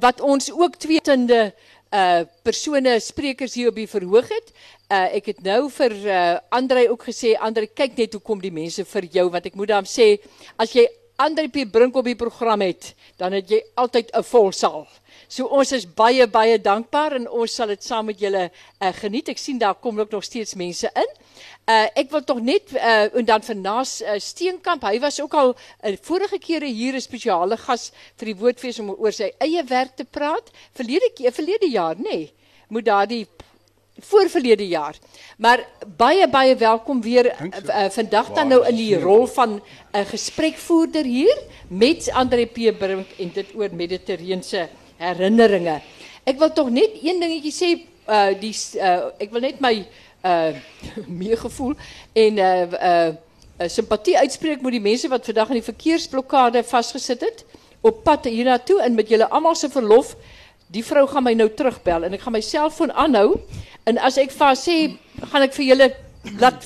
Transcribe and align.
wat 0.00 0.20
ons 0.20 0.50
ook 0.52 0.76
tweetende 0.76 1.52
uh 1.92 2.24
persone 2.42 2.96
sprekers 3.00 3.54
hier 3.54 3.68
op 3.68 3.76
die 3.76 3.88
verhoog 3.88 4.28
het. 4.32 4.52
Uh 4.88 5.08
ek 5.18 5.26
het 5.32 5.42
nou 5.44 5.68
vir 5.70 5.92
uh 5.92 6.38
Andre 6.48 6.88
ook 6.90 7.04
gesê 7.10 7.34
Andre 7.36 7.66
kyk 7.66 7.96
net 7.96 8.16
hoe 8.16 8.22
kom 8.22 8.40
die 8.40 8.52
mense 8.52 8.84
vir 8.84 9.08
jou 9.12 9.28
want 9.30 9.46
ek 9.46 9.58
moet 9.58 9.68
dan 9.68 9.88
sê 9.88 10.16
as 10.56 10.72
jy 10.72 10.86
Andre 11.22 11.46
P 11.46 11.62
Brink 11.70 11.94
op 11.94 12.06
die 12.08 12.18
program 12.18 12.64
het, 12.64 12.88
dan 13.16 13.30
het 13.36 13.50
jy 13.50 13.60
altyd 13.78 14.08
'n 14.10 14.24
vol 14.26 14.50
saal. 14.52 14.88
So 15.28 15.46
ons 15.46 15.72
is 15.72 15.86
baie 15.86 16.26
baie 16.26 16.58
dankbaar 16.58 17.12
en 17.12 17.28
ons 17.30 17.54
sal 17.54 17.66
dit 17.66 17.84
saam 17.84 18.06
met 18.06 18.18
julle 18.18 18.50
uh, 18.50 18.88
geniet. 18.92 19.28
Ek 19.28 19.38
sien 19.38 19.58
daar 19.58 19.74
kom 19.74 20.00
ook 20.00 20.10
nog 20.10 20.24
steeds 20.24 20.54
mense 20.54 20.90
in. 20.94 21.12
Uh 21.70 21.86
ek 21.94 22.10
wil 22.10 22.24
tog 22.24 22.40
net 22.40 22.72
uh 22.74 23.14
en 23.14 23.24
dan 23.24 23.42
vir 23.42 23.56
Nas 23.56 24.02
uh, 24.02 24.18
Steenkamp, 24.18 24.82
hy 24.82 24.98
was 24.98 25.20
ook 25.20 25.34
al 25.34 25.54
uh, 25.54 25.96
vorige 26.02 26.38
kere 26.38 26.66
hier 26.66 26.94
'n 26.94 27.00
spesiale 27.00 27.56
gas 27.56 27.92
vir 28.16 28.26
die 28.26 28.36
woordfees 28.42 28.78
om 28.78 28.90
oor 28.90 29.12
sy 29.12 29.30
eie 29.38 29.62
werk 29.64 29.96
te 29.96 30.04
praat. 30.04 30.50
Verlede 30.74 31.12
keer, 31.14 31.32
verlede 31.32 31.70
jaar, 31.70 31.94
nê, 31.94 32.02
nee, 32.02 32.32
moet 32.68 32.84
daardie 32.84 33.26
voorverlede 34.02 34.66
jaar. 34.68 34.96
Maar 35.38 35.64
baie 35.96 36.28
baie 36.28 36.56
welkom 36.56 37.02
weer 37.02 37.32
uh, 37.32 37.88
vandag 37.90 38.32
dan 38.34 38.48
nou 38.48 38.60
in 38.66 38.76
die 38.76 38.98
rol 39.00 39.26
van 39.26 39.54
'n 39.54 39.62
uh, 39.96 40.06
gesprekvoerder 40.06 41.04
hier 41.04 41.38
met 41.68 42.10
Andre 42.12 42.46
P 42.46 42.78
Brink 42.78 43.08
en 43.18 43.30
dit 43.34 43.46
oor 43.54 43.68
mediterrane 43.72 44.68
herinneringe. 44.96 45.80
Ek 46.24 46.38
wil 46.38 46.52
tog 46.52 46.70
net 46.70 46.90
een 47.02 47.20
dingetjie 47.20 47.52
sê, 47.52 47.70
uh 48.08 48.34
die 48.40 48.54
uh 48.78 49.10
ek 49.18 49.30
wil 49.30 49.40
net 49.40 49.60
my 49.60 49.86
uh 50.24 50.54
meegevoel 51.22 51.74
en 52.12 52.38
uh 52.38 52.66
uh 52.72 53.68
simpatie 53.68 54.18
uitspreek 54.18 54.62
met 54.62 54.72
die 54.72 54.82
mense 54.82 55.08
wat 55.08 55.24
vandag 55.24 55.48
in 55.52 55.60
die 55.60 55.70
verkeersblokkade 55.70 56.62
vasgesit 56.66 57.20
het 57.20 57.44
op 57.82 58.02
pad 58.06 58.24
hiernatoe 58.30 58.80
en 58.82 58.94
met 58.94 59.08
julle 59.10 59.28
almal 59.30 59.54
se 59.58 59.70
verlof 59.70 60.16
die 60.72 60.84
vrouw 60.84 61.06
gaat 61.06 61.22
mij 61.22 61.34
nou 61.34 61.54
terugbellen. 61.54 62.08
En 62.08 62.12
ik 62.12 62.20
ga 62.20 62.30
mijn 62.30 62.42
cellfoon 62.42 62.92
aanhouden. 62.92 63.40
En 63.82 63.98
als 63.98 64.16
ik 64.16 64.30
van 64.30 64.56
sê 64.56 64.90
ga 65.20 65.42
ik 65.42 65.52
voor 65.52 65.64
jullie 65.64 65.94
laat 66.38 66.64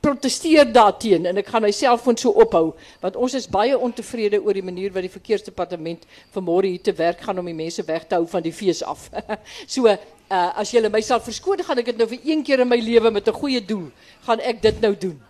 protesteer 0.00 0.72
daarteen. 0.72 1.26
En 1.26 1.36
ik 1.36 1.46
ga 1.46 1.58
my 1.58 1.70
cellfoon 1.70 2.18
zo 2.18 2.28
ophouden. 2.28 2.74
Want 3.00 3.16
ons 3.16 3.34
is 3.34 3.48
baie 3.48 3.78
ontevreden 3.78 4.40
over 4.40 4.52
die 4.52 4.62
manier 4.62 4.84
waarop 4.92 5.02
die 5.02 5.10
verkeersdepartement 5.10 6.04
vanmorgen 6.30 6.68
hier 6.70 6.80
te 6.80 6.92
werk 6.92 7.20
gaan 7.20 7.38
om 7.38 7.44
die 7.44 7.54
mensen 7.54 7.86
weg 7.86 8.00
te 8.00 8.06
houden 8.08 8.30
van 8.30 8.42
die 8.42 8.52
fees 8.52 8.82
af. 8.82 9.10
so, 9.66 9.84
eh, 9.84 9.96
uh, 10.32 10.58
als 10.58 10.70
jullie 10.70 10.90
mij 10.90 11.00
sal 11.00 11.20
verskoon, 11.20 11.64
ga 11.64 11.76
ik 11.76 11.86
het 11.86 11.96
nou 11.96 12.08
voor 12.08 12.18
één 12.24 12.42
keer 12.42 12.58
in 12.58 12.68
mijn 12.68 12.82
leven 12.82 13.12
met 13.12 13.26
een 13.26 13.32
goede 13.32 13.64
doel, 13.64 13.90
ga 14.20 14.40
ik 14.40 14.62
dit 14.62 14.80
nou 14.80 14.96
doen. 14.98 15.22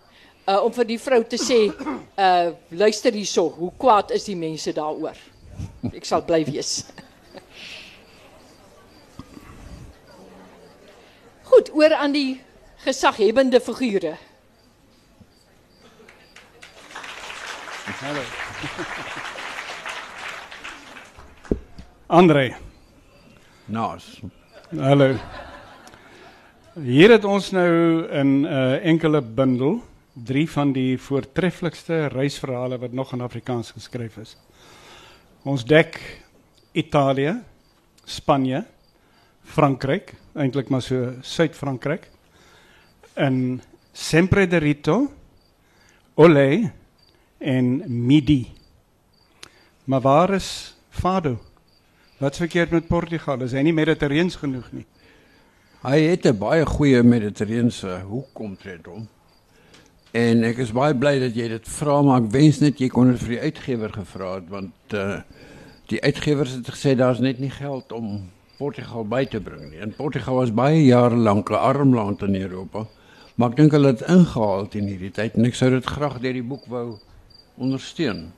Uh, 0.49 0.63
om 0.63 0.73
van 0.73 0.85
die 0.85 0.99
vrouw 0.99 1.23
te 1.27 1.37
zeggen, 1.37 1.75
uh, 2.19 2.47
luister 2.67 3.13
hier 3.13 3.25
zo, 3.25 3.53
hoe 3.57 3.71
kwaad 3.77 4.11
is 4.11 4.23
die 4.23 4.35
mensen 4.35 4.73
daaroor. 4.73 5.15
Ik 5.91 6.05
zal 6.05 6.23
blijven 6.23 6.53
wees. 6.53 6.83
Goed, 11.51 11.67
oor 11.75 11.93
aan 11.93 12.13
die 12.15 12.41
gesaghebende 12.85 13.59
figure. 13.59 14.15
Hallo. 17.99 18.21
Andre. 22.07 22.53
Naas. 23.65 24.21
Hallo. 24.71 25.09
Hier 26.79 27.11
het 27.11 27.27
ons 27.27 27.51
nou 27.51 28.07
'n 28.07 28.45
uh, 28.47 28.85
enkele 28.85 29.21
bundel, 29.21 29.83
drie 30.13 30.47
van 30.49 30.71
die 30.71 30.97
voortreffelikste 30.97 32.07
reisverhale 32.07 32.77
wat 32.77 32.91
nog 32.91 33.11
in 33.11 33.21
Afrikaans 33.21 33.71
geskryf 33.71 34.17
is. 34.17 34.37
Ons 35.43 35.65
dek 35.65 35.99
Italië, 36.71 37.41
Spanje, 38.05 38.65
Frankryk, 39.43 40.13
eintlik 40.33 40.69
maar 40.69 40.81
so 40.81 41.13
Suid-Frankryk. 41.21 42.09
En 43.13 43.61
Sempre 43.91 44.47
de 44.47 44.57
Rito, 44.57 45.11
Olé 46.15 46.71
en 47.37 47.83
Midi. 48.05 48.47
Maar 49.83 50.01
waar 50.01 50.33
is 50.33 50.75
Fado? 50.89 51.39
Wat's 52.17 52.37
verkeerd 52.37 52.69
met 52.69 52.87
Portugal? 52.87 53.41
Is 53.41 53.51
hy 53.51 53.63
nie 53.65 53.73
mediterreens 53.73 54.35
genoeg 54.35 54.67
nie? 54.71 54.85
Hy 55.81 55.97
het 55.99 56.25
'n 56.25 56.37
baie 56.37 56.65
goeie 56.65 57.03
mediterrane 57.03 58.01
hoek 58.05 58.39
omtrent 58.39 58.85
hom. 58.85 59.07
En 60.11 60.43
ek 60.43 60.57
is 60.57 60.71
baie 60.71 60.95
bly 60.95 61.19
dat 61.19 61.35
jy 61.35 61.47
dit 61.47 61.67
vra, 61.67 62.01
maar 62.01 62.21
ek 62.21 62.31
wens 62.31 62.59
net 62.59 62.79
jy 62.79 62.87
kon 62.87 63.11
dit 63.11 63.19
vir 63.19 63.29
die 63.29 63.39
uitgewer 63.39 63.93
gevra 63.95 64.35
het 64.35 64.49
want 64.49 64.93
uh 64.93 65.21
die 65.91 66.01
uitgewers 66.01 66.51
het 66.51 66.69
gesê 66.71 66.95
daar's 66.95 67.19
net 67.19 67.39
nie 67.39 67.49
geld 67.49 67.91
om 67.91 68.29
Portugal 68.61 69.07
by 69.07 69.23
te 69.25 69.41
bring 69.41 69.71
nie. 69.71 69.79
En 69.81 69.93
Portugal 69.97 70.35
was 70.41 70.51
baie 70.53 70.83
jare 70.85 71.17
lank 71.17 71.49
'n 71.49 71.55
arm 71.71 71.95
land 71.95 72.21
in 72.21 72.35
Europa. 72.35 72.85
Maar 73.35 73.49
ek 73.49 73.55
dink 73.55 73.71
hulle 73.71 73.87
het 73.87 74.01
ingehaal 74.01 74.67
in 74.77 74.87
hierdie 74.91 75.11
tyd 75.11 75.35
en 75.35 75.45
ek 75.45 75.55
sou 75.57 75.69
dit 75.71 75.85
graag 75.85 76.19
deur 76.21 76.33
die 76.33 76.45
boek 76.45 76.65
wou 76.69 76.99
ondersteun. 77.57 78.31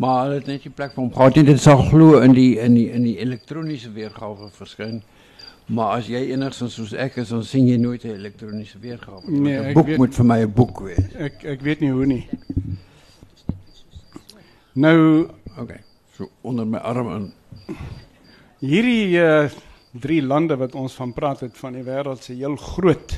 Maar 0.00 0.22
hulle 0.22 0.38
het 0.40 0.46
net 0.46 0.64
nie 0.64 0.72
plek 0.72 0.94
vir 0.94 1.02
hom 1.02 1.12
gehad 1.12 1.36
nie. 1.36 1.44
Dit 1.44 1.60
sal 1.60 1.82
glo 1.90 2.20
in 2.20 2.32
die 2.32 2.58
in 2.58 2.74
die 2.74 2.88
in 2.90 3.04
die 3.04 3.18
elektroniese 3.18 3.92
weergawe 3.92 4.48
verskyn. 4.56 5.02
Maar 5.66 5.98
as 5.98 6.08
jy 6.10 6.22
enigsins 6.34 6.74
soos 6.74 6.92
ek 6.92 7.16
is, 7.22 7.28
dan 7.28 7.44
sien 7.44 7.68
jy 7.68 7.76
nooit 7.76 8.04
'n 8.04 8.16
elektroniese 8.16 8.80
weergawe 8.80 9.22
nie. 9.26 9.40
Nee, 9.40 9.58
'n 9.70 9.74
boek 9.74 9.86
weet, 9.86 9.98
moet 9.98 10.14
vir 10.14 10.24
my 10.24 10.40
'n 10.42 10.52
boek 10.52 10.80
wees. 10.80 11.14
Ek 11.14 11.44
ek 11.44 11.60
weet 11.60 11.80
nie 11.80 11.92
hoe 11.92 12.06
nie. 12.06 12.28
Nou, 14.74 15.28
okay. 15.58 15.80
So 16.16 16.30
onder 16.42 16.66
my 16.66 16.78
arm 16.78 17.08
in. 17.16 17.32
Hierdie 18.62 19.18
uh, 19.18 19.48
drie 19.90 20.20
lande 20.22 20.54
wat 20.54 20.76
ons 20.78 20.92
van 20.94 21.10
praat 21.12 21.40
het 21.42 21.56
van 21.58 21.74
die 21.74 21.82
wêreld 21.82 22.22
se 22.22 22.36
heel 22.38 22.54
groot 22.56 23.16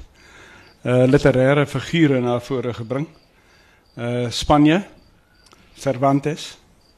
uh 0.89 1.05
literêre 1.05 1.67
figure 1.69 2.17
na 2.21 2.39
vore 2.41 2.73
gebring. 2.73 3.05
Uh 3.97 4.31
Spanje, 4.33 4.79
Cervantes, 5.77 6.47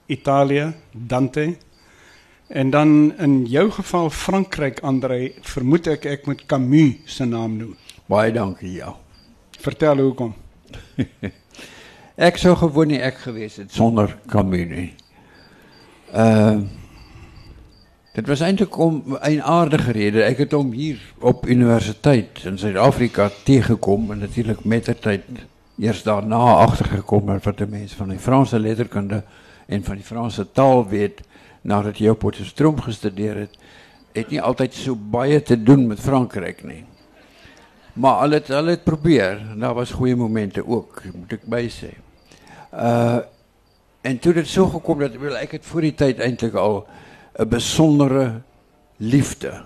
Italië, 0.07 0.69
Dante. 0.93 1.57
En 2.47 2.71
dan 2.71 3.17
in 3.19 3.45
jou 3.51 3.67
geval 3.71 4.11
Frankryk 4.11 4.79
Andrei, 4.81 5.35
vermoed 5.43 5.91
ek 5.97 6.07
ek 6.07 6.31
moet 6.31 6.47
Camus 6.47 7.19
se 7.19 7.27
naam 7.27 7.59
noem. 7.59 7.75
Baie 8.07 8.31
dankie, 8.31 8.77
ja. 8.79 8.95
Vertel 9.59 10.07
hoekom. 10.07 10.35
ek 12.31 12.39
sou 12.39 12.55
gewoon 12.63 12.95
nie 12.95 13.03
ek 13.03 13.25
gewees 13.27 13.59
het 13.59 13.75
sonder 13.75 14.15
Camus 14.31 14.69
nie. 14.71 14.91
Uh 16.15 16.86
Het 18.17 18.27
was 18.27 18.41
eigenlijk 18.41 18.79
om 18.79 19.03
een 19.21 19.43
aardige 19.43 19.93
reden. 19.93 20.29
Ik 20.29 20.37
het 20.37 20.53
hier 20.73 21.01
op 21.19 21.47
universiteit 21.47 22.27
in 22.45 22.59
Zuid-Afrika 22.59 23.31
tegengekomen. 23.45 24.11
En 24.11 24.19
natuurlijk 24.19 24.65
met 24.65 24.85
de 24.85 24.99
tijd 24.99 25.23
eerst 25.79 26.05
daarna 26.05 26.37
achtergekomen 26.37 27.41
wat 27.43 27.59
de 27.59 27.67
mensen 27.67 27.97
van 27.97 28.09
die 28.09 28.19
Franse 28.19 28.61
letterkunde 28.61 29.23
en 29.67 29.85
van 29.85 29.95
die 29.95 30.05
Franse 30.05 30.53
taal 30.53 30.89
weet. 30.89 31.21
Nadat 31.61 31.99
je 31.99 32.11
op 32.11 32.19
Potchefstroom 32.19 32.81
gestudeerd 32.81 33.37
hebt. 33.37 33.59
Het 34.13 34.29
niet 34.29 34.41
altijd 34.41 34.75
zo 34.75 34.97
baie 35.11 35.43
te 35.43 35.63
doen 35.63 35.87
met 35.87 36.01
Frankrijk, 36.01 36.65
nee. 36.65 36.85
Maar 37.93 38.15
al 38.15 38.31
het, 38.31 38.51
al 38.51 38.67
het 38.67 38.85
probeer, 38.85 39.41
daar 39.57 39.75
was 39.75 39.91
goede 39.91 40.17
momenten 40.17 40.69
ook, 40.69 41.03
moet 41.15 41.33
ik 41.33 41.43
bij 41.43 41.69
zeggen. 41.69 42.03
En 44.01 44.19
toen 44.19 44.35
het 44.35 44.49
zo 44.49 44.67
gekomen 44.67 45.13
dat, 45.13 45.21
wel, 45.21 45.41
ik 45.41 45.51
het 45.51 45.67
voor 45.67 45.81
die 45.81 45.95
tijd 45.95 46.19
eigenlijk 46.19 46.57
al 46.57 46.87
een 47.37 47.49
bijzondere 47.49 48.41
liefde. 48.97 49.63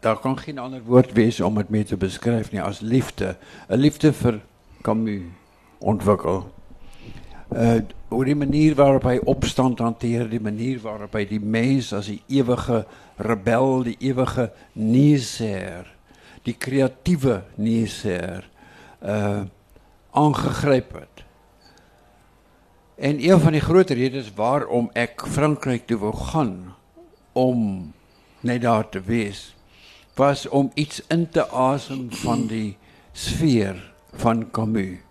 Daar 0.00 0.18
kan 0.18 0.38
geen 0.38 0.58
ander 0.58 0.82
woord 0.82 1.12
wezen 1.12 1.46
om 1.46 1.56
het 1.56 1.68
mee 1.68 1.84
te 1.84 1.96
beschrijven 1.96 2.54
nee, 2.54 2.62
als 2.62 2.80
liefde. 2.80 3.36
Een 3.66 3.78
liefde 3.78 4.12
voor 4.12 4.40
Camus 4.82 5.22
ontwikkeld. 5.78 6.46
Uh, 7.52 7.76
eh, 7.76 7.82
op 8.08 8.24
die 8.24 8.36
manier 8.36 8.74
waarop 8.74 9.02
hij 9.02 9.20
opstand 9.20 9.78
hanteerde, 9.78 10.28
die 10.28 10.40
manier 10.40 10.80
waarop 10.80 11.12
hij 11.12 11.26
die 11.26 11.40
mens 11.40 11.94
als 11.94 12.06
die 12.06 12.22
eeuwige 12.26 12.86
rebel, 13.16 13.82
die 13.82 13.96
eeuwige 13.98 14.52
nieser, 14.72 15.94
die 16.42 16.56
creatieve 16.58 17.42
nieser, 17.54 18.48
eh, 18.98 19.40
aangegrepen. 20.10 21.06
En 22.94 23.30
een 23.30 23.40
van 23.40 23.52
de 23.52 23.60
grote 23.60 23.94
redenen 23.94 24.24
waarom 24.34 24.90
ik 24.92 25.22
Frankrijk 25.26 25.86
toe 25.86 25.98
wil 25.98 26.12
gaan, 26.12 26.75
om 27.36 27.92
net 28.40 28.64
daar 28.64 28.88
te 28.88 29.02
wees 29.04 29.52
was 30.16 30.46
om 30.48 30.70
iets 30.74 31.02
in 31.12 31.26
te 31.28 31.44
asem 31.52 32.06
van 32.22 32.46
die 32.48 32.76
sfeer 33.12 33.76
van 34.16 34.46
Camus. 34.50 35.02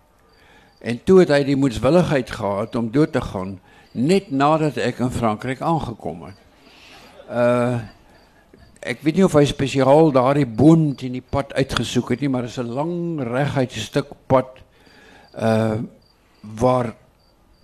En 0.82 0.98
toe 1.06 1.20
het 1.22 1.30
hy 1.30 1.44
die 1.46 1.58
moedswilligheid 1.58 2.30
gehad 2.30 2.74
om 2.78 2.90
dood 2.94 3.14
te 3.14 3.22
gaan 3.22 3.56
net 3.96 4.30
nadat 4.30 4.76
ek 4.82 4.98
in 5.06 5.12
Frankryk 5.14 5.62
aangekom 5.64 6.26
het. 6.28 6.40
Uh 7.30 7.76
ek 8.86 9.00
weet 9.02 9.16
nie 9.18 9.24
of 9.26 9.34
hy 9.34 9.42
spesiaal 9.50 10.12
daardie 10.14 10.46
boom 10.46 10.92
teen 10.94 11.16
die 11.16 11.24
pad 11.34 11.50
uitgesoek 11.58 12.12
het 12.12 12.20
nie, 12.22 12.28
maar 12.30 12.44
dit 12.46 12.52
is 12.52 12.60
'n 12.62 12.70
lang 12.70 13.18
reguit 13.18 13.72
stuk 13.72 14.12
pad 14.30 14.60
uh 15.34 15.82
waar 16.40 16.94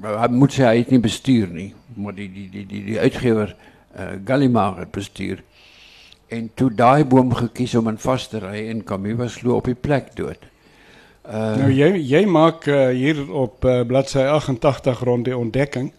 hy 0.03 0.29
moet 0.35 0.51
sê 0.51 0.65
hy 0.67 0.79
het 0.79 0.91
nie 0.91 0.99
bestuur 0.99 1.47
nie, 1.47 1.75
maar 1.95 2.15
die 2.15 2.27
die 2.27 2.49
die 2.51 2.67
die 2.67 2.83
die 2.85 2.99
uitgewer 2.99 3.55
uh, 3.99 4.17
Gallimard 4.25 4.79
het 4.79 4.91
bestuur. 4.91 5.43
En 6.33 6.51
toe 6.55 6.71
daai 6.75 7.05
boom 7.05 7.35
gekies 7.35 7.75
om 7.75 7.89
in 7.89 7.99
vas 7.99 8.29
te 8.29 8.41
ry 8.41 8.69
en 8.71 8.85
Camus 8.85 9.19
was 9.19 9.37
glo 9.43 9.59
op 9.61 9.69
die 9.69 9.77
plek 9.77 10.15
dood. 10.17 10.49
Uh, 11.23 11.53
nou 11.61 11.69
jy 11.71 11.91
jy 12.01 12.25
maak 12.27 12.67
uh, 12.67 12.89
hier 12.91 13.21
op 13.31 13.63
uh, 13.69 13.83
bladsy 13.87 14.25
88 14.27 15.05
rond 15.07 15.29
die 15.29 15.37
ontdekking 15.37 15.93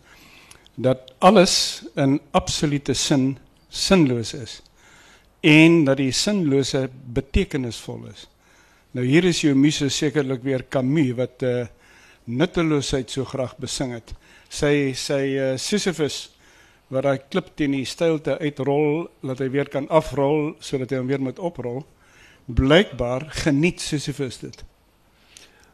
dat 0.76 1.14
alles 1.24 1.86
in 1.96 2.18
absolute 2.36 2.94
sin 2.98 3.38
sinloos 3.70 4.34
is 4.34 4.58
en 5.40 5.84
dat 5.88 6.02
die 6.02 6.12
sinlose 6.12 6.90
betekenisvol 7.16 8.10
is. 8.12 8.28
Nou 8.92 9.06
hier 9.06 9.24
is 9.30 9.40
jou 9.46 9.54
muse 9.56 9.88
sekerlik 9.90 10.44
weer 10.44 10.66
Camus 10.70 11.14
wat 11.18 11.46
uh, 11.48 11.64
nutteloosheid 12.26 13.12
so 13.12 13.24
graag 13.28 13.56
besing 13.62 13.94
het. 13.96 14.12
Sy 14.50 14.92
sy 14.98 15.24
uh, 15.38 15.54
Sisyphus 15.58 16.33
waar 16.94 17.10
hy 17.10 17.18
klip 17.30 17.52
teen 17.58 17.74
die 17.76 17.86
stilte 17.90 18.38
uitrol 18.40 19.08
dat 19.26 19.42
hy 19.42 19.50
weer 19.54 19.70
kan 19.72 19.88
afrol 19.90 20.54
sodat 20.64 20.94
hy 20.94 21.02
hom 21.02 21.10
weer 21.10 21.24
moet 21.24 21.40
oprol. 21.40 21.82
Blykbaar 22.46 23.30
geniet 23.44 23.82
Sisyphus 23.82 24.40
dit. 24.44 24.64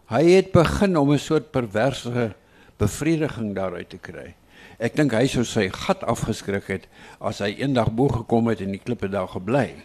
Hy 0.10 0.24
het 0.25 0.51
begin 0.51 0.98
om 0.98 1.12
'n 1.13 1.19
soort 1.19 1.51
perverse 1.51 2.36
bevrediging 2.77 3.56
daaruit 3.56 3.89
te 3.89 3.98
kry. 3.98 4.36
Ek 4.80 4.95
dink 4.95 5.12
hy 5.12 5.27
sou 5.27 5.44
sy 5.44 5.69
gat 5.69 6.04
afgeskrik 6.04 6.68
het 6.68 6.88
as 7.19 7.39
hy 7.39 7.56
eendag 7.60 7.92
bo 7.92 8.07
gekom 8.07 8.48
het 8.48 8.62
en 8.62 8.72
die 8.72 8.80
klippe 8.80 9.10
daar 9.10 9.27
gebly. 9.27 9.75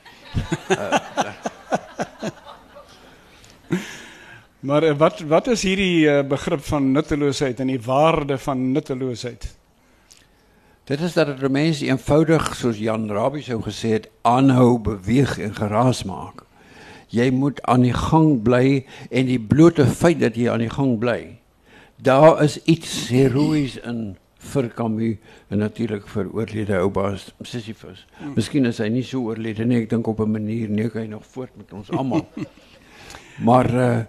uh, 0.70 0.98
Maar 4.64 4.82
eh, 4.82 4.96
wat 4.96 5.20
wat 5.20 5.46
is 5.52 5.62
hierdie 5.62 6.06
uh, 6.08 6.22
begrip 6.24 6.62
van 6.64 6.92
nutteloosheid 6.92 7.58
en 7.60 7.68
die 7.68 7.80
waarde 7.84 8.38
van 8.38 8.72
nutteloosheid? 8.72 9.44
Dit 10.84 11.00
is 11.00 11.14
dat 11.16 11.26
dit 11.26 11.48
mense 11.48 11.86
eenvoudig 11.86 12.50
soos 12.56 12.76
Jan 12.76 13.06
Rabie 13.08 13.40
sou 13.42 13.56
gesê 13.64 13.94
het 13.94 14.08
aanhou 14.28 14.76
beweeg 14.84 15.38
en 15.40 15.54
geraas 15.56 16.02
maak. 16.04 16.42
Jy 17.08 17.30
moet 17.32 17.62
aan 17.64 17.86
die 17.86 17.94
gang 17.96 18.42
bly 18.44 18.82
en 19.08 19.30
die 19.30 19.40
blote 19.40 19.86
feit 19.88 20.20
dat 20.20 20.36
jy 20.36 20.50
aan 20.52 20.60
die 20.60 20.72
gang 20.74 20.98
bly. 21.00 21.38
Daar 21.96 22.42
is 22.44 22.58
iets 22.68 23.06
heroïs 23.08 23.78
in 23.80 24.18
vir 24.52 24.68
Camus 24.76 25.38
en 25.48 25.64
natuurlik 25.64 26.04
vir 26.12 26.28
oorlede 26.36 26.76
oupa 26.82 27.14
Sisyphus. 27.40 28.04
Hmm. 28.18 28.34
Miskien 28.36 28.68
is 28.68 28.82
hy 28.84 28.90
nie 28.92 29.06
so 29.08 29.24
oorlede 29.30 29.64
nie, 29.64 29.80
ek 29.86 29.88
dink 29.88 30.12
op 30.12 30.20
'n 30.20 30.36
manier 30.36 30.68
neek 30.68 31.00
hy 31.00 31.06
nog 31.08 31.24
voort 31.24 31.56
met 31.56 31.72
ons 31.72 31.88
almal. 31.96 32.28
maar 33.48 33.70
uh 33.72 34.04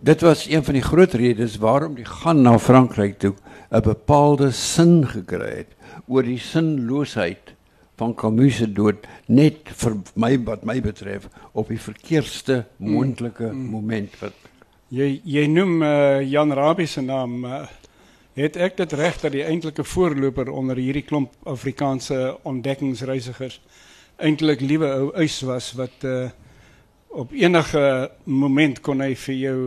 dit 0.00 0.20
was 0.20 0.46
een 0.46 0.62
van 0.64 0.74
die 0.74 0.82
groot 0.82 1.14
redes 1.14 1.56
waarom 1.58 1.94
die 1.94 2.04
gaan 2.04 2.42
na 2.42 2.58
Frankryk 2.58 3.18
toe 3.18 3.34
'n 3.72 3.80
bepaalde 3.80 4.52
sin 4.52 5.08
gekry 5.08 5.56
het 5.64 5.77
oor 6.08 6.26
die 6.26 6.40
sinloosheid 6.42 7.54
van 7.98 8.14
Camus 8.14 8.60
se 8.60 8.68
dood 8.72 9.06
net 9.26 9.68
vir 9.80 9.96
my 10.14 10.36
wat 10.46 10.64
my 10.68 10.78
betref 10.82 11.28
op 11.52 11.68
die 11.72 11.80
verkeerste 11.82 12.64
moontlike 12.78 13.50
mm. 13.50 13.66
moment 13.72 14.14
wat 14.22 14.46
jy 14.94 15.18
jy 15.24 15.46
noem 15.50 15.82
uh, 15.82 16.20
Jan 16.24 16.54
Rabie 16.54 16.88
se 16.88 17.02
naam 17.04 17.42
uh, 17.44 17.64
het 18.38 18.56
ek 18.56 18.78
dit 18.78 18.92
reg 19.00 19.18
dat 19.20 19.34
die 19.34 19.44
eintlike 19.44 19.84
voorloper 19.84 20.50
onder 20.54 20.78
hierdie 20.78 21.04
klomp 21.04 21.34
Afrikaanse 21.48 22.38
ontdekkingsreisigers 22.48 23.58
eintlik 24.18 24.62
liewe 24.62 24.88
ou 24.94 25.10
uys 25.18 25.40
was 25.46 25.72
wat 25.78 26.06
uh, 26.06 26.30
op 27.08 27.32
enige 27.34 28.10
moment 28.24 28.80
kon 28.84 29.02
hy 29.02 29.14
vir 29.14 29.34
jou 29.34 29.60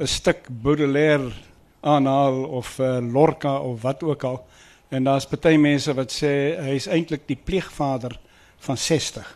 'n 0.00 0.06
stuk 0.06 0.48
Baudelaire 0.48 1.32
aanhaal 1.80 2.44
of 2.44 2.78
uh, 2.78 2.98
Lorca 3.00 3.58
of 3.60 3.82
wat 3.82 4.02
ook 4.02 4.24
al. 4.24 4.46
En 4.90 5.04
daar's 5.06 5.28
baie 5.30 5.58
mense 5.58 5.94
wat 5.94 6.12
sê 6.12 6.32
hy 6.58 6.74
is 6.78 6.88
eintlik 6.90 7.28
die 7.30 7.38
pleegvader 7.38 8.16
van 8.66 8.76
60. 8.76 9.26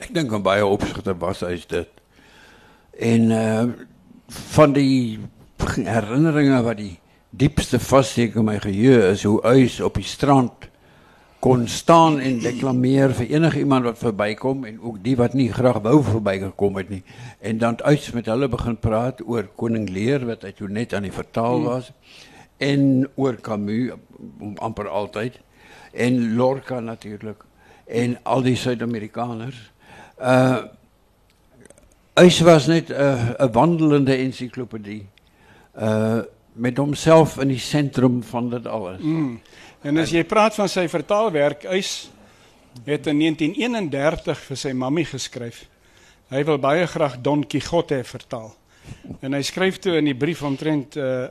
Ek 0.00 0.14
dink 0.16 0.32
aan 0.32 0.44
baie 0.44 0.64
opsigte 0.66 1.14
was 1.20 1.44
hy 1.44 1.58
dit. 1.68 1.90
En 2.98 3.30
uh 3.30 3.66
van 4.54 4.72
die 4.72 5.20
herinneringe 5.60 6.62
wat 6.64 6.78
die 6.78 6.94
diepste 7.30 7.78
vassteek 7.78 8.36
in 8.38 8.46
my 8.48 8.56
geheue 8.62 9.10
is 9.10 9.24
hoe 9.28 9.40
uys 9.44 9.80
op 9.84 9.98
die 9.98 10.06
strand 10.06 10.68
kon 11.44 11.66
staan 11.68 12.20
en 12.24 12.38
deklameer 12.40 13.12
vir 13.18 13.34
enige 13.34 13.60
iemand 13.60 13.84
wat 13.84 13.98
verbykom 14.00 14.64
en 14.64 14.78
ook 14.80 15.00
die 15.04 15.16
wat 15.20 15.34
nie 15.36 15.50
graag 15.52 15.82
wou 15.84 15.98
verbygekom 16.06 16.78
het 16.80 16.92
nie 16.92 17.02
en 17.44 17.58
dan 17.60 17.76
uit 17.82 18.06
met 18.16 18.30
hulle 18.32 18.48
begin 18.48 18.78
praat 18.80 19.20
oor 19.26 19.50
koning 19.60 19.90
Lear 19.92 20.24
wat 20.30 20.46
hy 20.46 20.54
toe 20.56 20.70
net 20.72 20.94
aan 20.96 21.04
die 21.04 21.12
vertaal 21.12 21.58
hmm. 21.60 21.82
En 22.58 23.08
oor 23.14 23.40
Camus 23.40 23.92
amper 24.56 24.88
altyd 24.88 25.40
en 25.92 26.34
Lorca 26.34 26.80
natuurlik 26.80 27.44
en 27.86 28.16
al 28.22 28.42
die 28.42 28.56
Suid-Amerikaners 28.56 29.60
uh 30.18 30.64
Hy 32.14 32.30
was 32.46 32.66
net 32.70 32.90
'n 32.90 32.94
uh, 32.94 33.34
'n 33.42 33.52
wandelende 33.52 34.14
ensiklopedie 34.14 35.06
uh 35.74 36.22
met 36.54 36.76
homself 36.76 37.38
in 37.38 37.48
die 37.48 37.58
sentrum 37.58 38.22
van 38.22 38.50
dit 38.50 38.66
alles. 38.66 39.00
Mm. 39.00 39.40
En 39.82 39.98
as 39.98 40.10
jy 40.10 40.24
praat 40.24 40.54
van 40.54 40.68
sy 40.68 40.88
vertaalwerk, 40.88 41.64
Uys 41.64 42.10
het 42.84 43.06
in 43.06 43.18
1931 43.18 44.38
vir 44.38 44.56
sy 44.56 44.72
mammie 44.72 45.04
geskryf. 45.04 45.64
Hy 46.28 46.44
wil 46.44 46.58
baie 46.58 46.86
graag 46.86 47.18
Don 47.20 47.42
Quixote 47.46 48.04
vertaal. 48.04 48.54
En 49.20 49.32
hy 49.32 49.42
skryf 49.42 49.78
toe 49.78 49.96
in 49.96 50.04
die 50.04 50.16
brief 50.16 50.42
omtrent 50.42 50.96
uh 50.96 51.26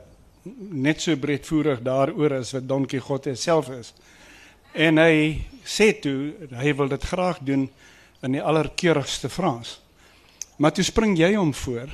net 0.70 1.00
so 1.00 1.16
breedvoerig 1.16 1.80
daaroor 1.84 2.38
as 2.40 2.52
wat 2.52 2.68
Don 2.68 2.86
Quixote 2.86 3.34
self 3.34 3.70
is. 3.72 3.92
En 4.74 4.98
hy 5.00 5.44
sê 5.64 5.92
toe 6.02 6.34
hy 6.52 6.74
wil 6.76 6.90
dit 6.92 7.04
graag 7.12 7.40
doen 7.46 7.68
in 8.24 8.36
die 8.36 8.42
allerkeurigste 8.42 9.30
Frans. 9.32 9.78
Maar 10.56 10.74
toe 10.74 10.84
spring 10.84 11.16
jy 11.18 11.34
hom 11.34 11.54
voor 11.54 11.92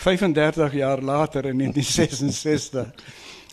35 0.00 0.72
jaar 0.78 1.02
later 1.04 1.50
in 1.50 1.58
1966. 1.58 2.92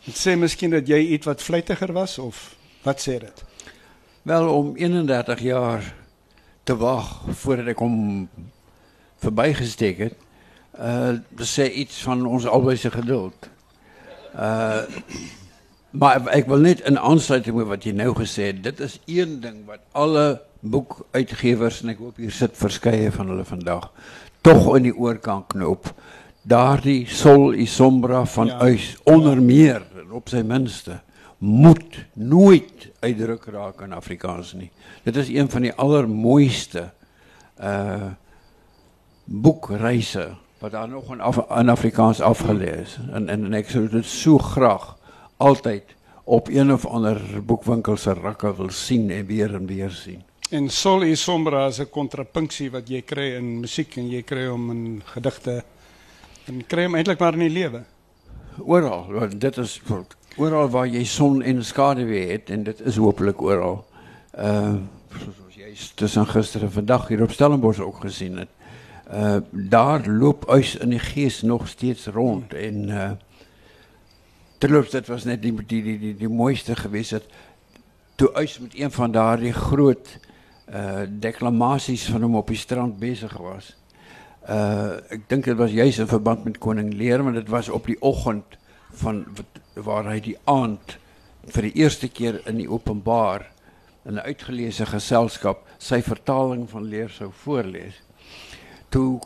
Dit 0.06 0.16
sê 0.16 0.38
miskien 0.40 0.72
dat 0.72 0.88
jy 0.88 1.00
iets 1.18 1.28
wat 1.28 1.44
vlugtiger 1.44 1.92
was 1.96 2.18
of 2.22 2.56
wat 2.86 3.02
sê 3.04 3.18
dit? 3.20 3.44
Wel 4.28 4.48
om 4.54 4.76
31 4.76 5.44
jaar 5.44 5.84
te 6.64 6.76
wag 6.78 7.10
voordat 7.42 7.74
ek 7.74 7.84
hom 7.84 8.28
verbygesteek 9.24 10.02
het. 10.06 10.18
Uh 10.78 11.18
dit 11.18 11.48
sê 11.50 11.68
iets 11.84 12.04
van 12.06 12.26
ons 12.26 12.46
albei 12.46 12.78
geduld. 12.78 13.50
Uh 14.38 14.82
maar 15.98 16.28
ek 16.30 16.46
wil 16.46 16.60
net 16.62 16.84
in 16.86 17.00
aansluiting 17.00 17.56
met 17.58 17.70
wat 17.72 17.86
jy 17.88 17.94
nou 17.96 18.12
gesê 18.14 18.52
het, 18.52 18.60
dit 18.62 18.82
is 18.86 18.98
een 19.10 19.40
ding 19.42 19.64
wat 19.66 19.82
alle 19.98 20.42
boekuitgewers 20.62 21.80
en 21.82 21.94
ek 21.96 22.04
hoop 22.04 22.20
hier 22.22 22.34
sit 22.36 22.54
verskeie 22.60 23.10
van 23.16 23.32
hulle 23.32 23.46
vandag 23.48 23.88
tog 24.46 24.68
in 24.78 24.86
die 24.90 24.94
oor 24.94 25.18
kan 25.24 25.42
knoop. 25.50 25.90
Daardie 26.48 27.08
sol 27.10 27.56
i 27.58 27.66
sombra 27.66 28.22
van 28.30 28.52
ja, 28.52 28.60
uis 28.70 28.92
onder 29.10 29.40
ja. 29.40 29.48
meer 29.48 29.88
op 30.14 30.30
sy 30.30 30.44
minste 30.46 31.00
moet 31.44 31.98
nooit 32.14 32.88
uitdruk 33.02 33.50
raak 33.54 33.82
in 33.86 33.94
Afrikaans 33.98 34.54
nie. 34.58 34.70
Dit 35.06 35.18
is 35.18 35.30
een 35.34 35.50
van 35.50 35.68
die 35.68 35.74
allermooiste 35.76 36.90
uh 37.58 38.14
boekreise 39.28 40.38
Maar 40.60 40.70
daar 40.70 40.88
nog 40.88 41.10
een, 41.10 41.22
Af 41.22 41.38
Afrikaans 41.48 42.22
afgelezen. 42.22 43.14
En, 43.14 43.30
en, 43.30 43.54
ik 43.54 43.70
zou 43.70 43.88
het 43.90 44.06
zo 44.06 44.38
graag 44.38 44.98
altijd 45.38 45.84
op 46.24 46.48
een 46.48 46.74
of 46.74 46.86
ander 46.86 47.22
boekwinkelse 47.46 48.14
rakke 48.14 48.56
wil 48.56 48.72
zien 48.72 49.12
en 49.12 49.26
weer 49.26 49.54
en 49.54 49.66
weer 49.66 49.90
zien. 49.90 50.24
En 50.50 50.70
Sol 50.70 51.02
is 51.02 51.22
Sombra 51.24 51.66
is 51.66 51.78
een 51.78 51.90
contrapunctie 51.90 52.72
wat 52.72 52.88
je 52.88 53.02
krijgt 53.02 53.36
in 53.36 53.60
muziek 53.60 53.96
en 53.96 54.10
je 54.10 54.22
krijgt 54.22 54.52
om 54.52 54.70
een 54.70 55.02
gedachte 55.06 55.64
En 56.46 56.66
krijg 56.66 56.86
hem 56.86 56.96
eigenlijk 56.96 57.20
maar 57.20 57.34
in 57.34 57.44
je 57.44 57.50
leven. 57.50 57.86
Ooral, 58.60 59.08
dit 59.38 59.58
is 59.58 59.82
ooral 60.38 60.70
waar 60.70 60.88
je 60.88 61.04
zon 61.04 61.40
de 61.40 61.64
schade 61.64 62.06
weet, 62.06 62.50
en 62.50 62.64
dit 62.64 62.80
is 62.80 62.96
hopelijk 62.96 63.42
ooral. 63.42 63.86
Uh, 64.38 64.74
zoals 65.10 65.56
jij 65.56 65.74
tussen 65.96 66.28
gisteren 66.28 66.68
en 66.68 66.74
vandaag 66.74 67.08
hier 67.08 67.22
op 67.22 67.32
Stellenbosch 67.32 67.80
ook 67.80 68.00
gezien 68.00 68.38
hebt. 68.38 68.52
Eh, 69.10 69.36
daar 69.52 70.08
loopt 70.08 70.76
in 70.80 70.92
het 70.92 71.02
geest 71.02 71.44
nog 71.44 71.68
steeds 71.68 72.06
rond. 72.06 72.54
En 72.54 72.90
eh, 72.90 72.96
uh, 72.96 73.12
terloops, 74.58 74.90
dat 74.90 75.08
was 75.08 75.24
net 75.24 75.42
die, 75.42 75.66
die, 75.66 76.00
die, 76.00 76.16
die 76.16 76.30
mooiste 76.30 76.76
geweest. 76.76 77.10
Dat, 77.10 77.24
toen 78.16 78.30
huis 78.34 78.60
met 78.60 78.80
een 78.80 78.92
van 78.92 79.12
daar 79.12 79.40
die 79.40 79.54
groot 79.54 80.20
eh, 80.66 81.00
declamaties 81.10 82.06
van 82.06 82.22
hem 82.22 82.36
op 82.36 82.48
die 82.48 82.58
strand 82.58 83.00
bezig 83.00 83.38
was. 83.38 83.76
ik 85.10 85.22
denk 85.28 85.46
dat 85.46 85.58
was 85.58 85.72
juist 85.72 86.00
in 86.00 86.08
verband 86.08 86.44
met 86.44 86.58
koning 86.58 86.94
Leer, 86.94 87.24
maar 87.24 87.34
dat 87.34 87.48
was 87.48 87.70
op 87.70 87.86
die 87.86 88.02
ochtend 88.02 88.46
van, 88.92 89.26
waar 89.74 90.06
hij 90.06 90.20
die 90.20 90.38
aand 90.44 90.98
voor 91.46 91.62
de 91.62 91.72
eerste 91.72 92.08
keer 92.08 92.42
in 92.46 92.56
die 92.56 92.70
openbaar, 92.70 93.52
in 94.04 94.12
een 94.12 94.22
uitgelezen 94.22 94.88
gezelschap, 94.88 95.68
zijn 95.78 96.04
vertaling 96.04 96.70
van 96.70 96.84
Leer 96.84 97.10
zou 97.10 97.30
voorlezen. 97.34 98.07
Toe 98.90 99.20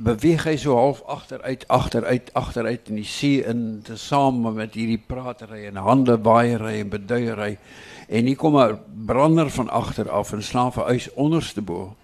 beweeg 0.00 0.46
hy 0.48 0.56
so 0.56 0.76
half 0.78 1.02
agteruit, 1.12 1.66
agteruit, 1.68 2.30
agteruit 2.38 2.88
in 2.88 3.00
die 3.02 3.06
see 3.08 3.42
in 3.44 3.82
te 3.84 3.98
saam 4.00 4.40
met 4.56 4.74
hierdie 4.78 5.00
pratery 5.06 5.66
en 5.68 5.80
hande 5.84 6.16
waaiery 6.24 6.78
en 6.80 6.92
beduiery. 6.92 7.56
En 8.08 8.26
hier 8.26 8.36
kom 8.36 8.56
'n 8.56 8.78
brander 9.06 9.50
van 9.50 9.68
agter 9.68 10.10
af 10.10 10.32
en 10.32 10.42
slaaf 10.42 10.76
'n 10.76 10.88
huis 10.88 11.12
onderste 11.14 11.62
bo. 11.62 11.96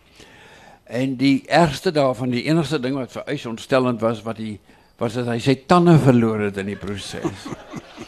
En 0.85 1.17
die 1.17 1.43
ergste 1.47 1.91
daarvan, 1.91 2.31
die 2.31 2.45
enigste 2.45 2.81
ding 2.81 2.95
wat 2.95 3.13
vir 3.13 3.23
huis 3.27 3.47
ontstellend 3.47 4.01
was 4.01 4.23
wat 4.23 4.37
hy 4.37 4.59
was 4.99 5.15
dat 5.15 5.27
hy 5.27 5.39
sy 5.39 5.55
tande 5.67 5.99
verloor 5.99 6.41
het 6.41 6.57
in 6.57 6.67
die 6.67 6.77
proses. 6.77 7.49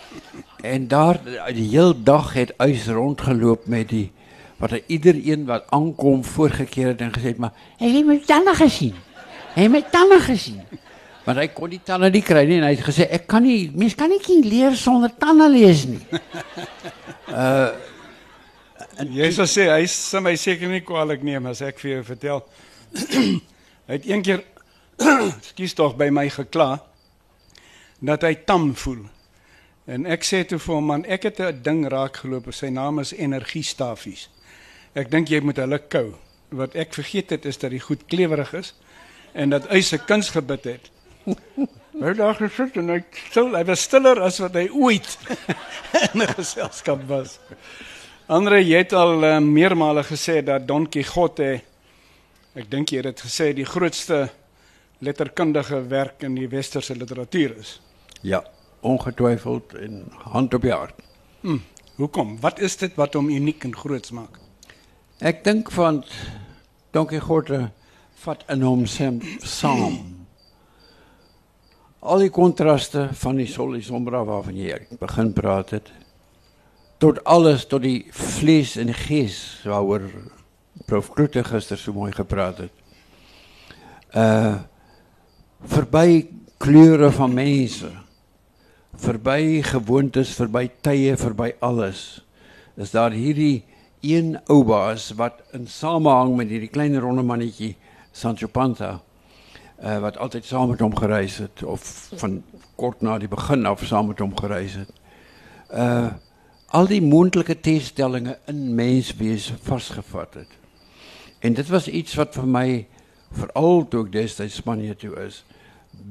en 0.75 0.89
daar 0.89 1.21
die 1.55 1.69
hele 1.69 1.95
dag 2.03 2.33
het 2.33 2.53
huis 2.57 2.87
rondgeloop 2.87 3.67
met 3.67 3.89
die 3.89 4.11
wat 4.59 4.75
hy 4.75 4.83
iedereen 4.87 5.47
wat 5.47 5.69
aankom 5.75 6.25
voorgekeer 6.27 6.93
het 6.93 7.03
en 7.05 7.13
gesê 7.15 7.33
het 7.33 7.43
maar 7.43 7.55
hy 7.79 7.91
het 7.95 8.07
my 8.07 8.19
tande 8.27 8.55
gesien. 8.59 8.95
Hy 9.55 9.67
het 9.67 9.73
my 9.73 9.83
tande 9.93 10.19
gesien. 10.23 10.63
Want 11.27 11.39
hy 11.43 11.47
kon 11.55 11.71
die 11.71 11.83
tande 11.85 12.11
nie 12.11 12.25
kry 12.25 12.45
nie 12.49 12.59
en 12.59 12.67
hy 12.67 12.73
het 12.75 12.87
gesê 12.87 13.07
ek 13.19 13.29
kan 13.31 13.45
nie 13.45 13.71
mens 13.75 13.95
kan 13.99 14.11
nie 14.11 14.41
leer 14.45 14.77
sonder 14.77 15.13
tande 15.19 15.51
lees 15.53 15.87
nie. 15.91 16.03
Uh 17.29 17.77
en 18.99 19.11
jy 19.15 19.29
sê 19.31 19.45
sê 19.47 19.65
hy 19.71 19.85
sê 19.87 20.19
my 20.25 20.33
seker 20.35 20.71
nie 20.73 20.81
kwaliek 20.83 21.23
neem 21.23 21.45
as 21.47 21.61
ek 21.63 21.79
vir 21.79 21.91
jou 21.91 22.01
vertel. 22.09 22.41
hy 23.87 23.93
het 23.95 24.09
een 24.09 24.25
keer 24.27 24.43
skuis 25.51 25.77
tog 25.79 25.95
by 26.01 26.09
my 26.11 26.25
gekla 26.35 26.81
dat 28.01 28.27
hy 28.27 28.33
tam 28.49 28.73
voel. 28.75 29.05
En 29.87 30.09
ek 30.11 30.27
sê 30.27 30.43
toe 30.49 30.59
vir 30.61 30.75
hom 30.75 30.91
man, 30.91 31.05
ek 31.07 31.29
het 31.31 31.41
'n 31.41 31.63
ding 31.63 31.87
raak 31.89 32.21
geloop, 32.25 32.51
sy 32.53 32.69
naam 32.75 32.99
is 32.99 33.15
energiestafies. 33.15 34.29
Ek 34.95 35.11
dink 35.11 35.29
jy 35.29 35.41
moet 35.45 35.59
hulle 35.61 35.79
kou. 35.79 36.15
Wat 36.49 36.75
ek 36.79 36.95
vergeet 36.97 37.31
het 37.31 37.45
is 37.45 37.59
dat 37.61 37.75
hy 37.75 37.81
goed 37.83 38.07
klewerig 38.09 38.55
is 38.57 38.75
en 39.37 39.53
dat 39.53 39.69
hy 39.69 39.81
se 39.85 39.99
kuns 39.99 40.31
gebid 40.33 40.65
het. 40.65 40.91
Maar 41.99 42.17
daar 42.23 42.35
gesit 42.39 42.77
en 42.81 42.89
hy 42.95 43.03
stil, 43.13 43.53
hy 43.53 43.65
was 43.69 43.85
stiller 43.85 44.21
as 44.25 44.39
wat 44.41 44.57
hy 44.57 44.69
ooit 44.73 45.19
in 46.15 46.23
'n 46.23 46.33
geselskap 46.39 47.05
was. 47.09 47.39
Andre, 48.27 48.61
jy 48.65 48.85
het 48.85 48.93
al 48.93 49.25
uh, 49.25 49.39
meermale 49.41 50.05
gesê 50.05 50.43
dat 50.45 50.67
Don 50.69 50.89
Quixote 50.89 51.61
ek 52.59 52.71
dink 52.71 52.91
jy 52.91 53.03
het 53.03 53.13
dit 53.13 53.21
gesê 53.25 53.53
die 53.55 53.69
grootste 53.69 54.29
letterkundige 54.99 55.81
werk 55.89 56.23
in 56.27 56.35
die 56.35 56.49
westerse 56.49 56.97
literatuur 56.97 57.57
is. 57.59 57.81
Ja, 58.23 58.43
ongetwyfeld 58.81 59.75
en 59.75 60.09
hand 60.33 60.55
op 60.55 60.63
die 60.63 60.73
hart. 60.73 60.95
Hm, 61.41 61.63
hoekom? 61.97 62.41
Wat 62.41 62.59
is 62.59 62.77
dit 62.77 62.95
wat 62.99 63.15
hom 63.15 63.29
uniek 63.31 63.65
en 63.65 63.77
groot 63.77 64.11
maak? 64.11 64.39
Ek 65.19 65.41
dink 65.43 65.73
van 65.75 66.05
Don 66.95 67.07
Quixote 67.11 67.73
vat 68.23 68.45
in 68.55 68.61
homself 68.63 69.25
saam. 69.43 69.97
Al 71.99 72.23
die 72.23 72.31
kontraste 72.31 73.09
van 73.19 73.41
die 73.41 73.49
sol 73.51 73.75
en 73.75 73.83
sombra 73.83 74.21
waarvan 74.23 74.55
jy 74.55 74.77
begin 75.01 75.33
praat 75.35 75.73
het 75.75 75.89
tot 77.03 77.19
alles 77.27 77.65
tot 77.67 77.83
die 77.83 78.07
vlees 78.15 78.77
en 78.79 78.93
die 78.93 78.99
gees 78.99 79.41
waaroor 79.67 80.07
Prof 80.87 81.11
Kloete 81.15 81.43
gister 81.47 81.79
so 81.79 81.95
mooi 81.97 82.13
gepraat 82.15 82.63
het. 82.63 82.75
Uh 84.15 84.63
verby 85.59 86.29
kleure 86.63 87.09
van 87.11 87.33
mense, 87.35 87.89
verby 88.95 89.59
gewoontes, 89.67 90.31
verby 90.39 90.69
tye, 90.87 91.17
verby 91.19 91.51
alles. 91.59 92.21
Is 92.79 92.95
daar 92.95 93.11
hierdie 93.11 93.67
een 94.01 94.39
ou 94.47 94.63
baas 94.65 95.11
wat 95.19 95.43
in 95.53 95.67
samehang 95.67 96.37
met 96.37 96.49
hierdie 96.49 96.71
klein 96.71 96.99
ronde 97.01 97.23
mannetjie 97.23 97.77
Sancho 98.13 98.47
Panza 98.47 99.01
uh, 99.83 99.99
wat 99.99 100.19
altyd 100.19 100.45
saam 100.45 100.71
met 100.73 100.81
hom 100.81 100.97
gereis 100.97 101.39
het 101.43 101.63
of 101.63 101.83
van 102.21 102.43
kort 102.77 103.03
na 103.03 103.19
die 103.19 103.31
begin 103.31 103.67
af 103.67 103.85
saam 103.87 104.11
met 104.11 104.23
hom 104.23 104.35
gereis 104.37 104.79
het. 104.83 104.93
Uh 105.71 106.09
al 106.69 106.85
die 106.85 107.01
moontlike 107.01 107.55
teestellinge 107.65 108.35
in 108.53 108.75
menswees 108.77 109.47
vasgevat 109.65 110.35
het. 110.37 110.51
En 111.41 111.55
dit 111.57 111.69
was 111.73 111.87
iets 111.89 112.13
wat 112.21 112.35
vir 112.37 112.45
my 112.45 112.67
veral 113.33 113.87
toe 113.89 114.03
ek 114.05 114.11
destyds 114.13 114.59
Spanje 114.61 114.97
toe 115.01 115.15
is, 115.23 115.39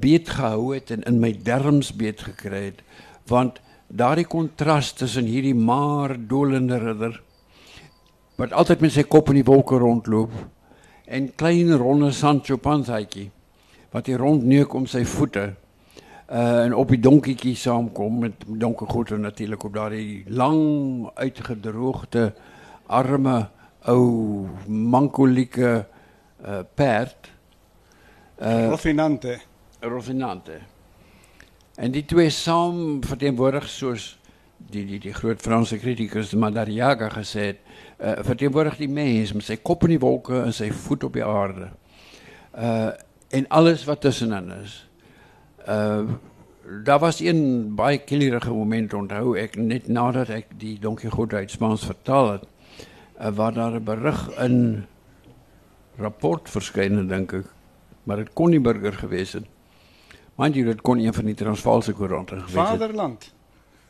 beet 0.02 0.32
gehou 0.34 0.74
het 0.74 0.90
en 0.96 1.06
in 1.06 1.20
my 1.22 1.30
derms 1.46 1.92
beet 1.94 2.24
gekry 2.26 2.64
het, 2.72 2.82
want 3.30 3.62
daardie 3.88 4.26
kontras 4.26 4.96
tussen 4.98 5.30
hierdie 5.30 5.54
maar 5.54 6.16
dolende 6.18 6.82
ridder 6.82 7.22
wat 8.38 8.54
altijd 8.54 8.80
met 8.80 8.92
zijn 8.92 9.08
kop 9.08 9.28
in 9.28 9.34
die 9.34 9.44
wolken 9.44 9.78
rondloopt. 9.78 10.34
En 11.06 11.36
kleine 11.36 11.76
ronde 11.76 12.12
Sancho 12.12 12.58
Panzaatje, 12.58 13.30
wat 13.90 14.06
hij 14.06 14.16
rond 14.16 14.74
om 14.74 14.86
zijn 14.86 15.06
voeten. 15.06 15.58
Eh, 16.26 16.64
en 16.64 16.76
op 16.76 16.90
die 16.90 17.00
donkiekie 17.00 17.56
samenkomt, 17.56 18.20
met 18.20 18.34
donkergoeden 18.48 19.22
natuurlijk, 19.22 19.64
op 19.64 19.74
daar 19.74 19.90
die 19.90 20.24
lang 20.28 21.10
uitgedroogde, 21.14 22.34
arme, 22.86 23.50
ou, 23.82 24.46
mankolieke 24.68 25.88
uh, 26.46 26.60
paard. 26.74 27.32
Uh, 28.42 28.70
Rofinante. 29.80 30.58
En 31.76 31.92
die 31.92 32.06
twee 32.06 32.30
samen 32.30 33.04
verteenwoordig 33.04 33.68
zoals 33.68 34.20
die 34.58 34.86
die 34.86 35.00
die 35.00 35.14
groot 35.14 35.42
Franse 35.42 35.78
kritikus 35.78 36.34
Madariaga 36.34 37.10
het 37.34 37.60
uh 38.00 38.24
verteenwoordig 38.24 38.78
die 38.78 38.90
mens 38.90 39.34
met 39.34 39.44
sy 39.44 39.58
kop 39.58 39.84
in 39.84 39.96
die 39.96 40.00
wolke 40.02 40.42
en 40.42 40.54
sy 40.54 40.72
voet 40.72 41.04
op 41.04 41.14
die 41.14 41.26
aarde 41.26 41.72
uh 42.58 42.92
en 43.30 43.48
alles 43.52 43.84
wat 43.86 44.02
tussenin 44.02 44.52
is. 44.64 44.88
Uh 45.68 46.18
daar 46.84 47.00
was 47.00 47.20
een 47.20 47.76
baie 47.76 47.98
moment 48.54 48.94
onthou 48.94 49.38
ek 49.38 49.56
net 49.56 49.88
nadat 49.88 50.30
ek 50.30 50.48
die 50.60 50.80
Donkie 50.80 51.10
God 51.10 51.34
uit 51.34 51.52
Spaans 51.52 51.86
vertaal 51.86 52.32
het. 52.32 52.44
Uh, 53.20 53.30
waar 53.30 53.54
daar 53.54 53.80
'n 53.80 53.84
berig 53.84 54.30
in 54.40 54.86
rapport 55.98 56.50
verskyn 56.50 57.08
dink 57.08 57.34
ek, 57.34 57.46
maar 58.04 58.18
dit 58.18 58.34
kon 58.34 58.50
nie 58.50 58.60
burger 58.60 58.94
gewees 58.94 59.34
het. 59.34 59.46
Want 60.36 60.56
jy 60.56 60.64
dit 60.64 60.82
kon 60.82 61.00
een 61.00 61.14
van 61.14 61.26
die 61.26 61.36
Transvaalse 61.36 61.94
koerante 61.94 62.36
gewees 62.36 62.54
het. 62.54 62.80
Vaderland. 62.80 63.34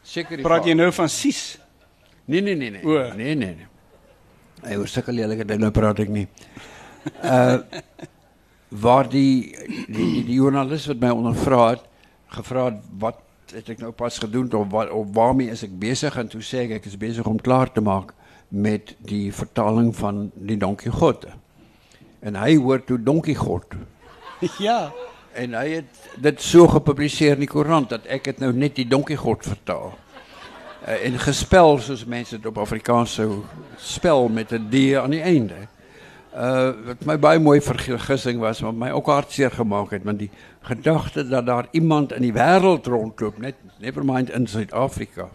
Seker. 0.07 0.41
Praat 0.45 0.67
jy 0.69 0.75
nou 0.77 0.91
van 0.95 1.09
Sis? 1.11 1.57
Nee 2.27 2.41
nee 2.41 2.55
nee 2.55 2.71
nee. 2.77 2.83
O. 2.83 2.99
Nee 3.15 3.35
nee 3.35 3.55
nee. 3.55 3.67
Hy 4.63 4.79
hoor 4.79 4.89
sulke 4.91 5.13
lelike 5.15 5.45
dinge 5.47 5.71
praat 5.75 5.99
ek 6.05 6.11
nie. 6.13 6.27
Uh 7.21 7.59
waar 8.67 9.07
die 9.07 9.55
die 9.87 9.87
die, 9.95 10.23
die 10.27 10.35
joernalis 10.35 10.89
wat 10.91 10.99
my 10.99 11.13
ondervra 11.15 11.59
het 11.69 11.85
gevra 12.35 12.65
het 12.65 12.81
wat 12.99 13.21
het 13.53 13.69
ek 13.71 13.79
nou 13.79 13.93
pas 13.95 14.17
gedoen 14.19 14.49
of 14.59 14.65
wat 14.73 14.91
of 14.91 15.13
waarmee 15.15 15.53
is 15.53 15.63
ek 15.63 15.77
besig 15.79 16.17
en 16.19 16.27
toe 16.27 16.41
sê 16.43 16.65
ek 16.65 16.73
ek 16.81 16.89
is 16.91 16.97
besig 16.99 17.29
om 17.31 17.39
klaar 17.39 17.71
te 17.71 17.83
maak 17.83 18.11
met 18.51 18.91
die 19.07 19.31
vertaling 19.31 19.93
van 19.95 20.27
die 20.35 20.57
Donkie 20.59 20.91
God. 20.91 21.25
En 22.19 22.35
hy 22.35 22.57
hoor 22.59 22.83
toe 22.83 22.99
Donkie 22.99 23.35
God. 23.39 23.75
ja. 24.67 24.91
En 25.37 25.53
hy 25.53 25.67
het 25.77 26.09
dit 26.23 26.41
so 26.41 26.67
gepubliseer 26.71 27.37
in 27.37 27.45
die 27.45 27.51
koerant 27.51 27.91
dat 27.93 28.07
ek 28.09 28.31
het 28.31 28.39
nou 28.41 28.51
net 28.55 28.75
die 28.79 28.87
Donkie 28.89 29.19
God 29.19 29.45
vertaal. 29.45 29.93
Uh, 30.87 30.95
en 31.05 31.17
gespel 31.21 31.77
soos 31.83 32.05
mense 32.09 32.37
dit 32.37 32.45
op 32.49 32.57
Afrikaans 32.63 33.17
sou 33.19 33.43
spel 33.77 34.29
met 34.33 34.53
'n 34.53 34.69
D 34.71 34.95
aan 34.97 35.13
die 35.13 35.21
einde. 35.21 35.67
Uh 36.33 36.73
wat 36.85 37.05
my 37.05 37.17
baie 37.17 37.39
mooi 37.39 37.61
vergissing 37.61 38.39
was, 38.39 38.61
wat 38.61 38.73
my 38.73 38.89
ook 38.91 39.05
hartseer 39.05 39.51
gemaak 39.51 39.91
het, 39.91 40.03
want 40.03 40.19
die 40.19 40.29
gedagte 40.61 41.27
dat 41.27 41.45
daar 41.45 41.67
iemand 41.71 42.13
in 42.13 42.21
die 42.21 42.33
wêreld 42.33 42.85
rondloop, 42.85 43.37
net 43.37 43.55
never 43.79 44.05
mind 44.05 44.29
in 44.29 44.47
Suid-Afrika. 44.47 45.29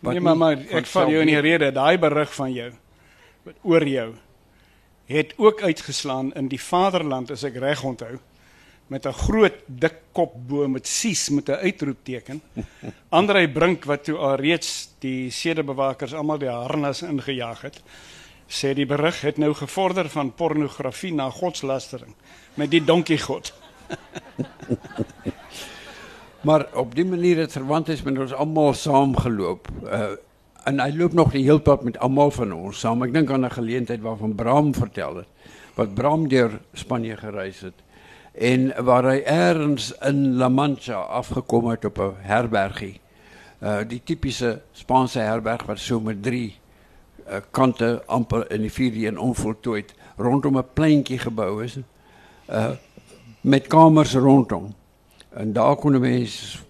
Nee, 0.00 0.20
maar 0.20 0.36
maar 0.36 0.58
ek 0.70 0.86
val 0.86 1.10
jou 1.10 1.20
in 1.20 1.26
die 1.26 1.40
rede, 1.40 1.72
daai 1.72 1.98
berig 1.98 2.34
van 2.34 2.52
jou 2.52 2.72
oor 3.62 3.86
jou 3.86 4.14
het 5.10 5.32
ook 5.36 5.62
uitgeslaan 5.62 6.34
in 6.34 6.48
die 6.48 6.60
vaderland 6.60 7.30
as 7.30 7.42
ek 7.42 7.56
reg 7.56 7.82
onthou 7.84 8.18
met 8.90 9.06
'n 9.06 9.12
groot 9.12 9.54
dik 9.66 9.98
kop 10.12 10.34
bo 10.48 10.68
met 10.68 10.86
sies 10.86 11.28
met 11.30 11.48
'n 11.48 11.62
uitroepteken. 11.62 12.42
Andrei 13.08 13.48
Brink 13.48 13.84
wat 13.84 14.04
toe 14.04 14.16
al 14.16 14.34
reeds 14.34 14.88
die 14.98 15.30
sedebewakers 15.30 16.14
almal 16.14 16.38
die 16.38 16.48
harnas 16.48 17.02
ingejaag 17.02 17.60
het 17.60 17.82
sê 18.50 18.74
die 18.74 18.86
berig 18.86 19.20
het 19.20 19.38
nou 19.38 19.54
gevorder 19.54 20.08
van 20.08 20.34
pornografie 20.34 21.12
na 21.14 21.30
godslastering 21.30 22.14
met 22.54 22.70
die 22.70 22.84
donkie 22.84 23.18
god. 23.18 23.52
maar 26.46 26.66
op 26.74 26.94
die 26.94 27.04
manier 27.04 27.36
het 27.36 27.52
verwant 27.52 27.88
is 27.88 28.02
met 28.02 28.18
ons 28.18 28.32
almal 28.32 28.74
saamgeloop. 28.74 29.68
Uh 29.84 30.16
en 30.68 30.80
hy 30.80 30.90
loop 30.92 31.12
nog 31.12 31.30
die 31.32 31.42
hele 31.42 31.60
pad 31.60 31.82
met 31.82 31.98
almal 31.98 32.30
van 32.30 32.52
ons 32.52 32.80
saam. 32.80 33.02
Ek 33.02 33.12
dink 33.12 33.30
aan 33.30 33.46
'n 33.46 33.50
geleentheid 33.50 34.00
waarvan 34.00 34.34
Bram 34.34 34.74
vertel 34.74 35.16
het 35.16 35.28
wat 35.74 35.94
Bram 35.94 36.28
deur 36.28 36.60
Spanje 36.74 37.16
gereis 37.16 37.60
het 37.60 37.74
en 38.40 38.70
waar 38.84 39.04
hy 39.04 39.18
eers 39.28 39.90
in 40.08 40.38
La 40.40 40.48
Mancha 40.48 40.96
afgekom 41.20 41.68
het 41.68 41.84
op 41.84 41.98
'n 41.98 42.16
herbergie. 42.24 43.00
Uh 43.60 43.80
die 43.88 44.00
tipiese 44.04 44.62
Spaanse 44.72 45.20
herberg 45.20 45.66
wat 45.66 45.78
so 45.78 46.00
met 46.00 46.22
3 46.22 46.54
uh, 47.28 47.36
kante 47.50 48.02
amper 48.06 48.50
in 48.50 48.60
die 48.60 48.72
vierde 48.72 49.06
een 49.06 49.18
onvoltooid 49.18 49.94
rondom 50.16 50.56
'n 50.56 50.64
pleintjie 50.72 51.18
gebou 51.18 51.64
is. 51.64 51.78
Uh 52.48 52.70
met 53.40 53.66
kamers 53.66 54.14
rondom. 54.14 54.74
En 55.30 55.52
daar 55.52 55.76
kon 55.76 55.92
'n 55.92 56.00
mens 56.00 56.64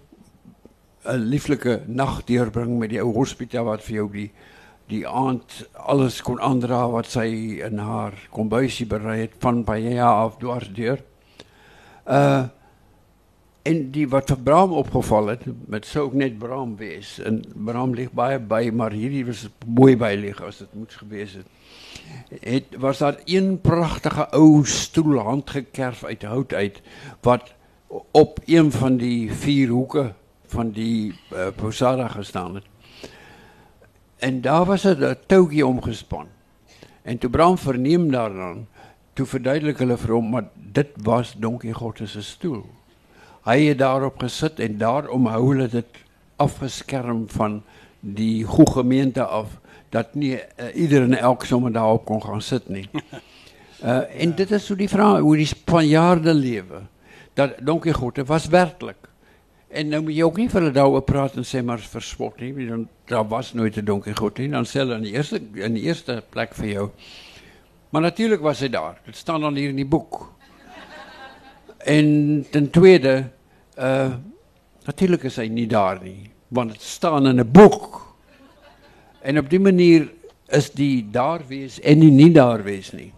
'n 1.03 1.15
lieflike 1.15 1.81
nag 1.85 2.23
deurbring 2.23 2.79
met 2.79 2.89
die 2.89 3.01
ou 3.01 3.13
hospitaal 3.13 3.65
wat 3.65 3.83
vir 3.83 3.95
jou 3.95 4.11
die 4.11 4.31
die 4.87 5.07
aand 5.07 5.69
alles 5.73 6.21
kon 6.21 6.41
aandra 6.41 6.89
wat 6.89 7.05
sy 7.05 7.61
in 7.63 7.77
haar 7.77 8.13
kombuisie 8.29 8.85
berei 8.85 9.21
het 9.21 9.33
van 9.39 9.63
baie 9.63 10.03
af 10.03 10.37
dwars 10.37 10.71
deur. 10.73 10.99
Uh 12.11 12.49
en 13.61 13.91
die 13.93 14.07
wat 14.09 14.31
vir 14.31 14.39
Bram 14.41 14.71
opgeval 14.73 15.27
het 15.35 15.43
met 15.69 15.85
sou 15.85 16.07
ook 16.07 16.15
net 16.17 16.39
Bram 16.41 16.71
wees 16.79 17.19
en 17.21 17.43
Bram 17.53 17.91
lig 17.93 18.09
baie 18.17 18.39
by 18.41 18.71
maar 18.73 18.95
hierdie 18.97 19.21
was 19.27 19.43
mooi 19.67 19.93
by 19.93 20.15
lig 20.17 20.39
as 20.41 20.63
dit 20.63 20.73
moets 20.73 20.97
gewees 21.03 21.35
het 21.37 22.41
het 22.41 22.79
was 22.81 23.03
daar 23.05 23.19
een 23.29 23.51
pragtige 23.61 24.25
ou 24.33 24.65
stoel 24.65 25.19
handgekerf 25.19 26.01
uit 26.03 26.25
hout 26.25 26.53
uit 26.53 26.81
wat 27.21 27.53
op 28.11 28.39
een 28.45 28.71
van 28.71 28.97
die 28.97 29.31
vier 29.33 29.69
hoeke 29.69 30.13
van 30.51 30.71
die 30.71 31.13
uh, 31.33 31.47
posada 31.55 32.07
gestaan 32.07 32.55
het. 32.55 32.65
En 34.17 34.41
daar 34.41 34.65
was 34.65 34.83
'n 34.83 35.17
touwtjie 35.25 35.65
omgespan. 35.65 36.27
En 37.01 37.17
toe 37.17 37.29
Bram 37.29 37.57
verneem 37.57 38.11
daaraan, 38.11 38.67
toe 39.21 39.29
verduidelik 39.37 39.81
hulle 39.83 39.97
vir 40.01 40.15
hom 40.15 40.31
maar 40.33 40.47
dit 40.73 40.93
was 41.05 41.35
Don 41.37 41.59
Quixote 41.61 42.07
se 42.09 42.23
stoel. 42.25 42.63
Hy 43.45 43.57
het 43.67 43.81
daarop 43.81 44.21
gesit 44.21 44.61
en 44.63 44.79
daarom 44.81 45.27
hou 45.29 45.41
hulle 45.51 45.67
dit 45.69 45.99
afgeskerm 46.41 47.27
van 47.29 47.59
die 48.01 48.41
goeie 48.49 48.73
gemeente 48.79 49.25
af 49.25 49.59
dat 49.93 50.15
nie 50.15 50.33
uh, 50.37 50.71
ieder 50.73 51.05
en 51.05 51.17
elk 51.19 51.45
sommer 51.45 51.73
daarop 51.75 52.07
kon 52.09 52.23
gaan 52.23 52.41
sit 52.41 52.69
nie. 52.69 52.87
Uh 53.83 54.01
en 54.23 54.33
dit 54.37 54.51
is 54.57 54.65
so 54.65 54.77
die 54.77 54.89
vraag 54.89 55.21
hoe 55.21 55.37
die 55.37 55.49
Spanjaarde 55.49 56.33
lewe. 56.33 56.85
Dat 57.37 57.59
Don 57.61 57.79
Quixote 57.79 58.25
was 58.25 58.49
werklik. 58.49 59.09
En 59.69 59.87
nou 59.87 60.01
moet 60.03 60.17
jy 60.17 60.25
ook 60.25 60.37
nie 60.41 60.49
vir 60.51 60.61
hulle 60.61 60.75
daaroor 60.75 61.05
praat 61.05 61.37
en 61.37 61.45
sê 61.47 61.61
maar 61.63 61.79
verspot 61.79 62.41
nie, 62.41 62.53
want 62.67 62.89
daar 63.07 63.27
was 63.27 63.53
nooit 63.53 63.77
'n 63.77 63.85
Don 63.85 64.01
Quixote 64.01 64.41
nie. 64.41 64.49
Dan 64.49 64.65
in 64.97 65.03
die 65.03 65.13
eerste 65.13 65.41
in 65.53 65.73
die 65.73 65.83
eerste 65.83 66.23
plek 66.29 66.55
vir 66.57 66.67
jou. 66.67 66.89
Maar 67.91 68.01
natuurlik 68.01 68.39
was 68.39 68.59
hy 68.63 68.69
daar. 68.71 69.01
Dit 69.05 69.15
staan 69.19 69.41
dan 69.43 69.55
hier 69.55 69.69
in 69.69 69.79
die 69.81 69.87
boek. 69.87 70.23
En 71.77 72.45
ten 72.51 72.69
tweede 72.69 73.29
uh 73.79 74.13
natuurlik 74.81 75.23
is 75.29 75.35
hy 75.37 75.45
nie 75.45 75.67
daar 75.69 75.99
nie, 76.01 76.31
want 76.49 76.71
dit 76.73 76.81
staan 76.81 77.27
in 77.27 77.39
'n 77.39 77.51
boek. 77.51 78.15
En 79.21 79.37
op 79.37 79.49
die 79.49 79.59
manier 79.59 80.09
is 80.47 80.71
die 80.71 81.09
daar 81.11 81.41
wees 81.47 81.79
en 81.79 81.99
die 81.99 82.11
nie 82.11 82.31
daar 82.31 82.63
wees 82.63 82.91
nie. 82.91 83.13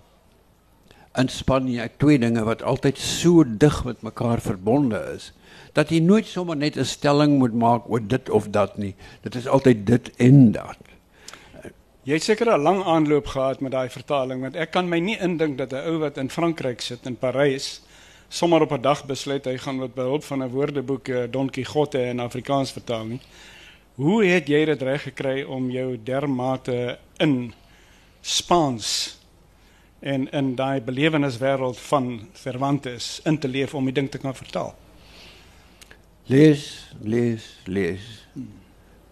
In 1.16 1.30
Spanje 1.30 1.90
twee 1.98 2.20
dinge 2.20 2.44
wat 2.44 2.64
altyd 2.64 2.98
so 2.98 3.44
dig 3.48 3.84
met 3.86 4.02
mekaar 4.02 4.42
verbonde 4.42 5.00
is 5.16 5.32
dat 5.74 5.90
jy 5.90 6.00
nooit 6.00 6.26
sommer 6.26 6.58
net 6.58 6.78
'n 6.78 6.86
stelling 6.86 7.38
moet 7.38 7.54
maak 7.54 7.90
oor 7.90 8.08
dit 8.08 8.30
of 8.30 8.50
dat 8.50 8.78
nie. 8.78 8.96
Dit 9.22 9.36
is 9.36 9.48
altyd 9.48 9.88
dit 9.88 10.12
en 10.16 10.52
dat. 10.52 10.78
Jy 12.04 12.18
het 12.20 12.24
seker 12.24 12.52
'n 12.52 12.62
lang 12.62 12.84
aanloop 12.84 13.28
gehad 13.28 13.62
met 13.62 13.72
daai 13.72 13.90
vertaling 13.90 14.42
want 14.42 14.56
ek 14.56 14.72
kan 14.72 14.90
my 14.90 15.00
nie 15.00 15.18
indink 15.20 15.58
dat 15.58 15.72
'n 15.72 15.88
ou 15.88 16.00
wat 16.00 16.18
in 16.18 16.30
Frankryk 16.30 16.82
sit 16.82 17.06
in 17.06 17.16
Parys 17.16 17.82
sommer 18.30 18.62
op 18.62 18.72
'n 18.72 18.82
dag 18.82 19.06
besluit 19.06 19.46
hy 19.46 19.58
gaan 19.58 19.78
met 19.80 19.94
behulp 19.94 20.24
van 20.24 20.44
'n 20.44 20.50
woordeboek 20.50 21.08
eh, 21.08 21.24
Don 21.32 21.50
Quixote 21.50 22.00
in 22.00 22.20
Afrikaans 22.20 22.72
vertaal 22.72 23.06
nie. 23.06 23.20
Hoe 23.96 24.26
het 24.26 24.48
jy 24.48 24.66
dit 24.66 24.82
reg 24.82 25.02
gekry 25.02 25.44
om 25.44 25.72
jou 25.72 26.00
dermate 26.04 27.00
in 27.18 27.54
Spaans 28.22 29.18
en 30.00 30.32
in 30.32 30.56
daai 30.56 30.82
beleweniswêreld 30.82 31.80
van 31.80 32.30
Cervantes 32.34 33.22
in 33.24 33.40
te 33.40 33.48
leef 33.48 33.74
om 33.74 33.86
die 33.86 33.94
ding 33.94 34.12
te 34.12 34.18
kan 34.18 34.36
vertaal? 34.36 34.76
Lees, 36.26 36.94
lees, 37.02 37.60
lees. 37.66 38.28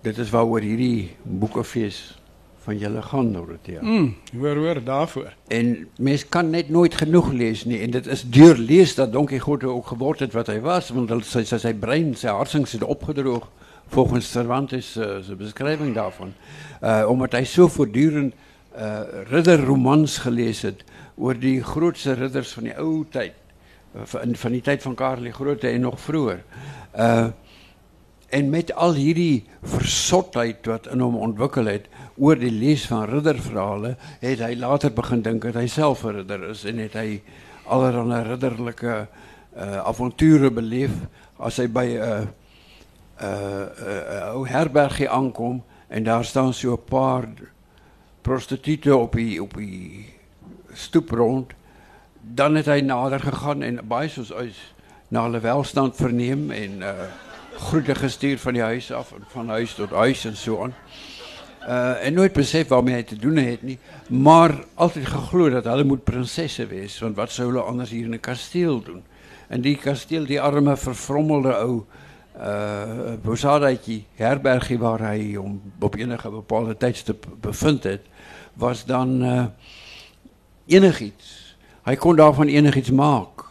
Dit 0.01 0.17
is 0.17 0.29
waaroor 0.29 0.61
hierdie 0.61 1.15
boekefees 1.23 2.20
van 2.61 2.77
julle 2.77 3.01
gaan 3.01 3.31
Dorothea. 3.33 3.81
Mm, 3.81 4.15
hoor 4.37 4.55
hoor 4.55 4.83
daarvoor. 4.83 5.33
En 5.47 5.87
mens 5.97 6.29
kan 6.29 6.49
net 6.49 6.69
nooit 6.69 6.95
genoeg 6.95 7.31
lees 7.31 7.65
nie 7.65 7.79
en 7.81 7.91
dit 7.91 8.07
is 8.07 8.21
deur 8.29 8.57
lees 8.57 8.95
dat 8.95 9.11
Don 9.11 9.25
Quixote 9.25 9.67
ook 9.67 9.87
geword 9.87 10.19
het 10.19 10.33
wat 10.37 10.47
hy 10.47 10.59
was 10.61 10.91
want 10.93 11.13
sy 11.25 11.43
sy, 11.43 11.57
sy 11.57 11.73
brein, 11.73 12.13
sy 12.15 12.29
harsings 12.29 12.75
het 12.77 12.83
opgedroog 12.83 13.49
volgens 13.91 14.31
Cervantes 14.31 14.93
uh, 14.95 15.17
se 15.25 15.35
beskrywing 15.35 15.95
daarvan. 15.95 16.33
Uh 16.81 17.03
omdat 17.09 17.33
hy 17.39 17.43
so 17.49 17.67
voortdurend 17.67 18.37
uh 18.77 19.25
ridderromans 19.31 20.17
gelees 20.23 20.61
het 20.61 20.85
oor 21.17 21.35
die 21.39 21.59
grootste 21.63 22.13
ridders 22.13 22.53
van 22.55 22.69
die 22.69 22.77
ou 22.77 23.01
tyd 23.09 23.33
uh, 23.95 24.05
van 24.05 24.35
van 24.35 24.55
die 24.55 24.61
tyd 24.61 24.85
van 24.85 24.95
Karel 24.95 25.27
die 25.27 25.35
Grote 25.35 25.67
en 25.67 25.89
nog 25.89 25.99
vroeër. 25.99 26.45
Uh 26.93 27.31
en 28.31 28.49
met 28.49 28.69
al 28.73 28.93
hierdie 28.95 29.43
versotheid 29.61 30.65
wat 30.65 30.87
in 30.87 31.01
hom 31.03 31.17
ontwikkel 31.19 31.67
het 31.67 31.89
oor 32.21 32.37
die 32.37 32.53
lees 32.53 32.83
van 32.89 33.07
ridderverhale, 33.09 33.95
het 34.21 34.43
hy 34.45 34.53
later 34.59 34.93
begin 34.93 35.23
dink 35.25 35.47
dat 35.47 35.57
hy 35.57 35.67
self 35.67 36.03
'n 36.05 36.21
ridder 36.21 36.49
is 36.51 36.65
en 36.69 36.77
het 36.77 36.93
hy 36.93 37.21
allerlei 37.65 38.23
ridderlike 38.27 39.07
uh 39.57 39.79
avonture 39.83 40.51
beleef 40.51 40.93
as 41.39 41.57
hy 41.57 41.67
by 41.67 41.85
'n 41.97 42.27
uh, 43.21 44.45
herbergie 44.47 45.09
aankom 45.09 45.63
en 45.89 46.03
daar 46.03 46.25
staan 46.25 46.53
so 46.53 46.73
'n 46.73 46.85
paar 46.89 47.27
prostituie 48.21 48.95
op 48.95 49.13
die 49.13 49.41
op 49.41 49.53
die 49.57 50.05
stoep 50.73 51.09
rond 51.09 51.53
dan 52.21 52.55
het 52.55 52.65
hy 52.65 52.81
nader 52.81 53.19
gegaan 53.19 53.63
en 53.63 53.81
baie 53.87 54.09
soos 54.09 54.33
uit 54.33 54.55
na 55.09 55.23
hulle 55.23 55.39
welstand 55.39 55.95
verneem 55.95 56.51
en 56.51 56.81
uh 56.81 57.09
groete 57.61 57.95
gestuur 57.95 58.39
van 58.39 58.53
die 58.53 58.61
huis 58.61 58.91
af 58.91 59.11
en 59.11 59.23
van 59.27 59.49
huis 59.49 59.73
tot 59.75 59.91
huis 59.91 60.25
en 60.25 60.37
so 60.37 60.63
aan. 60.63 60.73
Eh, 61.67 62.05
en 62.05 62.13
nooit 62.13 62.33
beseft 62.33 62.69
waarmee 62.69 62.93
hij 62.93 63.03
te 63.03 63.15
doen 63.15 63.37
heeft 63.37 63.61
niet. 63.61 63.79
Maar 64.09 64.63
altijd 64.73 65.05
gegloeid 65.05 65.53
dat 65.53 65.63
hij 65.63 65.83
moet 65.83 66.03
prinsessen 66.03 66.67
wees. 66.67 66.99
Want 66.99 67.15
wat 67.15 67.31
zouden 67.31 67.65
anders 67.65 67.89
hier 67.89 68.05
in 68.05 68.13
een 68.13 68.19
kasteel 68.19 68.81
doen? 68.83 69.03
En 69.47 69.61
die 69.61 69.77
kasteel, 69.77 70.25
die 70.25 70.41
arme 70.41 70.77
verfrommelde 70.77 71.55
oude 71.55 71.83
uh, 72.37 73.13
posadaatje, 73.21 74.01
herbergje 74.15 74.77
waar 74.77 74.99
hij 74.99 75.37
om 75.37 75.61
op 75.79 75.95
enige 75.95 76.29
bepaalde 76.29 76.77
tijdstip 76.77 77.25
bevond 77.39 77.83
het, 77.83 78.01
was 78.53 78.85
dan 78.85 79.23
eh, 79.23 79.31
uh, 79.31 79.45
enig 80.65 80.99
iets. 80.99 81.55
Hij 81.81 81.95
kon 81.95 82.15
daarvan 82.15 82.47
enig 82.47 82.75
iets 82.75 82.91
maken. 82.91 83.45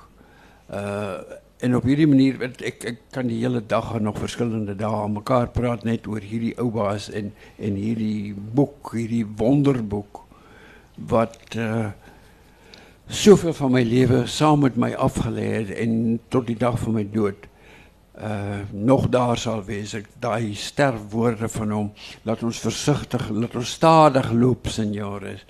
Eh, 0.67 1.13
en 1.61 1.77
op 1.77 1.85
hierdie 1.85 2.09
manier 2.09 2.41
ek 2.65 2.85
kan 3.13 3.29
die 3.29 3.41
hele 3.43 3.61
dag 3.67 3.93
nog 4.01 4.19
verskillende 4.21 4.75
dae 4.79 5.03
aan 5.03 5.17
mekaar 5.19 5.51
praat 5.53 5.85
net 5.85 6.09
oor 6.09 6.25
hierdie 6.25 6.55
ou 6.59 6.71
baas 6.73 7.11
en 7.11 7.33
en 7.59 7.77
hierdie 7.77 8.33
boek, 8.35 8.95
hierdie 8.97 9.27
wonderboek 9.27 10.25
wat 11.13 11.57
uh 11.57 11.91
van 13.11 13.73
my 13.73 13.83
lewe 13.83 14.27
saam 14.31 14.61
met 14.63 14.77
my 14.77 14.93
afgelê 14.95 15.47
het 15.53 15.71
en 15.83 16.21
tot 16.29 16.47
die 16.47 16.57
dag 16.57 16.79
van 16.79 16.95
my 16.95 17.05
dood 17.13 17.49
uh 18.17 18.61
nog 18.73 19.09
daar 19.09 19.39
sal 19.39 19.65
wees 19.67 19.95
ek 19.95 20.07
daai 20.23 20.55
sterfwoorde 20.55 21.49
van 21.49 21.71
hom 21.71 21.89
laat 22.23 22.43
ons 22.47 22.61
versigtig 22.63 23.31
laat 23.31 23.57
ons 23.57 23.73
stadig 23.81 24.31
loop 24.33 24.69
senjores 24.69 25.43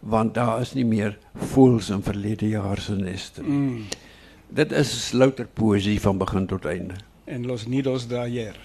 want 0.00 0.34
daar 0.34 0.60
is 0.60 0.74
nie 0.74 0.84
meer 0.84 1.18
voels 1.34 1.88
in 1.90 2.02
verlede 2.02 2.48
jaar 2.48 2.78
se 2.78 2.94
neste 2.94 3.42
mm. 3.42 4.07
Dit 4.48 4.72
is 4.72 5.12
louter 5.12 5.46
poesie 5.46 6.00
van 6.00 6.18
begin 6.18 6.46
tot 6.46 6.64
einde 6.64 6.94
en 7.24 7.46
los 7.46 7.66
nidos 7.66 8.08
de 8.08 8.18
ayer 8.18 8.56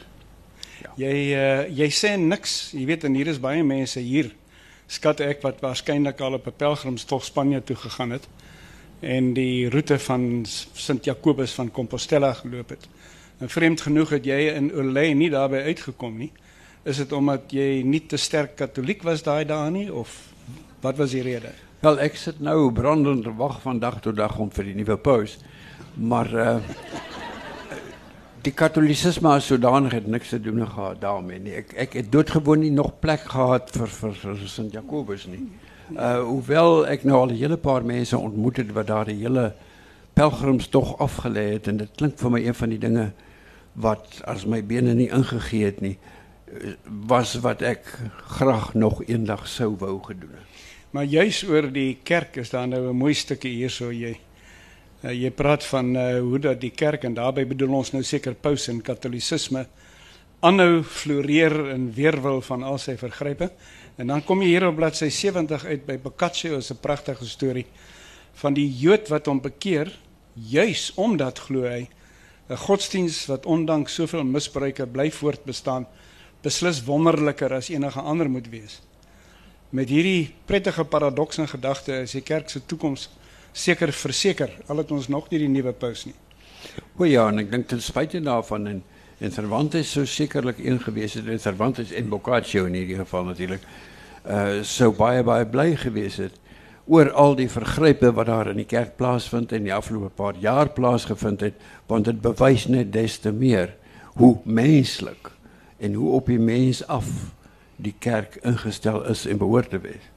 ja. 0.81 0.93
jy 0.97 1.15
uh, 1.33 1.67
jy 1.69 1.89
sê 1.91 2.15
niks 2.17 2.71
jy 2.71 2.85
weet 2.85 3.03
en 3.03 3.15
hier 3.15 3.27
is 3.27 3.39
baie 3.39 3.63
mense 3.63 3.99
hier 3.99 4.31
skat 4.87 5.19
ek 5.19 5.41
wat 5.43 5.61
waarskynlik 5.61 6.21
al 6.21 6.39
op 6.39 6.47
'n 6.47 6.57
pelgrimstog 6.57 7.23
Spanje 7.25 7.63
toe 7.63 7.75
gegaan 7.75 8.11
het 8.11 8.27
en 9.01 9.33
die 9.33 9.69
roete 9.69 9.99
van 9.99 10.45
Sint 10.45 11.05
Jakobus 11.05 11.51
van 11.51 11.71
Compostela 11.71 12.33
geloop 12.33 12.69
het 12.69 12.87
En 13.43 13.49
vreemd 13.49 13.81
genoeg 13.81 14.09
het 14.09 14.25
jy 14.25 14.37
in 14.55 14.69
Oulé 14.71 15.09
nie 15.19 15.27
daarbey 15.27 15.65
uitgekom 15.67 16.15
nie. 16.17 16.29
Is 16.87 17.01
dit 17.01 17.11
omdat 17.11 17.51
jy 17.51 17.81
nie 17.83 17.99
te 18.07 18.15
sterk 18.15 18.55
katoliek 18.55 19.03
was 19.03 19.23
daai 19.23 19.43
dae 19.47 19.71
nie 19.71 19.89
of 19.91 20.13
wat 20.83 20.95
was 20.99 21.11
die 21.11 21.23
rede? 21.25 21.51
Wel, 21.83 21.99
ek 22.05 22.15
sit 22.19 22.39
nou 22.39 22.71
brandend 22.71 23.27
wag 23.39 23.57
van 23.65 23.81
dag 23.83 23.99
tot 24.03 24.15
dag 24.15 24.37
om 24.39 24.51
vir 24.51 24.69
die 24.69 24.77
nuwe 24.79 24.95
paus. 24.95 25.35
Maar 25.93 26.33
uh 26.33 26.57
die 28.43 28.51
katolisisme 28.51 29.29
as 29.31 29.45
sodanig 29.47 29.93
het 29.95 30.07
niks 30.07 30.33
te 30.33 30.39
doen 30.41 30.65
gehad 30.67 30.99
daarmee 31.01 31.39
nie. 31.39 31.53
Ek 31.61 31.69
ek 31.85 31.93
het 31.93 32.09
doodgewoon 32.11 32.59
nie 32.59 32.71
nog 32.75 32.99
plek 32.99 33.23
gehad 33.31 33.71
vir 33.71 33.87
vir, 33.87 34.17
vir 34.19 34.41
Sint 34.51 34.73
Jakobus 34.75 35.23
nie. 35.31 35.45
Uh 35.95 36.19
hoewel 36.27 36.83
ek 36.91 37.05
nou 37.07 37.21
al 37.21 37.31
'n 37.31 37.39
hele 37.39 37.57
paar 37.57 37.85
mense 37.85 38.17
ontmoet 38.17 38.57
het 38.57 38.73
wat 38.75 38.87
daar 38.87 39.05
die 39.05 39.21
hele 39.21 39.53
pelgrimstog 40.13 40.97
afgelê 40.99 41.53
het 41.53 41.67
en 41.67 41.77
dit 41.77 41.89
klink 41.95 42.19
vir 42.19 42.31
my 42.31 42.41
een 42.43 42.55
van 42.55 42.69
die 42.69 42.79
dinge 42.79 43.11
wat 43.73 44.21
as 44.27 44.45
my 44.45 44.61
bene 44.61 44.93
nie 44.93 45.09
ingegee 45.09 45.65
het 45.65 45.81
nie 45.81 45.97
was 46.85 47.33
wat 47.41 47.61
ek 47.61 47.87
graag 48.37 48.73
nog 48.73 49.03
eendag 49.07 49.47
sou 49.47 49.75
wou 49.79 50.03
gedoen 50.03 50.35
het. 50.37 50.61
Maar 50.93 51.03
juis 51.03 51.43
oor 51.49 51.71
die 51.73 51.97
kerk 52.03 52.35
is 52.37 52.49
daar 52.49 52.67
nou 52.67 52.89
'n 52.89 52.95
mooi 52.95 53.13
stukkie 53.13 53.55
hierso 53.55 53.91
jy 53.91 54.19
Uh, 55.03 55.11
jy 55.11 55.33
praat 55.35 55.65
van 55.67 55.95
uh, 55.99 56.19
hoe 56.23 56.39
dat 56.39 56.61
die 56.61 56.71
kerk 56.71 57.03
en 57.03 57.13
daarbey 57.17 57.43
bedoel 57.47 57.73
ons 57.81 57.89
nou 57.91 58.03
seker 58.07 58.37
paus 58.39 58.69
en 58.71 58.77
katolisisme 58.79 59.65
aanhou 60.39 60.83
floreer 60.83 61.53
in 61.73 61.89
weerwil 61.95 62.39
van 62.47 62.63
al 62.63 62.79
sy 62.79 62.95
vergrype. 62.99 63.49
En 63.99 64.07
dan 64.07 64.23
kom 64.23 64.39
jy 64.41 64.53
hier 64.53 64.67
op 64.69 64.77
bladsy 64.79 65.09
70 65.11 65.65
uit 65.65 65.83
by 65.85 65.97
Boccaccio, 65.99 66.55
'n 66.55 66.79
pragtige 66.81 67.25
storie 67.25 67.65
van 68.33 68.53
die 68.53 68.67
Jood 68.67 69.09
wat 69.09 69.27
hom 69.27 69.41
bekeer 69.41 69.91
juis 70.33 70.91
omdat 70.95 71.39
glo 71.39 71.67
hy 71.67 71.87
'n 72.49 72.57
godsdiens 72.57 73.25
wat 73.25 73.45
ondanks 73.45 73.93
soveel 73.93 74.23
misbruike 74.23 74.87
bly 74.87 75.11
voortbestaan 75.11 75.87
beslis 76.41 76.83
wonderliker 76.83 77.53
as 77.53 77.69
enige 77.69 77.99
ander 77.99 78.29
moet 78.29 78.49
wees. 78.49 78.81
Met 79.69 79.89
hierdie 79.89 80.33
prettige 80.45 80.83
paradoks 80.83 81.37
in 81.37 81.47
gedagte 81.47 82.01
is 82.01 82.11
die 82.11 82.21
kerk 82.21 82.49
se 82.49 82.65
toekoms 82.65 83.09
seker 83.53 83.93
verseker 83.93 84.51
al 84.67 84.81
het 84.81 84.91
ons 84.91 85.07
nog 85.07 85.29
nie 85.31 85.39
die 85.45 85.51
nuwe 85.51 85.73
paus 85.73 86.05
nie. 86.05 86.15
O 86.97 87.05
ja, 87.05 87.27
en 87.29 87.39
ek 87.43 87.51
dink 87.51 87.69
ten 87.69 87.81
spyte 87.81 88.21
daarvan 88.23 88.67
en 88.67 88.83
en 89.23 89.31
Cervantes 89.31 89.91
sou 89.93 90.03
sekerlik 90.09 90.57
een 90.59 90.79
gewees 90.83 91.13
het 91.15 91.27
en 91.31 91.39
Cervantes 91.39 91.93
en 91.95 92.09
Boccaccio 92.11 92.65
in 92.67 92.73
hierdie 92.75 92.97
geval 92.99 93.29
natuurlik 93.29 93.61
uh 94.23 94.63
sou 94.67 94.89
baie 94.95 95.23
baie 95.23 95.45
bly 95.47 95.75
gewees 95.79 96.17
het 96.19 96.39
oor 96.91 97.11
al 97.11 97.37
die 97.39 97.47
vergrype 97.51 98.11
wat 98.17 98.27
daar 98.27 98.49
in 98.51 98.59
die 98.59 98.67
kerk 98.67 98.97
plaasvind 98.99 99.53
en 99.55 99.63
die 99.63 99.73
afgelope 99.73 100.11
paar 100.15 100.39
jaar 100.43 100.73
plaasgevind 100.75 101.45
het 101.45 101.61
want 101.87 102.09
dit 102.09 102.19
bewys 102.21 102.67
net 102.67 102.91
des 102.91 103.17
te 103.23 103.31
meer 103.31 103.75
hoe 104.19 104.37
menslik 104.43 105.31
en 105.79 105.93
hoe 105.93 106.11
op 106.19 106.27
die 106.31 106.39
mens 106.39 106.83
af 106.87 107.07
die 107.75 107.95
kerk 107.99 108.35
ingestel 108.43 109.03
is 109.11 109.25
en 109.25 109.37
behoort 109.37 109.69
te 109.69 109.79
wees. 109.79 110.12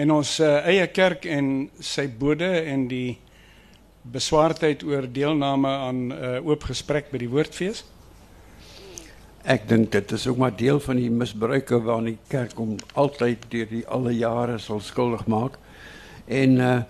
En 0.00 0.12
ons 0.14 0.28
uh, 0.40 0.50
eie 0.70 0.86
kerk 0.96 1.26
en 1.28 1.48
sy 1.84 2.06
bode 2.08 2.48
en 2.48 2.86
die 2.88 3.18
beswaardheid 4.08 4.80
oor 4.88 5.04
deelname 5.12 5.68
aan 5.68 5.98
'n 6.08 6.12
uh, 6.12 6.46
oop 6.46 6.62
gesprek 6.64 7.10
by 7.12 7.18
die 7.20 7.28
woordfees. 7.28 7.82
Ek 9.44 9.66
dink 9.68 9.90
dit 9.92 10.12
is 10.12 10.26
ook 10.26 10.38
maar 10.40 10.56
deel 10.56 10.80
van 10.80 10.96
die 10.96 11.10
misbruike 11.10 11.82
waaraan 11.82 12.08
die 12.12 12.18
kerk 12.28 12.56
hom 12.56 12.78
altyd 12.94 13.44
deur 13.52 13.68
die 13.68 13.84
alle 13.88 14.14
jare 14.16 14.56
sal 14.58 14.80
skuldig 14.80 15.26
maak. 15.26 15.58
En 16.26 16.56
uh 16.60 16.80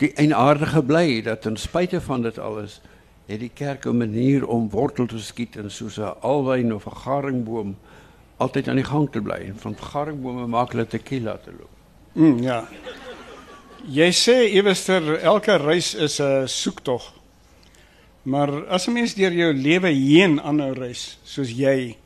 die 0.00 0.14
eienaardige 0.16 0.80
bly 0.82 1.20
dat 1.22 1.42
ten 1.42 1.56
spyte 1.60 2.00
van 2.00 2.22
dit 2.22 2.38
alles 2.38 2.80
het 3.26 3.40
die 3.40 3.52
kerk 3.54 3.84
'n 3.86 3.96
manier 3.96 4.46
om 4.46 4.70
wortel 4.70 5.06
te 5.06 5.18
skiet 5.18 5.56
en 5.56 5.70
soos 5.70 5.98
'n 5.98 6.14
alwyn 6.20 6.74
of 6.74 6.86
'n 6.86 6.96
garingboom 7.04 7.76
altyd 8.36 8.68
aan 8.68 8.80
die 8.80 8.90
gang 8.92 9.10
te 9.10 9.20
bly 9.20 9.40
en 9.50 9.58
van 9.58 9.76
garingbome 9.76 10.46
maak 10.46 10.72
hulle 10.72 10.86
tequila 10.86 11.36
te 11.36 11.50
loop. 11.50 11.79
Mm, 12.12 12.42
ja. 12.42 12.64
Jy 13.88 14.10
sê 14.12 14.36
ewester 14.58 15.14
elke 15.22 15.56
reis 15.56 15.94
is 15.94 16.20
'n 16.20 16.46
soektog. 16.46 17.12
Maar 18.22 18.66
as 18.66 18.86
'n 18.86 18.92
mens 18.92 19.14
deur 19.14 19.32
jou 19.32 19.54
lewe 19.54 19.88
heen 19.88 20.40
aanhou 20.40 20.72
reis, 20.72 21.18
soos 21.22 21.50
jy, 21.50 21.96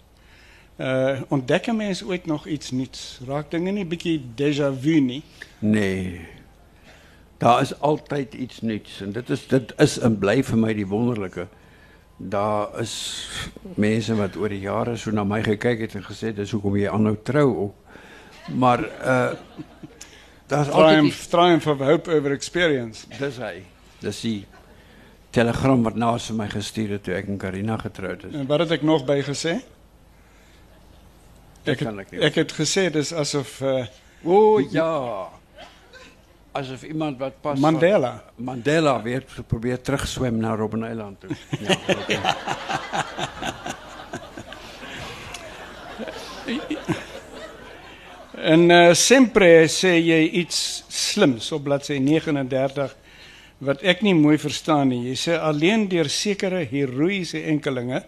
uh 0.79 1.21
ontdek 1.29 1.67
'n 1.67 1.77
mens 1.77 2.05
ooit 2.05 2.27
nog 2.27 2.47
iets 2.47 2.71
nuuts? 2.71 3.21
Raak 3.27 3.51
dinge 3.51 3.71
nie 3.71 3.87
bietjie 3.87 4.23
déjà 4.37 4.73
vu 4.81 5.01
nie? 5.01 5.23
Nee. 5.59 6.21
Daar 7.39 7.61
is 7.61 7.81
altyd 7.81 8.35
iets 8.35 8.61
nuuts 8.61 9.01
en 9.01 9.13
dit 9.13 9.31
is 9.31 9.47
dit 9.47 9.75
is 9.77 9.99
en 9.99 10.19
bly 10.19 10.43
vir 10.43 10.59
my 10.59 10.75
die 10.75 10.87
wonderlike. 10.87 11.49
Daar 12.17 12.81
is 12.81 13.29
mense 13.75 14.15
wat 14.15 14.37
oor 14.37 14.49
die 14.49 14.61
jare 14.61 14.97
so 14.97 15.11
na 15.11 15.25
my 15.25 15.43
gekyk 15.43 15.81
het 15.81 15.95
en 15.95 16.05
gesê 16.05 16.35
dis 16.35 16.51
hoekom 16.51 16.77
jy 16.77 16.89
aanhou 16.89 17.17
trou 17.23 17.57
ook. 17.57 17.75
Maar 18.55 18.81
uh 18.85 19.33
daar's 20.47 20.69
altyd 20.69 20.89
Triumph, 20.89 21.27
triumph 21.33 21.67
of 21.67 21.79
hope 21.79 22.11
over 22.11 22.33
experience. 22.33 23.07
dis 23.19 23.37
hy. 23.39 23.63
Dis 24.01 24.21
die 24.21 24.45
telegram 25.35 25.83
wat 25.83 25.97
naas 25.99 26.27
vir 26.31 26.37
my 26.37 26.49
gestuur 26.49 26.91
het 26.99 27.03
toe 27.07 27.15
ek 27.15 27.29
en 27.29 27.39
Karina 27.39 27.77
getroud 27.81 28.25
is. 28.29 28.35
En 28.35 28.47
wat 28.47 28.61
het 28.67 28.71
ek 28.79 28.83
nog 28.87 29.05
by 29.09 29.21
gesê? 29.27 29.57
Dit 31.65 31.75
Ek 31.75 31.79
kan 31.87 31.97
het, 31.99 32.07
ek 32.07 32.13
nie. 32.13 32.21
ek 32.29 32.35
het 32.43 32.53
gesê 32.53 32.91
dis 32.93 33.13
asof 33.13 33.61
uh 33.63 33.87
O 34.25 34.59
ja. 34.73 35.29
Asof 36.55 36.83
iemand 36.87 37.19
wat 37.19 37.41
pas 37.43 37.59
Mandela. 37.59 38.23
Mandela 38.37 39.03
weer 39.03 39.25
probeer 39.49 39.81
terugswem 39.83 40.39
na 40.41 40.55
Robben 40.57 40.85
Island 40.87 41.21
toe. 41.21 41.31
Ja, 41.61 41.77
okay. 41.89 42.21
En 48.35 48.71
uh, 48.71 48.95
sempre 48.99 49.47
sê 49.71 49.95
jy 50.03 50.19
iets 50.41 50.59
slims 50.91 51.53
op 51.55 51.63
bladsy 51.69 52.01
39 52.03 52.97
wat 53.65 53.85
ek 53.87 54.03
nie 54.03 54.15
mooi 54.19 54.35
verstaan 54.43 54.91
nie. 54.91 55.05
Jy 55.13 55.15
sê 55.19 55.37
alleen 55.39 55.87
deur 55.89 56.11
sekere 56.11 56.65
heroïese 56.67 57.45
enkelinge 57.53 58.03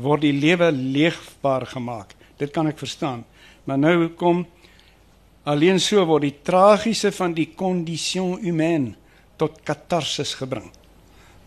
word 0.00 0.24
die 0.24 0.32
lewe 0.32 0.70
leefbaar 0.72 1.68
gemaak. 1.74 2.14
Dit 2.40 2.54
kan 2.56 2.70
ek 2.70 2.80
verstaan. 2.80 3.26
Maar 3.68 3.78
nou 3.78 4.08
kom 4.16 4.46
alleen 5.44 5.80
so 5.82 6.02
word 6.08 6.24
die 6.24 6.38
tragiese 6.46 7.12
van 7.12 7.36
die 7.36 7.50
condition 7.52 8.38
humaine 8.40 8.94
tot 9.40 9.60
katarsis 9.64 10.34
gebring. 10.40 10.70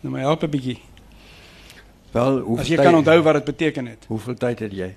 Nou 0.02 0.14
my 0.14 0.22
help 0.22 0.44
'n 0.44 0.50
bietjie. 0.50 0.78
Wel, 2.12 2.38
hoe 2.46 2.58
As 2.60 2.68
jy 2.68 2.76
kan 2.76 2.94
onthou 2.94 3.22
wat 3.22 3.34
dit 3.34 3.44
beteken 3.44 3.86
het. 3.86 4.04
Hoeveel 4.06 4.34
tyd 4.34 4.58
het 4.58 4.72
jy? 4.72 4.94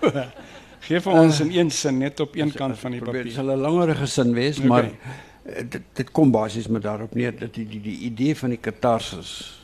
Geef 0.80 1.04
vir 1.04 1.12
ons 1.12 1.40
in 1.44 1.50
een 1.52 1.70
sin 1.70 1.98
net 1.98 2.20
op 2.20 2.36
een 2.36 2.52
kant 2.52 2.78
van 2.78 2.96
die 2.96 3.00
papier. 3.00 3.24
Dit 3.24 3.36
sal 3.36 3.52
'n 3.52 3.60
langerige 3.60 4.06
sin 4.06 4.34
wees, 4.34 4.58
Oké. 4.58 4.66
maar 4.66 4.84
eh, 5.44 5.64
dit 5.68 5.82
dit 5.94 6.10
kom 6.10 6.30
basies 6.30 6.68
met 6.68 6.82
daarop 6.82 7.14
neer 7.14 7.38
dat 7.38 7.54
die 7.54 7.68
die, 7.68 7.80
die 7.80 7.98
idee 7.98 8.36
van 8.36 8.48
die 8.48 8.60
katarsis 8.60 9.60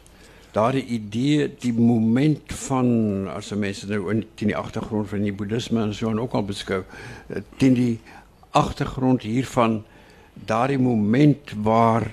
daardie 0.56 0.84
idee 0.96 1.48
die 1.60 1.74
moment 1.74 2.52
van 2.66 2.88
as 3.28 3.52
mense 3.52 3.88
nou 3.90 4.06
in 4.12 4.22
teen 4.34 4.52
die 4.52 4.56
agtergrond 4.56 5.08
van 5.10 5.24
die 5.26 5.34
boeddhisme 5.36 5.82
en 5.84 5.92
so 5.94 6.08
en 6.10 6.20
ook 6.22 6.36
al 6.38 6.46
beskou 6.48 6.80
eh, 6.82 7.42
teen 7.60 7.76
die 7.76 7.98
agtergrond 8.56 9.26
hiervan 9.28 9.82
daardie 10.48 10.80
moment 10.80 11.52
waar 11.66 12.08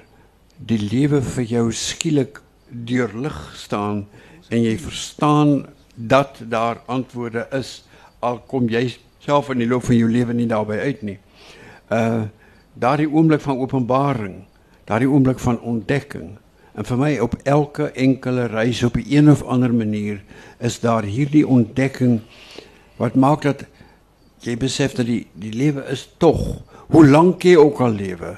die 0.57 0.79
lewe 0.81 1.21
vir 1.35 1.47
jou 1.47 1.65
skielik 1.71 2.41
deurlig 2.67 3.37
staan 3.55 4.05
en 4.49 4.63
jy 4.63 4.75
verstaan 4.81 5.63
dat 5.95 6.41
daar 6.51 6.81
antwoorde 6.91 7.47
is 7.55 7.83
al 8.23 8.39
kom 8.47 8.69
jy 8.71 8.87
self 9.23 9.51
in 9.53 9.61
die 9.63 9.67
loop 9.67 9.85
van 9.87 9.97
jou 9.97 10.09
lewe 10.11 10.35
nie 10.35 10.47
daarbey 10.49 10.79
uit 10.79 11.03
nie. 11.03 11.19
Uh 11.91 12.23
daardie 12.73 13.05
oomblik 13.05 13.43
van 13.43 13.59
openbaring, 13.61 14.39
daardie 14.89 15.09
oomblik 15.09 15.37
van 15.39 15.59
ontdekking. 15.61 16.31
En 16.73 16.87
vir 16.89 16.97
my 16.97 17.11
op 17.21 17.35
elke 17.45 17.91
enkele 17.91 18.47
reis 18.49 18.81
op 18.83 18.97
'n 18.97 19.05
een 19.05 19.29
of 19.29 19.43
ander 19.43 19.73
manier 19.73 20.23
is 20.59 20.79
daar 20.79 21.03
hierdie 21.03 21.47
ontdekking 21.47 22.21
wat 22.97 23.15
maak 23.15 23.41
dat 23.41 23.65
jy 24.39 24.57
besef 24.57 24.95
dat 24.97 25.05
die 25.05 25.27
die 25.33 25.53
lewe 25.53 25.85
is 25.91 26.09
tog 26.17 26.63
hoe 26.89 27.05
lank 27.07 27.43
jy 27.43 27.55
ook 27.55 27.79
al 27.79 27.93
lewe 27.93 28.37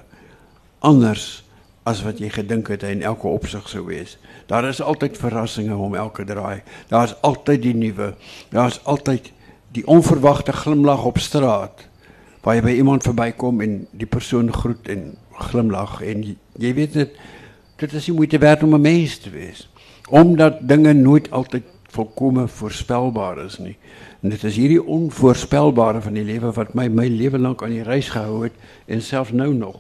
anders 0.80 1.46
as 1.86 2.02
wat 2.04 2.20
jy 2.20 2.30
gedink 2.34 2.68
het 2.74 2.84
in 2.84 3.04
elke 3.06 3.28
opsig 3.28 3.68
sou 3.70 3.86
wees. 3.86 4.18
Daar 4.50 4.66
is 4.66 4.82
altyd 4.82 5.18
verrassings 5.18 5.74
om 5.74 5.96
elke 5.96 6.26
draai. 6.26 6.62
Daar's 6.90 7.14
altyd 7.22 7.62
die 7.62 7.76
nuwe. 7.76 8.16
Daar's 8.50 8.80
altyd 8.84 9.32
die 9.76 9.86
onverwagte 9.88 10.54
glimlag 10.56 11.06
op 11.06 11.20
straat 11.22 11.86
waar 12.46 12.56
jy 12.56 12.66
by 12.66 12.76
iemand 12.80 13.04
verbykom 13.04 13.62
en 13.62 13.78
die 13.92 14.10
persoon 14.10 14.52
groet 14.54 14.88
en 14.92 15.16
glimlag 15.50 16.02
en 16.02 16.26
jy 16.26 16.74
weet 16.74 16.94
dit 16.94 17.16
dit 17.76 17.94
is 17.94 18.08
nie 18.08 18.16
moeite 18.16 18.40
werd 18.40 18.64
om 18.64 18.76
'n 18.76 18.82
mens 18.82 19.18
te 19.20 19.30
wees 19.30 19.68
omdat 20.10 20.62
dinge 20.68 20.94
nooit 20.94 21.32
altyd 21.32 21.64
volkome 21.96 22.48
voorspelbaar 22.48 23.40
is 23.46 23.58
nie. 23.58 23.78
En 24.22 24.30
dit 24.34 24.44
is 24.44 24.58
hierdie 24.60 24.82
onvoorspelbare 24.84 26.02
van 26.02 26.18
die 26.18 26.26
lewe 26.28 26.52
wat 26.56 26.74
my 26.78 26.88
my 26.92 27.08
lewe 27.12 27.40
lank 27.40 27.64
aan 27.64 27.76
die 27.76 27.86
reis 27.86 28.10
gehou 28.14 28.44
het 28.44 28.56
en 28.86 29.02
selfs 29.02 29.32
nou 29.32 29.54
nog 29.54 29.80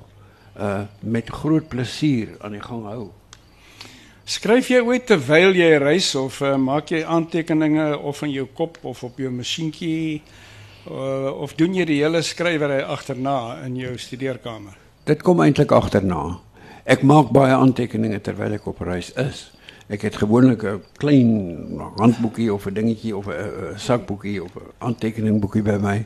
uh 0.55 0.85
met 0.99 1.29
groot 1.29 1.67
plesier 1.67 2.35
aan 2.39 2.55
die 2.55 2.63
gang 2.63 2.85
hou. 2.87 3.09
Skryf 4.25 4.71
jy 4.73 4.79
ooit 4.81 5.03
terwyl 5.05 5.51
jy 5.53 5.67
reis 5.77 6.07
of 6.17 6.39
uh, 6.41 6.55
maak 6.57 6.89
jy 6.89 7.03
aantekeninge 7.05 7.91
of 7.93 8.23
in 8.25 8.31
jou 8.33 8.47
kop 8.57 8.79
of 8.81 9.03
op 9.05 9.19
jou 9.21 9.29
masjienkie 9.29 10.23
uh, 10.89 11.29
of 11.29 11.53
doen 11.59 11.75
jy 11.77 11.85
die 11.85 11.99
hele 11.99 12.23
skrywery 12.25 12.79
agterna 12.81 13.59
in 13.67 13.75
jou 13.77 13.91
studeerkamer? 14.01 14.73
Dit 15.05 15.21
kom 15.21 15.43
eintlik 15.45 15.75
agterna. 15.77 16.39
Ek 16.89 17.05
maak 17.05 17.29
baie 17.37 17.53
aantekeninge 17.53 18.17
terwyl 18.25 18.57
ek 18.57 18.65
op 18.73 18.81
reis 18.89 19.11
is. 19.13 19.43
Ek 19.93 20.07
het 20.09 20.17
gewoonlik 20.17 20.65
'n 20.65 20.81
klein 20.97 21.77
handboekie 22.01 22.49
of 22.49 22.65
'n 22.65 22.73
dingetjie 22.73 23.13
of 23.13 23.29
'n 23.29 23.37
'n 23.37 23.77
sakboekie 23.77 24.41
of 24.41 24.57
'n 24.57 24.73
aantekeningboekie 24.89 25.61
by 25.61 25.77
my 25.77 26.05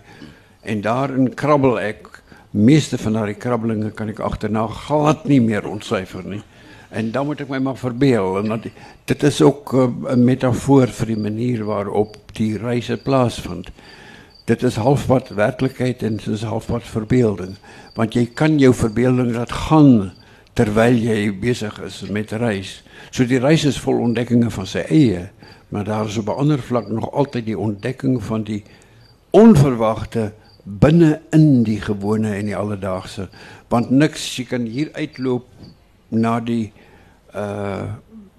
en 0.67 0.81
daarin 0.81 1.33
krabbel 1.33 1.79
ek. 1.79 2.19
Meeste 2.51 2.97
van 2.97 3.13
daardie 3.13 3.39
krabbelinge 3.39 3.91
kan 3.91 4.09
ek 4.09 4.19
agterna 4.19 4.67
glad 4.67 5.25
nie 5.25 5.39
meer 5.39 5.63
ontsyfer 5.69 6.25
nie. 6.25 6.43
En 6.89 7.11
dan 7.11 7.25
moet 7.25 7.41
ek 7.43 7.51
my 7.53 7.59
maar 7.61 7.77
verbeel 7.77 8.39
en 8.39 8.49
dat 8.49 8.65
dit 9.09 9.23
is 9.23 9.41
ook 9.45 9.73
uh, 9.77 9.85
'n 10.15 10.23
metafoor 10.25 10.87
vir 10.87 11.07
die 11.13 11.21
manier 11.21 11.63
waarop 11.63 12.17
die 12.33 12.57
reise 12.57 12.97
plaasvind. 12.97 13.69
Dit 14.45 14.63
is 14.63 14.75
halfpad 14.75 15.29
werklikheid 15.29 16.03
en 16.03 16.17
dit 16.17 16.27
is 16.27 16.41
halfpad 16.41 16.83
verbeelding. 16.83 17.55
Want 17.93 18.13
jy 18.13 18.25
kan 18.33 18.57
jou 18.59 18.73
verbeelding 18.73 19.35
laat 19.35 19.51
gaan 19.51 20.11
terwyl 20.53 20.97
jy 20.97 21.29
besig 21.39 21.77
is 21.85 22.01
met 22.09 22.31
reis. 22.31 22.81
So 23.11 23.25
die 23.25 23.39
reis 23.39 23.65
is 23.65 23.79
vol 23.79 24.01
ontdekkings 24.01 24.53
van 24.53 24.67
sy 24.67 24.83
eie, 24.89 25.29
maar 25.69 25.85
daar 25.85 26.09
is 26.09 26.17
op 26.17 26.27
'n 26.27 26.41
ander 26.41 26.59
vlak 26.59 26.89
nog 26.89 27.11
altyd 27.11 27.45
die 27.45 27.59
ontdekking 27.59 28.23
van 28.23 28.43
die 28.43 28.63
onverwagte 29.29 30.31
binne 30.63 31.21
in 31.31 31.63
die 31.63 31.81
gewone 31.81 32.33
en 32.33 32.45
die 32.45 32.55
alledaagse. 32.55 33.29
Want 33.67 33.89
niks 33.89 34.35
jy 34.37 34.45
kan 34.45 34.65
hier 34.65 34.89
uitloop 34.93 35.45
na 36.09 36.39
die 36.39 36.73
uh 37.35 37.95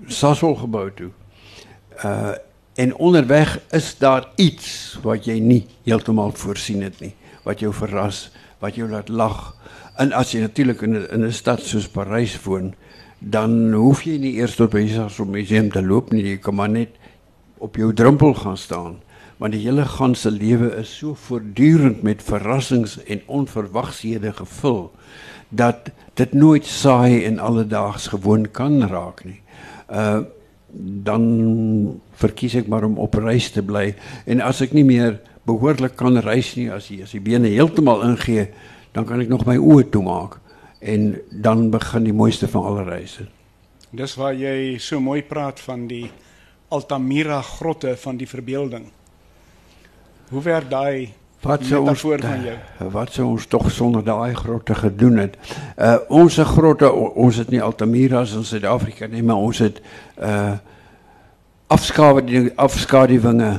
Sasol 0.07 0.57
gebou 0.57 0.91
toe. 0.97 1.11
Uh 2.05 2.35
en 2.81 2.95
onderweg 2.97 3.59
is 3.77 3.99
daar 3.99 4.29
iets 4.41 4.99
wat 5.03 5.27
jy 5.29 5.37
nie 5.43 5.67
heeltemal 5.85 6.31
voorsien 6.33 6.81
het 6.83 7.01
nie, 7.03 7.13
wat 7.45 7.61
jou 7.61 7.73
verras, 7.77 8.31
wat 8.63 8.79
jou 8.79 8.89
laat 8.89 9.11
lag. 9.13 9.51
En 10.01 10.15
as 10.17 10.33
jy 10.33 10.41
natuurlik 10.41 10.81
in 10.83 10.97
'n 10.97 11.07
in 11.13 11.25
'n 11.27 11.33
stad 11.33 11.61
soos 11.61 11.89
Parys 11.89 12.39
woon, 12.43 12.75
dan 13.19 13.73
hoef 13.73 14.03
jy 14.03 14.17
nie 14.19 14.35
eers 14.41 14.57
tot 14.57 14.71
by 14.71 14.87
Sasol 14.89 15.27
museum 15.27 15.71
te 15.71 15.83
loop 15.83 16.13
nie, 16.13 16.23
jy 16.23 16.39
kan 16.39 16.55
maar 16.55 16.71
net 16.71 16.97
op 17.59 17.77
jou 17.77 17.93
drempel 17.93 18.35
gaan 18.35 18.57
staan 18.57 19.01
want 19.41 19.55
die 19.57 19.63
hele 19.65 19.87
ganse 19.89 20.29
lewe 20.31 20.69
is 20.83 20.91
so 20.99 21.15
voortdurend 21.17 22.03
met 22.05 22.23
verrassings 22.23 22.99
en 23.09 23.23
onverwagshede 23.27 24.35
gevul 24.37 24.91
dat 25.49 25.89
dat 26.21 26.33
nooit 26.33 26.67
saai 26.67 27.25
en 27.25 27.39
alledaags 27.39 28.07
gewoon 28.07 28.51
kan 28.51 28.87
raken. 28.87 29.39
Uh, 29.91 30.19
dan 31.03 32.01
verkies 32.13 32.55
ik 32.55 32.67
maar 32.67 32.85
om 32.85 32.99
op 32.99 33.15
reis 33.15 33.51
te 33.51 33.63
blijven. 33.63 34.01
En 34.25 34.41
als 34.41 34.61
ik 34.61 34.73
niet 34.73 34.85
meer 34.85 35.21
behoorlijk 35.43 35.97
kan 35.97 36.19
reizen, 36.19 36.73
als 36.73 36.87
die, 36.87 37.01
als 37.01 37.11
die 37.11 37.21
benen 37.21 37.51
helemaal 37.51 38.03
ingee, 38.03 38.49
dan 38.93 39.05
kan 39.05 39.21
ik 39.21 39.29
nog 39.29 39.45
mijn 39.45 39.59
oer 39.59 39.89
toemaken. 39.89 40.41
En 40.79 41.21
dan 41.31 41.71
begin 41.71 42.03
die 42.03 42.13
mooiste 42.13 42.49
van 42.49 42.65
alle 42.65 42.83
reizen. 42.83 43.29
Dat 43.91 44.07
is 44.07 44.15
waar 44.15 44.37
jij 44.37 44.79
zo 44.79 45.01
mooi 45.01 45.23
praat 45.23 45.61
van 45.61 45.87
die 45.87 46.11
Altamira 46.69 47.43
grotten 47.43 47.99
van 47.99 48.17
die 48.17 48.29
verbeelding. 48.29 48.85
Hoe 50.29 50.43
werd 50.43 50.71
die 50.71 51.13
Wat 51.43 51.63
sou 51.65 51.81
ons 51.89 52.03
jou? 52.03 52.57
wat 52.93 53.13
sou 53.13 53.27
ons 53.31 53.47
tog 53.47 53.71
sonder 53.73 54.05
daai 54.05 54.35
grotte 54.35 54.75
gedoen 54.75 55.17
het? 55.19 55.37
Uh 55.79 55.97
ons 56.09 56.37
grotte 56.37 56.91
o- 56.93 57.13
ons 57.17 57.37
het 57.37 57.51
nie 57.51 57.63
Altamira's 57.63 58.35
in 58.37 58.45
Suid-Afrika 58.45 59.07
nie, 59.07 59.23
maar 59.23 59.37
ons 59.41 59.59
het 59.59 59.81
uh 60.21 60.59
afskaduwinge 61.71 62.53
afskaduwinge 62.57 63.51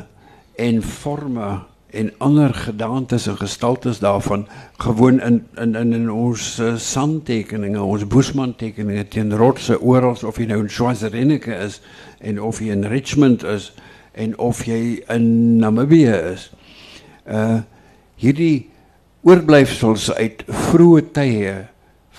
en 0.60 0.82
forme 0.84 1.60
en 1.92 2.12
ander 2.24 2.54
gedaantes 2.54 3.28
en 3.28 3.38
gestaltes 3.38 4.00
daarvan 4.00 4.46
gewoon 4.78 5.20
in 5.22 5.42
in 5.58 5.76
in, 5.76 5.94
in 5.94 6.12
ons 6.12 6.60
uh, 6.60 6.76
sandtekeninge, 6.78 7.82
ons 7.82 8.08
Boesman 8.08 8.56
tekeninge 8.56 9.08
teen 9.08 9.34
rotse 9.36 9.80
oral 9.82 10.16
of 10.24 10.38
jy 10.38 10.46
nou 10.46 10.60
in 10.64 10.70
Swaziland 10.70 11.48
is 11.48 11.82
en 12.20 12.42
of 12.42 12.60
jy 12.60 12.72
in 12.72 12.86
Richmond 12.86 13.44
is 13.44 13.72
en 14.14 14.38
of 14.38 14.64
jy 14.66 15.04
in 15.08 15.58
Namibië 15.60 16.16
is. 16.34 16.52
Uh 17.32 17.62
hierdie 18.22 18.70
oorblyfsels 19.26 20.12
uit 20.14 20.44
vroeë 20.46 21.02
tye 21.16 21.54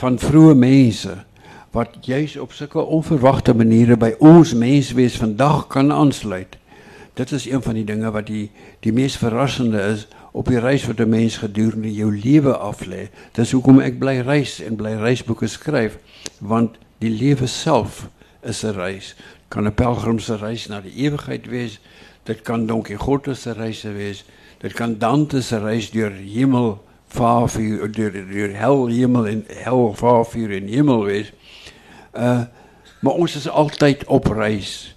van 0.00 0.16
vroeë 0.18 0.54
mense 0.58 1.12
wat 1.76 1.94
juis 2.02 2.34
op 2.42 2.56
sulke 2.56 2.82
onverwagte 2.82 3.54
maniere 3.54 3.94
by 3.96 4.10
ons 4.18 4.50
menswees 4.58 5.14
vandag 5.20 5.68
kan 5.70 5.92
aansluit. 5.94 6.56
Dit 7.14 7.30
is 7.32 7.46
een 7.46 7.62
van 7.62 7.78
die 7.78 7.84
dinge 7.84 8.10
wat 8.10 8.26
die 8.26 8.50
die 8.80 8.92
mees 8.92 9.16
verrassende 9.20 9.84
is 9.92 10.08
op 10.32 10.48
die 10.48 10.60
reis 10.60 10.86
wat 10.88 11.00
'n 11.00 11.08
mens 11.08 11.36
gedurende 11.38 11.92
jou 11.94 12.10
lewe 12.16 12.56
aflê. 12.56 13.08
Dis 13.32 13.52
hoekom 13.52 13.80
ek 13.80 13.98
bly 13.98 14.20
reis 14.20 14.60
en 14.60 14.76
bly 14.76 14.94
reisboeke 14.94 15.46
skryf 15.46 15.98
want 16.40 16.78
die 16.98 17.10
lewe 17.10 17.46
self 17.46 18.08
is 18.42 18.64
'n 18.64 18.74
reis. 18.74 19.14
Kan 19.48 19.66
'n 19.66 19.74
pelgrim 19.74 20.18
se 20.18 20.36
reis 20.36 20.66
na 20.66 20.80
die 20.80 20.94
ewigheid 21.04 21.46
wees. 21.46 21.80
Dit 22.22 22.42
kan 22.42 22.66
Don 22.66 22.82
Quixote 22.82 23.34
se 23.34 23.52
reise 23.52 23.92
wees. 23.92 24.24
Dit 24.62 24.72
kan 24.78 24.94
Dante 24.98 25.42
se 25.42 25.58
reis 25.58 25.90
deur 25.90 26.12
hemel, 26.14 26.76
vaarvuur, 27.12 27.92
deur 27.92 28.14
deur 28.30 28.56
hel, 28.56 28.86
hemel 28.86 29.26
en 29.26 29.44
hel, 29.64 29.94
vaarvuur 29.98 30.54
en 30.60 30.68
hemel 30.70 31.04
wees. 31.04 31.32
Uh 32.14 32.42
maar 33.02 33.18
ons 33.18 33.34
is 33.34 33.48
altyd 33.50 34.04
op 34.06 34.28
reis. 34.30 34.94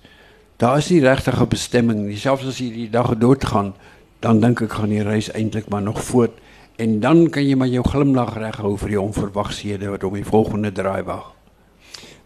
Daar 0.61 0.77
is 0.77 0.89
nie 0.89 1.01
regtig 1.01 1.41
'n 1.41 1.47
bestemming 1.47 2.05
nie. 2.05 2.17
Selfs 2.17 2.45
as 2.45 2.59
jy 2.61 2.69
die 2.69 2.89
dag 2.89 3.17
doodgaan, 3.17 3.73
dan 4.19 4.39
dink 4.39 4.61
ek 4.61 4.73
gaan 4.73 4.89
die 4.89 5.01
reis 5.01 5.31
eintlik 5.31 5.69
maar 5.69 5.81
nog 5.81 6.03
voort 6.03 6.37
en 6.75 6.99
dan 6.99 7.29
kan 7.29 7.47
jy 7.47 7.55
maar 7.55 7.67
jou 7.67 7.83
glimlag 7.83 8.35
reghou 8.37 8.77
vir 8.77 8.89
die 8.89 9.01
onverwagshede 9.01 9.89
wat 9.89 10.03
om 10.03 10.13
die 10.13 10.27
volgende 10.27 10.71
draai 10.71 11.03
wag. 11.03 11.33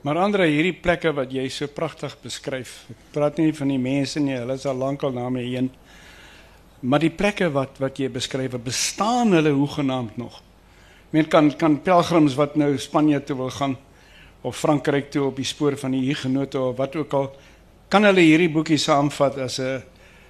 Maar 0.02 0.18
Andre, 0.18 0.48
hierdie 0.48 0.74
plekke 0.74 1.12
wat 1.14 1.32
jy 1.32 1.50
so 1.50 1.68
pragtig 1.68 2.16
beskryf. 2.24 2.86
Ek 2.90 3.12
praat 3.12 3.38
nie 3.38 3.52
van 3.54 3.68
die 3.68 3.82
mense 3.82 4.20
nie, 4.20 4.38
hulle 4.40 4.56
is 4.56 4.66
al 4.66 4.80
lankal 4.80 5.12
na 5.12 5.30
my 5.30 5.44
heen. 5.44 5.70
Maar 6.80 7.00
die 7.04 7.12
plekke 7.12 7.50
wat 7.52 7.80
wat 7.80 8.00
jy 8.00 8.08
beskryf, 8.12 8.56
bestaan 8.64 9.34
hulle 9.36 9.52
hoegenaamd 9.52 10.18
nog? 10.18 10.42
Men 11.12 11.28
kan 11.28 11.52
kan 11.58 11.80
pelgrims 11.82 12.36
wat 12.40 12.56
nou 12.56 12.78
Spanje 12.78 13.24
toe 13.24 13.36
wil 13.38 13.50
gaan 13.50 13.78
of 14.42 14.58
Frankryk 14.58 15.10
toe 15.12 15.26
op 15.28 15.36
die 15.36 15.46
spoor 15.46 15.78
van 15.78 15.92
die 15.92 16.06
Hugenote 16.08 16.60
of 16.60 16.78
wat 16.78 16.96
ook 16.96 17.14
al, 17.14 17.32
kan 17.90 18.06
hulle 18.08 18.24
hierdie 18.24 18.52
boekie 18.52 18.78
saamvat 18.78 19.38
as 19.38 19.60
'n 19.60 19.84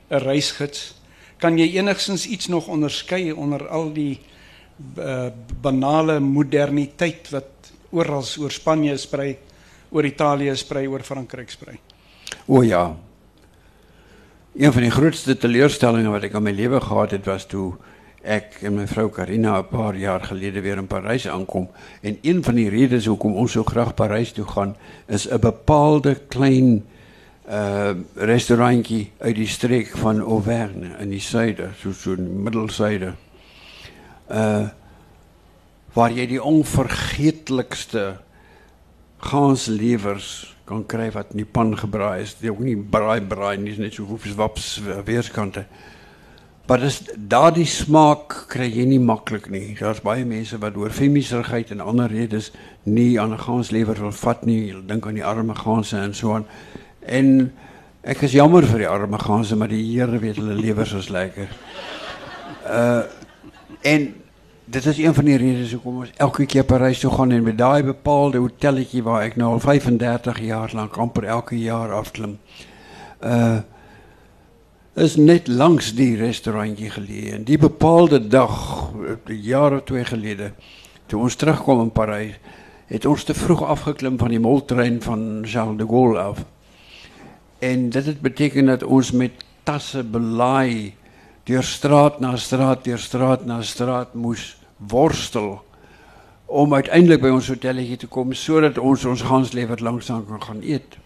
'n 0.10 0.24
reisgids? 0.26 0.96
Kan 1.38 1.58
jy 1.58 1.78
enigstens 1.78 2.26
iets 2.26 2.48
nog 2.48 2.68
onderskei 2.68 3.32
onder 3.32 3.68
al 3.68 3.94
die 3.94 4.20
uh, 4.98 5.28
banale 5.62 6.20
moderniteit 6.20 7.30
wat 7.30 7.72
oral 7.92 8.26
oor 8.40 8.52
Spanje 8.52 8.98
sprei, 8.98 9.38
oor 9.92 10.06
Italië 10.06 10.56
sprei, 10.56 10.88
oor 10.88 11.04
Frankryk 11.04 11.50
sprei? 11.50 11.80
O 12.48 12.64
ja. 12.64 12.96
Een 14.60 14.74
van 14.74 14.84
die 14.84 14.92
grootste 14.92 15.38
teleurstellings 15.40 16.10
wat 16.12 16.26
ek 16.28 16.34
in 16.36 16.44
my 16.44 16.52
lewe 16.52 16.82
gehad 16.84 17.14
het 17.16 17.28
was 17.30 17.46
toe 17.48 17.78
ek 18.28 18.58
en 18.68 18.74
my 18.76 18.88
vrou 18.92 19.06
Karina 19.08 19.54
'n 19.62 19.70
paar 19.72 19.96
jaar 19.96 20.20
gelede 20.20 20.60
weer 20.60 20.78
in 20.78 20.88
Parys 20.88 21.28
aankom 21.28 21.70
en 22.02 22.18
een 22.22 22.44
van 22.44 22.56
die 22.56 22.68
redes 22.70 23.06
hoekom 23.06 23.38
ons 23.40 23.52
so 23.52 23.64
graag 23.64 23.94
Parys 23.96 24.34
toe 24.36 24.44
gaan 24.44 24.76
is 25.08 25.30
'n 25.32 25.40
bepaalde 25.40 26.16
klein 26.28 26.84
uh 27.48 27.96
restaurantjie 28.16 29.12
uit 29.20 29.36
die 29.36 29.48
streek 29.48 29.96
van 29.98 30.20
Auvergne 30.20 30.92
in 31.00 31.10
die 31.10 31.24
suide, 31.24 31.70
so 31.80 31.92
so 31.92 32.12
in 32.12 32.26
die 32.26 32.44
middelsuide. 32.44 33.14
Uh 34.28 34.68
waar 35.94 36.12
jy 36.12 36.28
die 36.28 36.44
onvergeetlikste 36.44 38.20
gaanslewers 39.18 40.59
kan 40.70 40.86
kry 40.86 41.10
wat 41.16 41.34
in 41.34 41.42
die 41.42 41.50
pan 41.50 41.74
gebraai 41.78 42.22
is. 42.22 42.36
Dit 42.40 42.52
ook 42.54 42.62
nie 42.64 42.78
braai 42.78 43.22
braai 43.26 43.58
nie, 43.58 43.74
is 43.74 43.82
net 43.82 43.96
so 43.98 44.06
hoefs 44.10 44.36
waps 44.38 44.76
weerskante. 45.06 45.66
Maar 46.70 46.84
dis 46.84 47.00
daardie 47.18 47.66
smaak 47.66 48.36
kry 48.52 48.68
jy 48.70 48.86
nie 48.86 49.00
maklik 49.02 49.48
nie. 49.50 49.74
Daar's 49.80 50.04
baie 50.06 50.26
mense 50.30 50.60
wat 50.62 50.76
oor 50.78 50.94
femiesigheid 50.94 51.72
en 51.74 51.82
ander 51.82 52.12
redes 52.14 52.52
nie 52.86 53.18
aan 53.20 53.34
'n 53.34 53.42
gaanslewer 53.42 53.98
wil 53.98 54.12
vat 54.12 54.46
nie. 54.46 54.70
Hulle 54.70 54.86
dink 54.86 55.08
aan 55.08 55.18
die 55.18 55.26
arme 55.26 55.56
gaanse 55.56 55.98
en 55.98 56.14
so 56.14 56.34
aan. 56.34 56.46
En 57.02 57.52
ek 58.04 58.22
is 58.22 58.38
jammer 58.38 58.66
vir 58.66 58.78
die 58.78 58.88
arme 58.88 59.18
gaanse, 59.18 59.56
maar 59.56 59.68
die 59.68 59.82
Here 59.82 60.20
weet 60.20 60.36
hulle 60.36 60.54
lewers 60.54 60.94
is 60.94 61.10
lekker. 61.10 61.50
Uh 62.70 63.04
en 63.82 64.14
dit 64.70 64.86
is 64.86 64.98
een 64.98 65.14
van 65.14 65.26
die 65.26 65.38
redes 65.38 65.72
hoekom 65.74 66.04
ons 66.04 66.12
elke 66.22 66.46
keer 66.46 66.64
Parys 66.64 67.00
toe 67.02 67.10
gaan 67.14 67.32
en 67.34 67.46
by 67.48 67.56
daai 67.58 67.82
bepaalde 67.88 68.42
hotelletjie 68.44 69.02
waar 69.06 69.24
ek 69.26 69.38
nou 69.42 69.56
al 69.56 69.62
35 69.64 70.42
jaar 70.46 70.74
lank 70.78 70.98
amper 71.02 71.26
elke 71.26 71.58
jaar 71.58 71.94
afklim. 71.98 72.38
Uh 73.24 73.60
is 75.00 75.14
net 75.16 75.48
langs 75.48 75.94
die 75.96 76.18
restaurantjie 76.20 76.90
geleë 76.92 77.38
en 77.38 77.44
die 77.48 77.58
bepaalde 77.62 78.18
dag 78.28 78.56
jaar 79.32 79.78
of 79.78 79.86
twee 79.88 80.04
gelede 80.04 80.50
toe 81.08 81.22
ons 81.24 81.38
terugkom 81.40 81.86
in 81.86 81.92
Parys 81.96 82.36
het 82.90 83.06
ons 83.08 83.24
te 83.24 83.34
vroeg 83.38 83.64
afgeklim 83.64 84.18
van 84.20 84.34
die 84.34 84.42
moltrein 84.44 85.00
van 85.02 85.46
Charles 85.46 85.78
de 85.80 85.88
Gaulle 85.88 86.20
af. 86.20 86.44
En 87.64 87.90
dit 87.90 88.06
het 88.06 88.22
beteken 88.22 88.66
dat 88.66 88.84
ons 88.84 89.12
met 89.12 89.46
tasse 89.64 90.04
belaai 90.04 90.96
deur 91.48 91.64
straat 91.64 92.20
na 92.20 92.36
straat, 92.36 92.84
deur 92.84 93.00
straat 93.00 93.46
na 93.46 93.62
straat 93.62 94.14
moes 94.14 94.59
worstel 94.88 95.66
om 96.46 96.74
uiteindelijk 96.74 97.22
bij 97.22 97.30
ons 97.30 97.48
hotelletje 97.48 97.98
te 97.98 98.08
komen, 98.08 98.36
zodat 98.36 98.78
ons 98.78 99.06
ons 99.06 99.22
ganslevert 99.22 99.80
langzaam 99.80 100.26
kan 100.28 100.44
gaan 100.44 100.60
eten. 100.60 101.00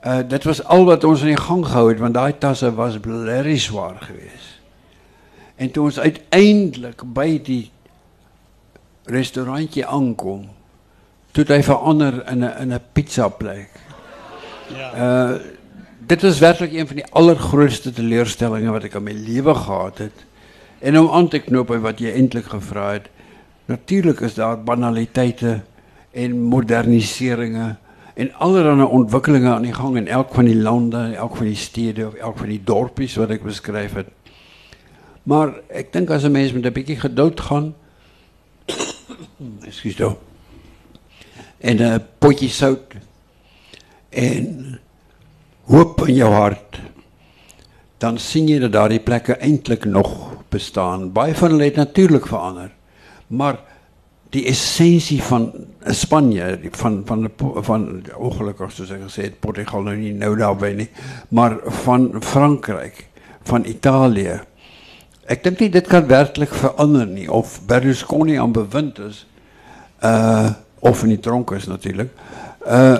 Eh, 0.00 0.18
dat 0.28 0.42
was 0.42 0.64
al 0.64 0.84
wat 0.84 1.04
ons 1.04 1.22
in 1.22 1.38
gang 1.38 1.66
gehouden, 1.66 2.12
want 2.12 2.14
die 2.14 2.38
tasse 2.38 2.74
was 2.74 2.98
blerrie 2.98 3.58
zwaar 3.58 3.96
geweest. 4.00 4.60
En 5.54 5.70
toen 5.70 5.84
ons 5.84 6.00
uiteindelijk 6.00 7.02
bij 7.12 7.40
die 7.42 7.70
restaurantje 9.04 9.86
aankom, 9.86 10.48
toen 11.30 11.44
hij 11.46 11.62
verander 11.62 12.28
in 12.28 12.42
een, 12.42 12.58
in 12.58 12.70
een 12.70 12.80
pizzaplek. 12.92 13.70
Ja. 14.74 14.92
Eh, 14.92 15.40
dit 15.98 16.22
was 16.22 16.38
werkelijk 16.38 16.72
een 16.72 16.86
van 16.86 16.96
die 16.96 17.06
allergrootste 17.10 17.92
teleurstellingen 17.92 18.72
wat 18.72 18.84
ik 18.84 18.94
aan 18.94 19.02
mijn 19.02 19.22
leven 19.22 19.56
gehad 19.56 19.98
heb. 19.98 20.12
En 20.82 20.98
om 20.98 21.10
aan 21.10 21.28
te 21.28 21.38
knopen 21.38 21.80
wat 21.80 21.98
je 21.98 22.12
eindelijk 22.12 22.46
gevraagd 22.46 22.92
hebt. 22.92 23.08
Natuurlijk 23.64 24.20
is 24.20 24.34
daar 24.34 24.62
banaliteiten 24.62 25.64
en 26.10 26.40
moderniseringen 26.40 27.78
en 28.14 28.34
allerlei 28.34 28.82
ontwikkelingen 28.82 29.52
aan 29.52 29.62
de 29.62 29.74
gang 29.74 29.96
in 29.96 30.08
elk 30.08 30.34
van 30.34 30.44
die 30.44 30.56
landen, 30.56 31.14
elk 31.14 31.36
van 31.36 31.46
die 31.46 31.56
steden 31.56 32.06
of 32.06 32.14
elk 32.14 32.38
van 32.38 32.48
die 32.48 32.62
dorpjes 32.64 33.14
wat 33.14 33.30
ik 33.30 33.42
beschrijf 33.42 33.92
heb. 33.92 34.08
Maar 35.22 35.52
ik 35.68 35.92
denk 35.92 36.10
als 36.10 36.22
een 36.22 36.32
mens 36.32 36.52
met 36.52 36.64
een 36.64 36.72
beetje 36.72 36.96
geduld 36.96 37.40
gaan, 37.40 37.74
excuse 39.66 40.02
me, 40.02 40.14
en 41.58 41.80
een 41.80 42.02
potje 42.18 42.48
zout 42.48 42.94
en 44.08 44.80
hoop 45.64 46.06
in 46.08 46.14
je 46.14 46.24
hart, 46.24 46.80
dan 47.98 48.18
zie 48.18 48.46
je 48.46 48.60
dat 48.60 48.72
daar 48.72 48.88
die 48.88 49.00
plekken 49.00 49.40
eindelijk 49.40 49.84
nog 49.84 50.32
bestaan. 50.52 51.10
Baie 51.16 51.34
van 51.34 51.54
hulle 51.54 51.70
het 51.70 51.80
natuurlik 51.80 52.28
verander. 52.30 52.70
Maar 53.32 53.58
die 54.32 54.46
essensie 54.48 55.20
van 55.22 55.50
Spanje, 55.92 56.58
van 56.70 57.02
van 57.04 57.28
van 57.36 57.82
ongelukkig 58.16 58.72
soos 58.72 58.92
ek 58.94 59.04
gesê 59.04 59.26
het, 59.28 59.40
Portugal 59.44 59.84
nou 59.84 59.96
nie 59.98 60.12
nou 60.16 60.32
daarby 60.38 60.72
nie, 60.78 60.88
maar 61.36 61.58
van 61.84 62.08
Frankryk, 62.24 63.04
van 63.48 63.66
Italië. 63.68 64.38
Ek 65.28 65.44
dink 65.44 65.60
nie 65.60 65.68
dit 65.74 65.88
kan 65.88 66.08
werklik 66.08 66.54
verander 66.56 67.06
nie 67.06 67.28
of 67.30 67.58
Berlusconi 67.68 68.38
aan 68.40 68.56
bewind 68.56 69.00
is 69.04 69.24
uh 70.04 70.52
of 70.82 71.04
in 71.06 71.12
die 71.12 71.20
tronk 71.22 71.52
is 71.54 71.68
natuurlik. 71.70 72.10
Uh 72.64 72.96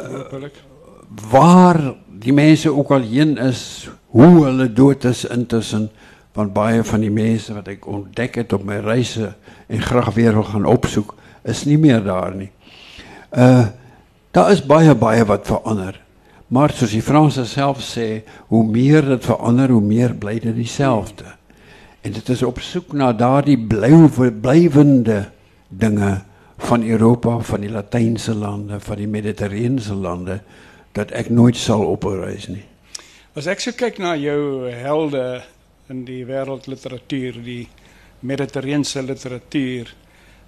waar 1.33 1.81
die 2.23 2.33
mense 2.33 2.71
ook 2.71 2.93
al 2.95 3.09
heen 3.09 3.35
is, 3.43 3.89
hoe 4.15 4.45
hulle 4.45 4.69
dood 4.73 5.05
is 5.05 5.25
intussen 5.25 5.91
want 6.33 6.53
baie 6.53 6.85
van 6.85 7.01
die 7.01 7.11
mensen 7.11 7.55
wat 7.55 7.67
ik 7.67 7.87
ontdek 7.87 8.35
het 8.35 8.53
op 8.53 8.65
mijn 8.65 8.83
reizen 8.83 9.37
en 9.67 9.83
graag 9.83 10.15
weer 10.15 10.33
wil 10.33 10.43
gaan 10.43 10.65
opzoeken, 10.65 11.17
is 11.43 11.65
niet 11.65 11.79
meer 11.79 12.03
daar 12.03 12.35
nie. 12.35 12.51
Uh, 13.33 13.67
daar 14.31 14.51
is 14.51 14.67
baie, 14.67 14.95
baie 14.95 15.25
wat 15.25 15.47
veranderd. 15.47 16.01
Maar 16.47 16.71
zoals 16.73 16.93
die 16.93 17.03
Fransen 17.03 17.47
zelf 17.47 17.81
zei, 17.81 18.23
hoe 18.47 18.65
meer 18.65 19.09
het 19.09 19.25
verander, 19.25 19.71
hoe 19.71 19.81
meer 19.81 20.15
blijft 20.15 20.45
het 20.45 20.55
diezelfde. 20.55 21.25
En 22.01 22.13
het 22.13 22.29
is 22.29 22.43
op 22.43 22.61
zoek 22.61 22.93
naar 22.93 23.17
daar 23.17 23.45
die 23.45 23.67
blijvende 24.41 25.29
dingen 25.69 26.25
van 26.59 26.83
Europa, 26.83 27.39
van 27.39 27.61
die 27.61 27.71
Latijnse 27.71 28.35
landen, 28.35 28.81
van 28.81 28.97
die 28.97 29.09
Mediterrane 29.09 29.95
landen, 29.95 30.43
dat 30.93 31.17
ik 31.17 31.31
nooit 31.31 31.57
zal 31.57 31.85
opreizen. 31.85 32.63
Als 33.33 33.47
ik 33.47 33.61
zo 33.61 33.71
kijk 33.77 33.99
naar 33.99 34.19
jouw 34.19 34.63
helden 34.71 35.43
in 35.89 36.05
die 36.05 36.23
wêreldliteratuur, 36.27 37.43
die 37.43 37.69
Mediterrane 38.21 39.03
literatuur, 39.03 39.95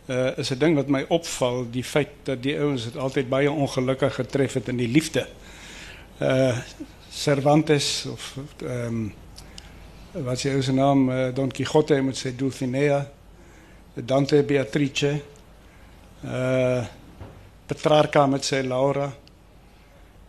uh, 0.06 0.38
is 0.38 0.50
'n 0.50 0.58
ding 0.58 0.74
wat 0.76 0.88
my 0.88 1.04
opval, 1.08 1.66
die 1.70 1.84
feit 1.84 2.10
dat 2.24 2.42
die 2.42 2.58
ouens 2.58 2.84
dit 2.84 2.96
altyd 2.96 3.28
baie 3.28 3.50
ongelukkig 3.50 4.14
getref 4.14 4.54
in 4.68 4.76
die 4.76 4.88
liefde. 4.88 5.26
Uh 6.20 6.56
Cervantes 7.14 8.06
of 8.10 8.36
ehm 8.62 9.12
wat 10.12 10.38
sy 10.38 10.50
ou 10.54 10.72
naam 10.72 11.08
uh, 11.10 11.34
Don 11.34 11.50
Quixote 11.50 12.02
met 12.02 12.16
sy 12.16 12.36
Dulcinea, 12.36 13.06
Dante 13.94 14.42
Beatrice, 14.42 15.22
uh 16.24 16.84
Petrarca 17.66 18.26
met 18.26 18.44
sy 18.44 18.62
Laura. 18.62 19.12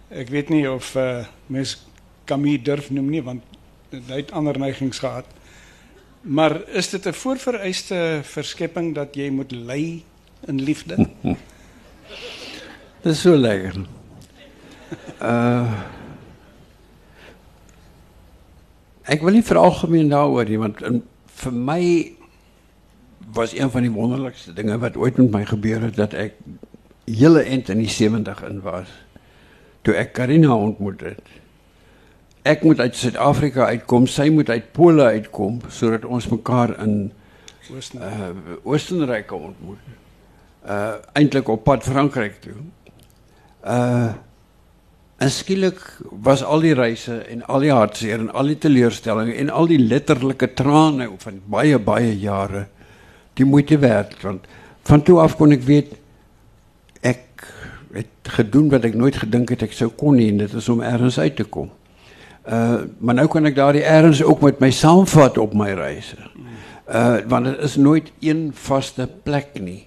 Ek 0.10 0.30
weet 0.30 0.50
nie 0.50 0.70
of 0.70 0.96
uh 0.96 1.26
mens 1.48 1.78
Camus 2.26 2.64
durf 2.64 2.90
noem 2.90 3.24
want 3.24 3.55
hy 3.90 4.22
het 4.22 4.32
ander 4.32 4.60
neigings 4.60 5.00
gehad. 5.00 5.26
Maar 6.22 6.70
is 6.70 6.90
dit 6.90 7.06
'n 7.06 7.14
voorvereiste 7.14 8.20
verskepping 8.24 8.96
dat 8.96 9.16
jy 9.16 9.30
moet 9.30 9.52
ly 9.52 10.04
in 10.48 10.62
liefde? 10.62 10.96
Dit 13.02 13.14
is 13.14 13.22
so 13.22 13.38
lekker. 13.38 13.86
Uh 15.22 15.94
Ek 19.06 19.22
wil 19.22 19.36
nie 19.38 19.46
vir 19.46 19.58
algemeen 19.62 20.10
daaroor 20.10 20.50
nie 20.50 20.58
want 20.58 20.82
in, 20.82 21.04
vir 21.42 21.52
my 21.54 21.82
was 23.38 23.54
een 23.54 23.70
van 23.70 23.86
die 23.86 23.92
wonderlikste 23.94 24.54
dinge 24.54 24.78
wat 24.82 24.98
ooit 24.98 25.18
met 25.22 25.32
my 25.32 25.44
gebeur 25.46 25.84
het 25.86 25.96
dat 25.96 26.14
ek 26.18 26.40
hele 27.06 27.44
end 27.44 27.70
in 27.70 27.84
die 27.84 27.90
70 27.90 28.42
in 28.50 28.64
was 28.66 28.90
toe 29.86 29.94
ek 29.94 30.16
Karina 30.18 30.56
ontmoet 30.58 31.04
het. 31.06 31.22
Ek 32.46 32.64
moet 32.64 32.80
uit 32.80 32.96
Suid-Afrika 32.96 33.66
uitkom, 33.74 34.06
sy 34.06 34.28
moet 34.30 34.52
uit 34.54 34.68
Pole 34.76 35.08
uitkom 35.18 35.64
sodat 35.74 36.06
ons 36.06 36.28
mekaar 36.30 36.76
in 36.84 36.98
uh 37.98 38.28
Oostenryk 38.64 39.32
ontmoet. 39.34 39.82
Uh 40.62 40.94
eintlik 41.18 41.50
op 41.50 41.64
pad 41.66 41.84
Frankryk 41.84 42.38
toe. 42.44 42.60
Uh 43.66 44.14
En 45.16 45.32
skielik 45.32 45.80
was 46.12 46.44
al 46.44 46.60
die 46.60 46.74
reise 46.76 47.22
en 47.32 47.46
al 47.48 47.64
die 47.64 47.72
hartseer 47.72 48.20
en 48.20 48.32
al 48.36 48.50
die 48.52 48.58
teleurstellings 48.60 49.38
en 49.40 49.50
al 49.50 49.70
die 49.72 49.80
letterlike 49.80 50.50
trane 50.60 51.08
van 51.22 51.38
baie 51.48 51.80
baie 51.80 52.12
jare 52.20 52.66
die 53.40 53.48
moeite 53.48 53.78
werd 53.80 54.18
want 54.28 54.50
van 54.90 55.04
toe 55.08 55.22
af 55.24 55.38
kon 55.40 55.56
ek 55.56 55.64
weet 55.64 55.94
ek 57.00 57.48
het 57.96 58.34
gedoen 58.38 58.68
wat 58.74 58.84
ek 58.90 59.00
nooit 59.00 59.16
gedink 59.24 59.56
het 59.56 59.64
ek 59.64 59.78
sou 59.78 59.88
kon 59.96 60.20
nie 60.20 60.28
en 60.34 60.44
dit 60.44 60.54
is 60.60 60.68
om 60.70 60.84
ergens 60.84 61.20
uit 61.20 61.36
te 61.40 61.48
kom. 61.48 61.72
Eh, 62.46 62.76
maar 62.98 63.14
nu 63.14 63.28
kan 63.28 63.46
ik 63.46 63.56
daar 63.56 63.72
die 63.72 63.84
ergens 63.84 64.24
ook 64.24 64.42
met 64.42 64.60
mij 64.60 64.72
samenvatten 64.72 65.42
op 65.42 65.54
mijn 65.54 65.76
reizen. 65.76 66.18
Eh, 66.86 67.16
want 67.28 67.46
het 67.46 67.60
is 67.60 67.76
nooit 67.76 68.12
één 68.20 68.52
vaste 68.54 69.10
plek 69.24 69.48
niet. 69.62 69.84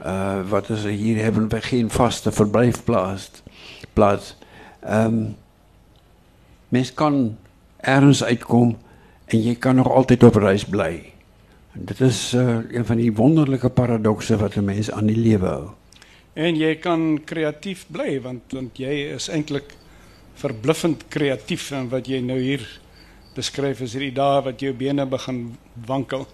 Uh, 0.00 0.38
eh, 0.38 0.48
wat 0.48 0.66
ze 0.66 0.88
hier 0.88 1.22
hebben, 1.22 1.48
we 1.48 1.60
geen 1.60 1.90
vaste 1.90 2.32
verblijfplaats. 2.32 3.30
Plaats. 3.92 4.36
Um, 4.90 5.36
mens 6.68 6.94
kan 6.94 7.36
ergens 7.76 8.24
uitkomen 8.24 8.76
en 9.24 9.42
je 9.42 9.56
kan 9.56 9.74
nog 9.74 9.90
altijd 9.90 10.22
op 10.22 10.34
reis 10.34 10.64
blij. 10.64 11.12
Dat 11.72 12.00
is 12.00 12.32
een 12.70 12.86
van 12.86 12.96
die 12.96 13.14
wonderlijke 13.14 13.68
paradoxen 13.68 14.38
wat 14.38 14.52
de 14.52 14.62
mens 14.62 14.90
aan 14.90 15.06
die 15.06 15.16
leven 15.16 15.48
houdt. 15.48 15.70
En 16.32 16.56
jij 16.56 16.76
kan 16.76 17.20
creatief 17.24 17.86
blij, 17.90 18.20
want, 18.20 18.40
want 18.48 18.76
jij 18.76 19.02
is 19.02 19.28
eigenlijk 19.28 19.74
verbluffend 20.34 21.04
kreatief 21.08 21.70
en 21.72 21.88
wat 21.88 22.08
jy 22.10 22.20
nou 22.20 22.38
hier 22.38 22.64
beskryf 23.34 23.80
is 23.80 23.94
hierdie 23.96 24.14
dae 24.14 24.42
wat 24.42 24.60
jou 24.62 24.72
bene 24.72 25.06
begin 25.06 25.56
wankel. 25.86 26.26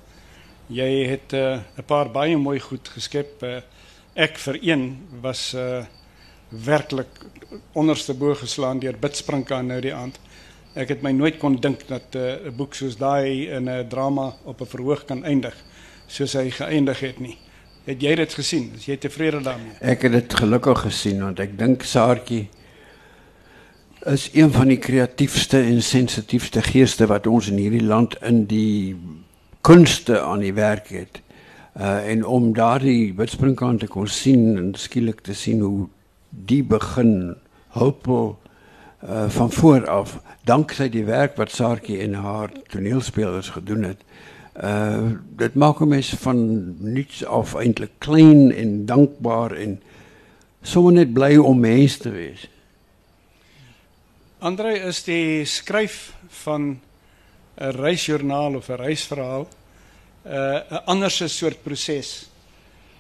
Jy 0.69 1.07
het 1.11 1.33
eh, 1.33 1.59
'n 1.59 1.81
uh, 1.81 1.87
paar 1.87 2.11
baie 2.11 2.37
mooi 2.37 2.61
goed 2.61 2.89
geskep. 2.89 3.43
Uh, 3.43 3.61
ek 4.15 4.39
vir 4.39 4.59
een 4.63 4.99
was 5.23 5.55
uh, 5.55 5.85
werklik 6.51 7.09
onderste 7.73 8.15
bo 8.15 8.35
geslaan 8.35 8.79
deur 8.79 8.97
Bidsprinka 8.99 9.63
nou 9.63 9.81
die 9.81 9.95
aand. 9.95 10.19
Ek 10.75 10.89
het 10.89 11.03
my 11.03 11.11
nooit 11.11 11.39
kon 11.39 11.57
dink 11.57 11.87
dat 11.89 12.15
eh, 12.15 12.21
'n 12.21 12.47
uh, 12.47 12.57
boek 12.57 12.75
soos 12.75 12.97
daai 12.97 13.49
in 13.51 13.69
'n 13.69 13.89
drama 13.89 14.35
op 14.45 14.61
'n 14.61 14.67
verhoog 14.67 15.05
kan 15.05 15.25
eindig 15.25 15.55
soos 16.07 16.33
hy 16.33 16.51
geëindig 16.51 17.01
het 17.01 17.21
nie. 17.21 17.39
Het 17.85 18.03
jy 18.03 18.15
dit 18.15 18.35
gesien? 18.35 18.73
Is 18.77 18.87
jy 18.87 18.97
tevrede 18.97 19.41
daarmee? 19.41 19.73
Ek 19.81 20.03
het 20.03 20.13
dit 20.13 20.35
gelukkig 20.35 20.81
gesien 20.81 21.23
want 21.23 21.41
ek 21.41 21.59
dink 21.59 21.83
Saartjie 21.83 22.49
is 24.05 24.31
een 24.33 24.53
van 24.53 24.69
die 24.69 24.79
kreatiefste 24.79 25.61
en 25.61 25.83
sensitiefste 25.83 26.63
geeste 26.63 27.07
wat 27.07 27.27
ons 27.27 27.51
in 27.51 27.57
hierdie 27.57 27.85
land 27.85 28.17
in 28.25 28.47
die 28.49 28.97
kunste 29.61 30.21
aan 30.21 30.41
die 30.41 30.55
werk 30.55 30.89
het. 30.89 31.21
Uh 31.77 32.09
en 32.09 32.25
om 32.27 32.53
daardie 32.53 33.13
Bidsprinka 33.15 33.75
te 33.79 33.87
kon 33.87 34.07
sien 34.07 34.57
en 34.57 34.75
skielik 34.75 35.21
te 35.21 35.35
sien 35.35 35.61
hoe 35.61 35.89
die 36.31 36.63
begin 36.65 37.37
hulpvol 37.69 38.39
uh, 39.05 39.29
van 39.29 39.53
voor 39.53 39.89
af 39.89 40.21
dankzij 40.45 40.89
die 40.89 41.05
werk 41.05 41.37
wat 41.37 41.51
Saartjie 41.51 42.01
en 42.01 42.15
haar 42.15 42.51
toneelspelers 42.67 43.49
gedoen 43.49 43.83
het. 43.83 44.01
Uh, 44.65 45.13
dit 45.37 45.55
maak 45.55 45.81
'n 45.81 45.89
mens 45.89 46.09
van 46.09 46.75
niets 46.79 47.25
af 47.25 47.55
eintlik 47.55 47.91
klein 47.99 48.53
en 48.53 48.87
dankbaar 48.87 49.53
en 49.53 49.83
sommer 50.63 50.93
net 50.93 51.13
bly 51.13 51.37
om 51.37 51.61
mens 51.61 51.97
te 51.97 52.11
wees. 52.11 52.50
Andre 54.41 54.73
is 54.89 55.03
die 55.05 55.45
skryf 55.45 56.15
van 56.45 56.81
'n 57.61 57.73
reisjoernaal 57.77 58.55
of 58.57 58.69
'n 58.69 58.81
reisverhaal 58.81 59.49
'n 60.25 60.33
uh, 60.33 60.61
'n 60.71 60.85
ander 60.85 61.11
soort 61.11 61.63
proses 61.63 62.31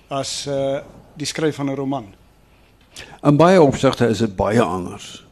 as 0.09 0.47
uh, 0.47 0.80
die 1.16 1.26
skryf 1.26 1.57
van 1.57 1.70
'n 1.70 1.74
roman. 1.74 2.14
In 3.22 3.36
baie 3.36 3.62
opsigte 3.62 4.07
is 4.07 4.18
dit 4.18 4.36
baie 4.36 4.61
anders. 4.61 5.24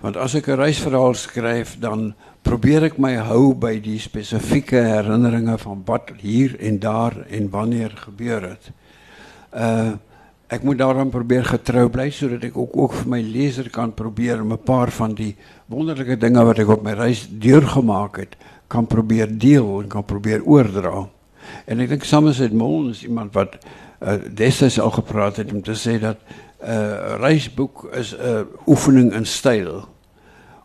Want 0.00 0.16
as 0.16 0.34
ek 0.34 0.48
'n 0.48 0.56
reisverhaal 0.56 1.14
skryf, 1.14 1.76
dan 1.78 2.14
probeer 2.42 2.82
ek 2.84 2.98
my 2.98 3.16
hou 3.16 3.54
by 3.54 3.80
die 3.80 3.98
spesifieke 4.00 4.80
herinneringe 4.80 5.58
van 5.58 5.82
wat 5.84 6.10
hier 6.16 6.56
en 6.60 6.78
daar 6.78 7.26
en 7.28 7.50
wanneer 7.50 7.90
gebeur 7.90 8.42
het. 8.42 8.72
Uh 9.52 9.92
ek 10.50 10.64
moet 10.66 10.80
daarom 10.80 11.12
probeer 11.14 11.44
getrou 11.46 11.86
bly 11.94 12.08
sodat 12.10 12.48
ek 12.48 12.56
ook 12.58 12.74
ook 12.76 12.94
vir 12.98 13.10
my 13.12 13.20
leser 13.22 13.70
kan 13.70 13.92
probeer 13.94 14.42
'n 14.42 14.58
paar 14.58 14.90
van 14.90 15.14
die 15.14 15.36
wonderlike 15.68 16.18
dinge 16.18 16.44
wat 16.44 16.58
ek 16.58 16.68
op 16.68 16.82
my 16.82 16.92
reis 16.92 17.28
deurgemaak 17.30 18.16
het, 18.16 18.36
kan 18.68 18.86
probeer 18.86 19.28
deel 19.38 19.82
en 19.82 19.88
kan 19.88 20.04
probeer 20.04 20.42
oordra. 20.42 21.08
En 21.66 21.80
ek 21.80 21.88
dink 21.88 22.04
Somerset 22.04 22.52
Maugham 22.52 22.90
is 22.90 23.04
iemand 23.04 23.32
wat 23.34 23.58
uh, 24.02 24.18
destyds 24.26 24.80
al 24.80 24.90
gepraat 24.90 25.36
het 25.36 25.52
om 25.52 25.62
te 25.62 25.74
sê 25.74 26.00
dat 26.00 26.18
'n 26.18 26.66
uh, 26.66 27.16
reisboek 27.20 27.88
is 27.94 28.14
'n 28.14 28.20
uh, 28.20 28.42
oefening 28.66 29.12
in 29.12 29.26
styl 29.26 29.88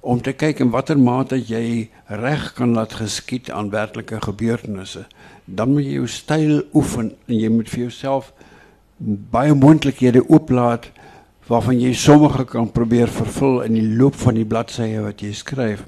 om 0.01 0.21
te 0.21 0.33
kyk 0.33 0.59
in 0.59 0.69
watter 0.69 0.97
mate 0.99 1.37
jy 1.37 1.89
reg 2.07 2.53
kan 2.53 2.73
laat 2.73 2.93
geskied 2.93 3.49
aan 3.49 3.69
werklike 3.69 4.21
gebeurtenisse. 4.21 5.05
Dan 5.45 5.73
moet 5.73 5.83
jy 5.83 5.93
jou 5.93 6.07
styl 6.07 6.63
oefen 6.73 7.15
en 7.27 7.39
jy 7.39 7.49
moet 7.49 7.69
vir 7.69 7.79
jouself 7.79 8.33
baie 8.97 9.53
moontlikhede 9.53 10.23
ooplaat 10.29 10.91
waarvan 11.47 11.79
jy 11.79 11.93
sommige 11.93 12.45
kan 12.49 12.71
probeer 12.71 13.11
vervul 13.11 13.59
in 13.65 13.75
die 13.77 13.95
loop 13.97 14.15
van 14.17 14.37
die 14.39 14.47
bladsye 14.47 15.01
wat 15.03 15.21
jy 15.21 15.33
skryf 15.35 15.83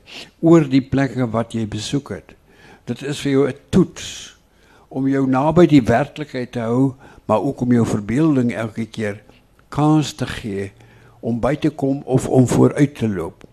oor 0.46 0.68
die 0.70 0.84
plekke 0.84 1.26
wat 1.34 1.56
jy 1.58 1.66
besoek 1.68 2.12
het. 2.14 2.36
Dit 2.86 3.02
is 3.02 3.20
vir 3.20 3.32
jou 3.32 3.48
'n 3.48 3.56
toets 3.70 4.38
om 4.88 5.08
jou 5.08 5.28
naby 5.28 5.66
die 5.68 5.82
werklikheid 5.82 6.52
te 6.52 6.60
hou, 6.60 6.94
maar 7.26 7.42
ook 7.42 7.62
om 7.62 7.72
jou 7.72 7.86
verbeelding 7.86 8.54
elke 8.54 8.86
keer 8.86 9.22
kans 9.70 10.14
te 10.14 10.26
gee 10.26 10.72
om 11.20 11.40
by 11.40 11.56
te 11.56 11.70
kom 11.70 12.02
of 12.06 12.28
om 12.28 12.48
vooruit 12.48 12.96
te 12.96 13.08
loop. 13.08 13.44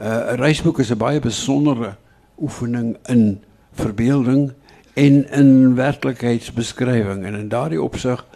Uh, 0.00 0.32
'n 0.32 0.38
Reisboek 0.38 0.78
is 0.78 0.90
'n 0.90 0.98
baie 0.98 1.20
besondere 1.20 1.96
oefening 2.38 2.96
in 3.08 3.42
verbeelding 3.72 4.52
en 4.94 5.30
in 5.30 5.74
werklikheidsbeskrywing 5.74 7.24
en 7.24 7.34
in 7.34 7.48
daardie 7.48 7.82
opsig 7.82 8.26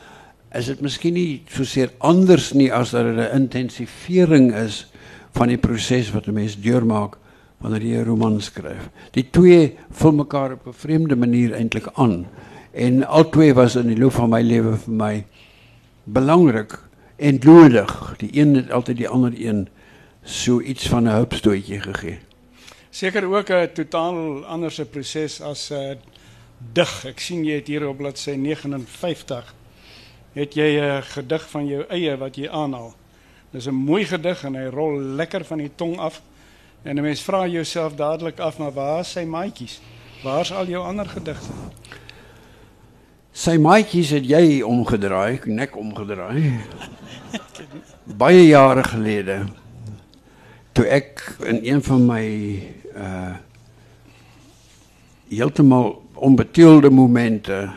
is 0.54 0.68
dit 0.68 0.80
miskien 0.84 1.14
nie 1.16 1.42
soseer 1.48 1.92
anders 2.04 2.52
nie 2.52 2.72
as 2.72 2.90
dat 2.92 3.04
dit 3.04 3.16
'n 3.16 3.36
intensivering 3.36 4.52
is 4.54 4.86
van 5.32 5.48
die 5.48 5.58
proses 5.58 6.12
wat 6.12 6.26
'n 6.26 6.34
mens 6.34 6.60
deurmaak 6.60 7.16
wanneer 7.58 7.82
jy 7.82 7.98
'n 8.00 8.04
roman 8.04 8.40
skryf. 8.40 8.90
Die 9.12 9.30
twee 9.30 9.76
vul 9.90 10.12
mekaar 10.12 10.52
op 10.52 10.66
'n 10.66 10.72
vreemde 10.72 11.16
manier 11.16 11.52
eintlik 11.52 11.88
aan 11.94 12.26
en 12.72 13.06
albei 13.06 13.52
was 13.52 13.76
in 13.76 13.88
die 13.88 13.98
loop 13.98 14.12
van 14.12 14.30
my 14.30 14.42
lewe 14.42 14.76
vir 14.76 14.94
my 14.94 15.24
belangrik 16.04 16.78
en 17.16 17.38
nodig. 17.42 18.14
Die 18.18 18.30
een 18.32 18.54
het 18.54 18.70
altyd 18.70 18.96
die 18.96 19.08
ander 19.08 19.32
een 19.36 19.68
so 20.22 20.60
iets 20.60 20.88
van 20.88 21.04
'n 21.04 21.14
hulpstootjie 21.14 21.80
gegee. 21.80 22.18
Seker 22.90 23.24
ook 23.24 23.50
'n 23.50 23.72
totaal 23.74 24.44
anderse 24.44 24.84
proses 24.84 25.40
as 25.40 25.70
'n 25.70 25.74
uh, 25.74 25.96
dig. 26.72 27.04
Ek 27.04 27.20
sien 27.20 27.44
jy 27.44 27.54
het 27.54 27.66
hier 27.66 27.88
op 27.88 27.96
bladsy 27.96 28.30
59 28.30 29.54
het 30.32 30.54
jy 30.54 30.80
'n 30.80 31.02
gedig 31.02 31.48
van 31.50 31.66
jou 31.66 31.84
eie 31.88 32.16
wat 32.16 32.36
jy 32.36 32.48
aanhaal. 32.48 32.94
Dis 33.50 33.66
'n 33.66 33.74
mooi 33.74 34.04
gedig 34.04 34.44
en 34.44 34.54
hy 34.54 34.66
rol 34.66 35.00
lekker 35.00 35.44
van 35.44 35.58
die 35.58 35.70
tong 35.74 35.98
af. 35.98 36.22
En 36.82 36.96
'n 36.96 37.02
mens 37.02 37.22
vra 37.22 37.46
jouself 37.46 37.94
dadelik 37.94 38.38
af, 38.40 38.58
maar 38.58 38.72
waar 38.72 39.00
is 39.00 39.10
sy 39.10 39.24
maatjies? 39.24 39.80
Waar's 40.22 40.52
al 40.52 40.66
jou 40.66 40.84
ander 40.84 41.06
gedigte? 41.06 41.52
Sy 43.32 43.56
maatjies 43.56 44.10
het 44.10 44.26
jy 44.26 44.62
omgedraai, 44.62 45.40
nek 45.44 45.76
omgedraai. 45.76 46.60
Baie 48.04 48.46
jare 48.46 48.84
gelede 48.84 49.46
toe 50.72 50.84
ek 50.88 51.22
in 51.44 51.60
een 51.62 51.82
van 51.82 52.06
my 52.06 52.26
uh 52.96 53.32
heeltemal 55.32 56.02
onbeteelde 56.14 56.90
momente 56.90 57.70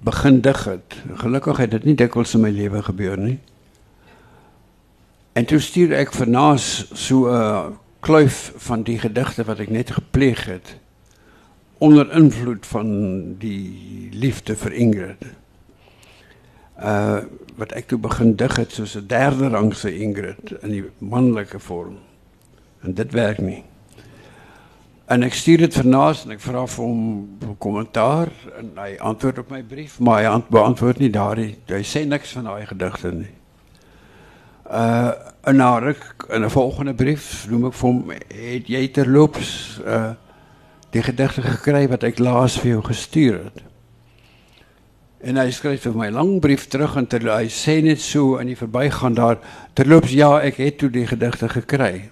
begin 0.00 0.40
dig 0.40 0.64
het. 0.64 0.96
Gelukkig 1.14 1.56
het 1.56 1.70
dit 1.70 1.84
nie 1.84 1.94
dikwels 1.94 2.34
in 2.34 2.40
my 2.40 2.50
lewe 2.50 2.82
gebeur 2.82 3.18
nie. 3.18 3.38
En 5.32 5.44
toe 5.44 5.60
stuur 5.60 5.92
ek 5.92 6.12
vernaas 6.12 6.90
so 6.92 7.28
'n 7.28 7.76
kluif 8.00 8.52
van 8.56 8.82
die 8.82 8.98
gedigte 8.98 9.44
wat 9.44 9.58
ek 9.58 9.70
net 9.70 9.90
gepleeg 9.90 10.44
het 10.44 10.76
onder 11.78 12.12
invloed 12.12 12.66
van 12.66 12.88
die 13.38 14.08
liefde 14.12 14.56
vir 14.56 14.72
Ingrid. 14.72 15.24
Uh 16.76 17.20
wat 17.60 17.72
ek 17.76 17.90
toe 17.92 17.98
begin 17.98 18.36
dig 18.40 18.56
het 18.56 18.72
soos 18.72 18.96
'n 18.96 19.06
derde 19.06 19.48
rangse 19.48 19.98
Ingrid 19.98 20.52
in 20.62 20.70
die 20.70 20.84
manlike 20.98 21.58
vorm. 21.58 21.98
En 22.80 22.94
dit 22.94 23.12
werk 23.12 23.38
nie. 23.38 23.64
En 25.10 25.22
ik 25.22 25.34
stuur 25.34 25.60
het 25.60 25.74
vernaast 25.74 26.24
en 26.24 26.30
ik 26.30 26.40
vraag 26.40 26.78
om 26.78 27.28
commentaar. 27.58 28.28
En 28.56 28.70
hij 28.74 29.00
antwoordt 29.00 29.38
op 29.38 29.50
mijn 29.50 29.66
brief, 29.66 29.98
maar 29.98 30.22
hij 30.22 30.42
beantwoordt 30.48 30.98
niet 30.98 31.12
daar. 31.12 31.36
Hij, 31.36 31.58
hij 31.66 31.82
zei 31.82 32.04
niks 32.04 32.32
van 32.32 32.44
haar 32.44 32.66
gedachten. 32.66 33.26
Eh, 34.62 34.78
uh, 34.78 35.10
en 35.40 35.56
na 35.56 35.80
ik, 35.80 36.14
in 36.28 36.40
de 36.40 36.50
volgende 36.50 36.94
brief 36.94 37.46
noem 37.48 37.66
ik 37.66 37.72
van 37.72 38.04
hem, 38.06 38.18
het 38.54 38.66
jij 38.66 38.88
terloops 38.88 39.80
eh, 39.84 40.10
die 40.90 41.02
gedachten 41.02 41.42
gekregen 41.42 41.88
wat 41.88 42.02
ik 42.02 42.18
laatst 42.18 42.58
voor 42.58 42.68
jou 42.68 42.84
gestuurd 42.84 43.62
En 45.20 45.36
hij 45.36 45.50
schrijft 45.50 45.82
vir 45.82 45.96
mijn 45.96 46.12
lang 46.12 46.40
brief 46.40 46.66
terug 46.66 46.96
en 46.96 47.06
ter, 47.06 47.32
hij 47.32 47.50
sê 47.50 47.82
niet 47.82 48.02
zo 48.02 48.36
en 48.36 48.46
die 48.46 48.56
verbygaan 48.56 49.14
daar 49.14 49.38
terloops 49.72 50.10
ja 50.10 50.40
ik 50.40 50.56
heb 50.56 50.78
toen 50.78 50.90
die 50.90 51.06
gedachten 51.06 51.50
gekregen. 51.50 52.10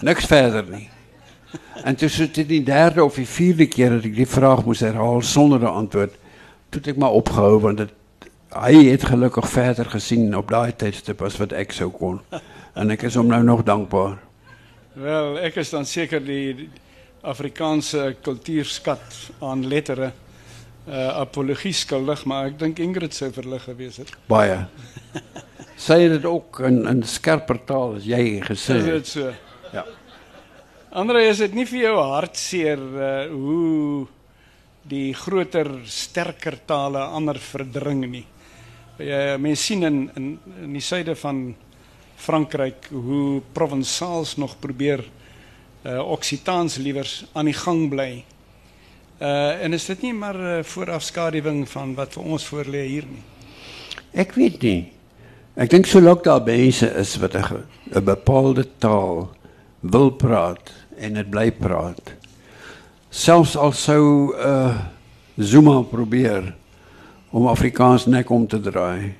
Niks 0.00 0.24
verder 0.24 0.64
niet 0.70 0.93
en 1.84 1.96
tussen 1.96 2.32
de 2.32 2.62
derde 2.62 3.04
of 3.04 3.18
vierde 3.22 3.66
keer 3.66 3.90
dat 3.90 4.04
ik 4.04 4.14
die 4.14 4.28
vraag 4.28 4.64
moest 4.64 4.80
herhalen 4.80 5.24
zonder 5.24 5.62
een 5.62 5.68
antwoord, 5.68 6.14
toen 6.68 6.82
ik 6.84 6.96
me 6.96 7.06
opgehouden, 7.06 7.76
want 7.76 7.90
hij 8.48 8.74
heeft 8.74 9.04
gelukkig 9.04 9.48
verder 9.48 9.86
gezien 9.86 10.36
op 10.36 10.48
dat 10.48 10.78
tijdstip 10.78 11.22
als 11.22 11.36
wat 11.36 11.52
ik 11.52 11.72
zo 11.72 11.90
kon. 11.90 12.20
En 12.72 12.90
ik 12.90 13.02
is 13.02 13.14
hem 13.14 13.26
nou 13.26 13.42
nog 13.42 13.62
dankbaar. 13.62 14.18
Wel, 14.92 15.44
ik 15.44 15.54
is 15.54 15.70
dan 15.70 15.86
zeker 15.86 16.24
die 16.24 16.68
Afrikaanse 17.20 18.16
cultuurskat 18.22 19.00
aan 19.38 19.66
letteren 19.66 20.12
uh, 20.88 21.06
eh, 21.06 21.16
apologie 21.16 21.72
skuldig, 21.72 22.24
maar 22.24 22.46
ik 22.46 22.58
denk 22.58 22.78
Ingrid 22.78 23.14
zou 23.14 23.32
verlig 23.32 23.62
geweest 23.62 23.96
het. 23.96 24.10
Baie. 24.26 24.56
Zij 25.76 26.02
het 26.02 26.24
ook 26.24 26.58
een, 26.58 26.88
een 26.88 27.02
scherper 27.02 27.64
taal 27.64 27.92
als 27.92 28.04
jij 28.04 28.40
gezegd. 28.40 28.86
Is 28.86 28.92
het 28.92 29.06
zo? 29.06 29.30
Andre, 30.94 31.24
is 31.26 31.40
dit 31.42 31.56
nie 31.58 31.64
vir 31.66 31.80
jou 31.88 31.94
hartseer 31.98 32.78
uh, 32.78 33.06
hoe 33.26 34.04
die 34.86 35.08
groter, 35.18 35.72
sterker 35.90 36.54
tale 36.68 37.02
ander 37.16 37.40
verdring 37.42 38.04
nie? 38.12 38.22
Jy 39.02 39.18
mense 39.42 39.72
sien 39.72 39.82
in 39.88 39.98
in 40.14 40.28
in 40.62 40.78
die 40.78 40.84
suide 40.84 41.16
van 41.18 41.42
Frankryk 42.14 42.86
hoe 42.94 43.42
provensaals 43.58 44.36
nog 44.38 44.54
probeer 44.62 45.02
uh 45.82 45.98
Oksitaans 46.14 46.78
liewers 46.78 47.24
aan 47.34 47.50
die 47.50 47.58
gang 47.58 47.88
bly. 47.90 48.22
Uh 49.18 49.66
en 49.66 49.74
is 49.74 49.90
dit 49.90 50.06
nie 50.06 50.14
maar 50.14 50.38
'n 50.38 50.58
uh, 50.60 50.62
voorafskaduwing 50.62 51.66
van 51.74 51.98
wat 51.98 52.14
vir 52.14 52.22
ons 52.22 52.46
voorlê 52.46 52.86
hier 52.86 53.10
nie? 53.10 53.24
Ek 54.14 54.38
weet 54.38 54.62
nie. 54.62 54.92
Ek 55.56 55.70
dink 55.70 55.90
solank 55.90 56.22
daar 56.22 56.44
mense 56.46 56.86
is 56.86 57.18
wat 57.18 57.34
'n 57.34 58.04
bepaalde 58.04 58.70
taal 58.78 59.34
wil 59.84 60.10
praat 60.16 60.72
en 61.04 61.20
dit 61.20 61.30
bly 61.30 61.50
praat. 61.52 62.14
Selfs 63.14 63.56
al 63.56 63.72
sou 63.76 64.34
uh 64.34 64.74
Zuma 65.34 65.80
probeer 65.82 66.52
om 67.34 67.48
Afrikaans 67.50 68.04
nek 68.06 68.28
om 68.30 68.44
te 68.46 68.60
draai. 68.62 69.16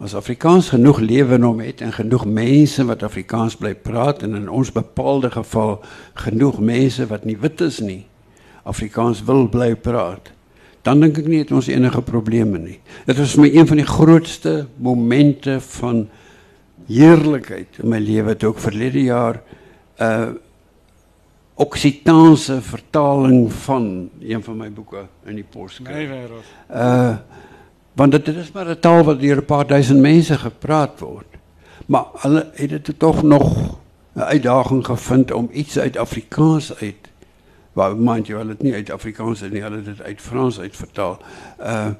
As 0.00 0.14
Afrikaans 0.16 0.70
genoeg 0.72 1.02
lewe 1.04 1.36
in 1.36 1.44
hom 1.44 1.60
het 1.60 1.82
en 1.84 1.92
genoeg 1.92 2.24
mense 2.24 2.86
wat 2.88 3.04
Afrikaans 3.04 3.58
bly 3.60 3.74
praat 3.76 4.24
en 4.24 4.38
in 4.38 4.48
ons 4.48 4.70
bepaalde 4.72 5.28
geval 5.34 5.76
genoeg 6.24 6.56
mense 6.64 7.04
wat 7.10 7.26
nie 7.28 7.36
wit 7.36 7.60
is 7.60 7.82
nie, 7.84 8.00
Afrikaans 8.64 9.20
wil 9.28 9.44
bly 9.52 9.74
praat, 9.76 10.32
dan 10.82 11.04
dink 11.04 11.20
ek 11.20 11.28
nie 11.28 11.42
het 11.42 11.52
ons 11.52 11.68
enige 11.68 12.00
probleme 12.02 12.58
nie. 12.58 12.78
Dit 13.04 13.20
was 13.20 13.36
my 13.36 13.50
een 13.52 13.68
van 13.68 13.82
die 13.82 13.86
grootste 13.86 14.54
momente 14.80 15.58
van 15.76 16.06
heerlikheid 16.88 17.82
in 17.84 17.92
my 17.92 18.00
lewe 18.02 18.34
toe 18.40 18.54
ek 18.56 18.64
verlede 18.64 19.04
jaar 19.04 19.42
uh 20.00 20.32
Oksitaanse 21.62 22.62
vertaling 22.62 23.52
van 23.52 24.10
een 24.20 24.42
van 24.42 24.56
my 24.56 24.72
boeke 24.72 25.06
in 25.24 25.38
die 25.38 25.46
kry. 25.82 26.06
Nee. 26.08 26.26
Uh 26.70 27.16
want 27.92 28.12
dit 28.12 28.28
is 28.28 28.52
maar 28.52 28.70
'n 28.70 28.80
taal 28.80 29.04
wat 29.04 29.20
deur 29.20 29.36
'n 29.36 29.44
paar 29.44 29.66
duisend 29.66 30.00
mense 30.00 30.38
gepraat 30.38 31.00
word. 31.00 31.26
Maar 31.86 32.04
hulle 32.24 32.50
het 32.54 32.70
dit 32.70 32.98
tog 32.98 33.22
nog 33.22 33.78
'n 34.14 34.20
uitdaging 34.20 34.86
gevind 34.86 35.32
om 35.32 35.48
iets 35.52 35.78
uit 35.78 35.96
Afrikaans 35.96 36.74
uit 36.74 37.10
waar 37.72 37.96
mind 37.96 38.26
jy 38.26 38.36
hulle 38.36 38.56
dit 38.56 38.62
nie 38.62 38.74
uit 38.74 38.90
Afrikaans 38.90 39.42
uit 39.42 39.52
nie, 39.52 39.62
hulle 39.62 39.76
het 39.76 39.84
dit 39.84 40.02
uit 40.02 40.20
Frans 40.20 40.60
uit 40.60 40.76
vertaal. 40.76 41.18
Uh 41.60 41.90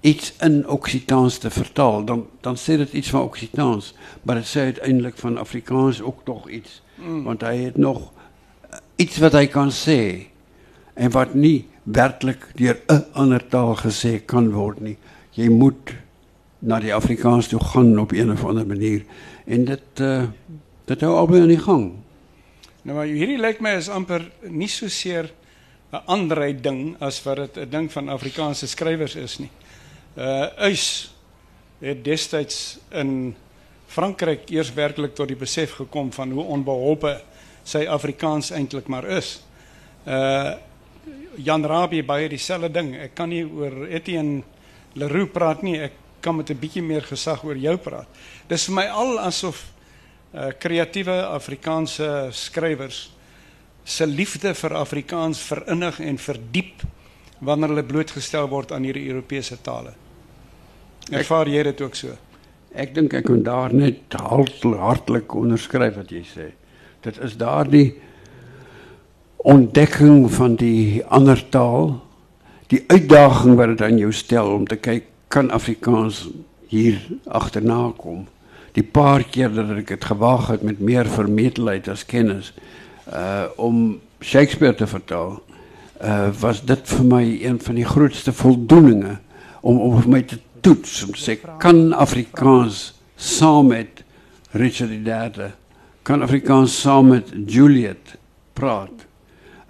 iets 0.00 0.32
in 0.40 0.68
Oksitaans 0.68 1.38
te 1.38 1.50
vertaal, 1.50 2.04
dan 2.04 2.26
dan 2.40 2.56
sê 2.56 2.76
dit 2.76 2.92
iets 2.92 3.10
van 3.10 3.22
Oksitaans, 3.22 3.94
maar 4.22 4.34
dit 4.34 4.48
sê 4.48 4.60
uiteindelik 4.60 5.16
van 5.16 5.38
Afrikaans 5.38 6.00
ook 6.02 6.24
tog 6.24 6.48
iets, 6.48 6.82
mm. 6.94 7.22
want 7.24 7.40
hy 7.40 7.56
het 7.56 7.76
nog 7.76 8.12
iets 9.00 9.16
wat 9.22 9.32
hy 9.38 9.46
kan 9.48 9.70
sê 9.72 10.28
en 11.00 11.12
wat 11.14 11.32
nie 11.34 11.64
werklik 11.88 12.42
deur 12.58 12.76
'n 12.88 13.04
ander 13.14 13.40
taal 13.48 13.74
gesê 13.76 14.20
kan 14.26 14.52
word 14.52 14.80
nie. 14.80 14.96
Jy 15.32 15.48
moet 15.48 15.94
na 16.58 16.80
die 16.80 16.94
Afrikaans 16.94 17.48
toe 17.48 17.60
gaan 17.60 17.98
op 17.98 18.12
een 18.12 18.30
of 18.32 18.44
ander 18.44 18.66
manier 18.66 19.04
en 19.46 19.64
dit 19.64 20.00
uh 20.00 20.28
dit 20.84 21.00
hou 21.00 21.14
albei 21.16 21.40
aan 21.40 21.48
die 21.48 21.64
gang. 21.64 21.92
Nou 22.82 22.96
maar 22.96 23.06
hierdie 23.06 23.38
lyk 23.38 23.60
my 23.60 23.76
is 23.78 23.88
amper 23.88 24.30
nie 24.42 24.68
so 24.68 24.88
seer 24.88 25.30
'n 25.92 26.02
ander 26.06 26.62
ding 26.62 26.96
as 27.00 27.22
wat 27.22 27.36
dit 27.36 27.56
'n 27.56 27.70
ding 27.70 27.92
van 27.92 28.08
Afrikaanse 28.08 28.66
skrywers 28.66 29.16
is 29.16 29.38
nie. 29.38 29.50
Uh 30.16 30.68
Uys 30.68 31.14
het 31.80 32.04
destyds 32.04 32.78
in 32.90 33.34
Frankryk 33.86 34.50
eers 34.50 34.74
werklik 34.74 35.14
tot 35.14 35.28
die 35.28 35.36
besef 35.36 35.72
gekom 35.72 36.12
van 36.12 36.30
hoe 36.30 36.44
onbeholpe 36.44 37.22
sy 37.64 37.86
Afrikaans 37.86 38.50
eintlik 38.50 38.88
maar 38.88 39.08
is. 39.18 39.40
Uh 40.06 40.56
Jan 41.40 41.64
Rabie 41.64 42.02
baie 42.04 42.28
dieselfde 42.28 42.68
ding. 42.74 42.90
Ek 42.98 43.14
kan 43.14 43.30
nie 43.30 43.44
oor 43.44 43.86
Etienne 43.88 44.42
Leroux 44.98 45.30
praat 45.32 45.62
nie. 45.62 45.78
Ek 45.80 45.92
kan 46.20 46.36
met 46.36 46.50
'n 46.50 46.58
bietjie 46.58 46.82
meer 46.82 47.02
gesag 47.02 47.44
oor 47.44 47.56
jou 47.56 47.76
praat. 47.76 48.08
Dis 48.48 48.66
vir 48.66 48.74
my 48.74 48.86
al 48.86 49.18
asof 49.18 49.64
uh 50.34 50.50
kreatiewe 50.58 51.26
Afrikaanse 51.26 52.28
skrywers 52.30 53.10
se 53.84 54.06
liefde 54.06 54.54
vir 54.54 54.74
Afrikaans 54.74 55.38
verinnig 55.38 56.00
en 56.00 56.18
verdiep 56.18 56.82
wanneer 57.40 57.68
hulle 57.68 57.82
blootgestel 57.82 58.48
word 58.48 58.72
aan 58.72 58.84
hierdie 58.84 59.08
Europese 59.08 59.56
tale. 59.62 59.94
Ervaar 61.10 61.48
jy 61.48 61.62
dit 61.62 61.80
ook 61.80 61.94
so? 61.94 62.16
Ek 62.70 62.94
dink 62.94 63.14
ek 63.14 63.24
kan 63.26 63.42
daar 63.42 63.74
net 63.74 64.14
hartlik 64.14 65.34
onderskryf 65.34 65.96
wat 65.96 66.12
jy 66.14 66.22
sê. 66.22 66.50
Dit 67.00 67.16
is 67.24 67.36
daardie 67.40 67.94
ontdekking 69.36 70.26
van 70.32 70.54
die 70.60 71.00
ander 71.08 71.40
taal, 71.48 71.94
die 72.68 72.84
uitdaging 72.86 73.56
wat 73.56 73.72
dit 73.72 73.82
aan 73.82 73.98
jou 73.98 74.12
stel 74.12 74.52
om 74.52 74.66
te 74.68 74.76
kyk 74.76 75.06
kan 75.32 75.48
Afrikaans 75.50 76.26
hier 76.68 76.98
agterna 77.26 77.88
kom. 77.96 78.26
Die 78.76 78.84
paar 78.84 79.24
keer 79.24 79.48
dat 79.54 79.72
ek 79.78 79.94
dit 79.94 80.04
gewaag 80.04 80.50
het 80.52 80.66
met 80.66 80.82
meer 80.84 81.08
vermetelheid 81.08 81.88
as 81.88 82.04
kennis 82.06 82.52
uh 83.10 83.48
om 83.56 83.98
Shakespeare 84.20 84.76
te 84.76 84.86
vertaal, 84.86 85.38
uh 86.04 86.28
was 86.40 86.60
dit 86.68 86.92
vir 86.92 87.06
my 87.08 87.22
een 87.40 87.56
van 87.64 87.80
die 87.80 87.88
grootste 87.88 88.32
voldoeninge 88.36 89.16
om 89.60 89.80
om 89.80 89.96
vir 90.02 90.12
my 90.12 90.22
te 90.22 90.38
toets 90.60 91.00
om 91.06 91.16
te 91.16 91.22
sê 91.24 91.38
kan 91.58 91.94
Afrikaans 91.96 92.90
saam 93.16 93.72
met 93.72 94.04
Richard 94.52 94.92
III 94.92 95.50
kan 96.02 96.22
Afrikaans 96.22 96.80
saam 96.80 97.12
met 97.14 97.32
Juliet 97.46 98.16
praat 98.52 99.06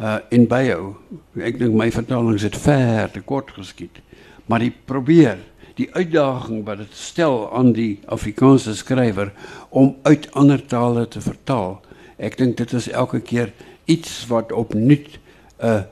uh 0.01 0.19
in 0.31 0.47
bio 0.49 0.97
ek 1.37 1.59
dink 1.61 1.77
my 1.77 1.91
vertalings 1.93 2.47
het 2.47 2.57
ver 2.57 3.11
te 3.13 3.21
kort 3.21 3.53
geskied 3.57 4.01
maar 4.47 4.63
die 4.65 4.73
probeer 4.73 5.39
die 5.79 5.89
uitdaging 5.93 6.65
wat 6.67 6.83
dit 6.83 6.95
stel 6.97 7.47
aan 7.57 7.73
die 7.77 8.01
Afrikaanse 8.07 8.75
skrywer 8.77 9.33
om 9.71 9.97
uit 10.03 10.29
ander 10.33 10.61
tale 10.67 11.07
te 11.09 11.21
vertaal 11.21 11.81
ek 12.17 12.39
dink 12.41 12.57
dit 12.57 12.73
is 12.77 12.89
elke 12.89 13.21
keer 13.21 13.53
iets 13.87 14.27
wat 14.31 14.53
opnuut 14.53 15.19
'n 15.61 15.85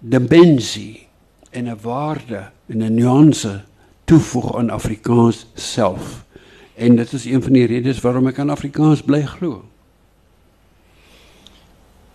dimensie 0.00 1.08
en 1.50 1.68
'n 1.68 1.78
waarde 1.82 2.50
en 2.66 2.78
'n 2.82 2.94
nuance 2.94 3.64
toevoeg 4.04 4.56
aan 4.56 4.70
Afrikaans 4.70 5.46
self. 5.54 6.25
En 6.76 6.96
dit 6.96 7.12
is 7.12 7.24
een 7.24 7.42
van 7.42 7.52
die 7.52 7.66
redes 7.66 8.00
waarom 8.04 8.26
ek 8.28 8.38
aan 8.42 8.52
Afrikaans 8.52 9.00
bly 9.02 9.22
glo. 9.24 9.62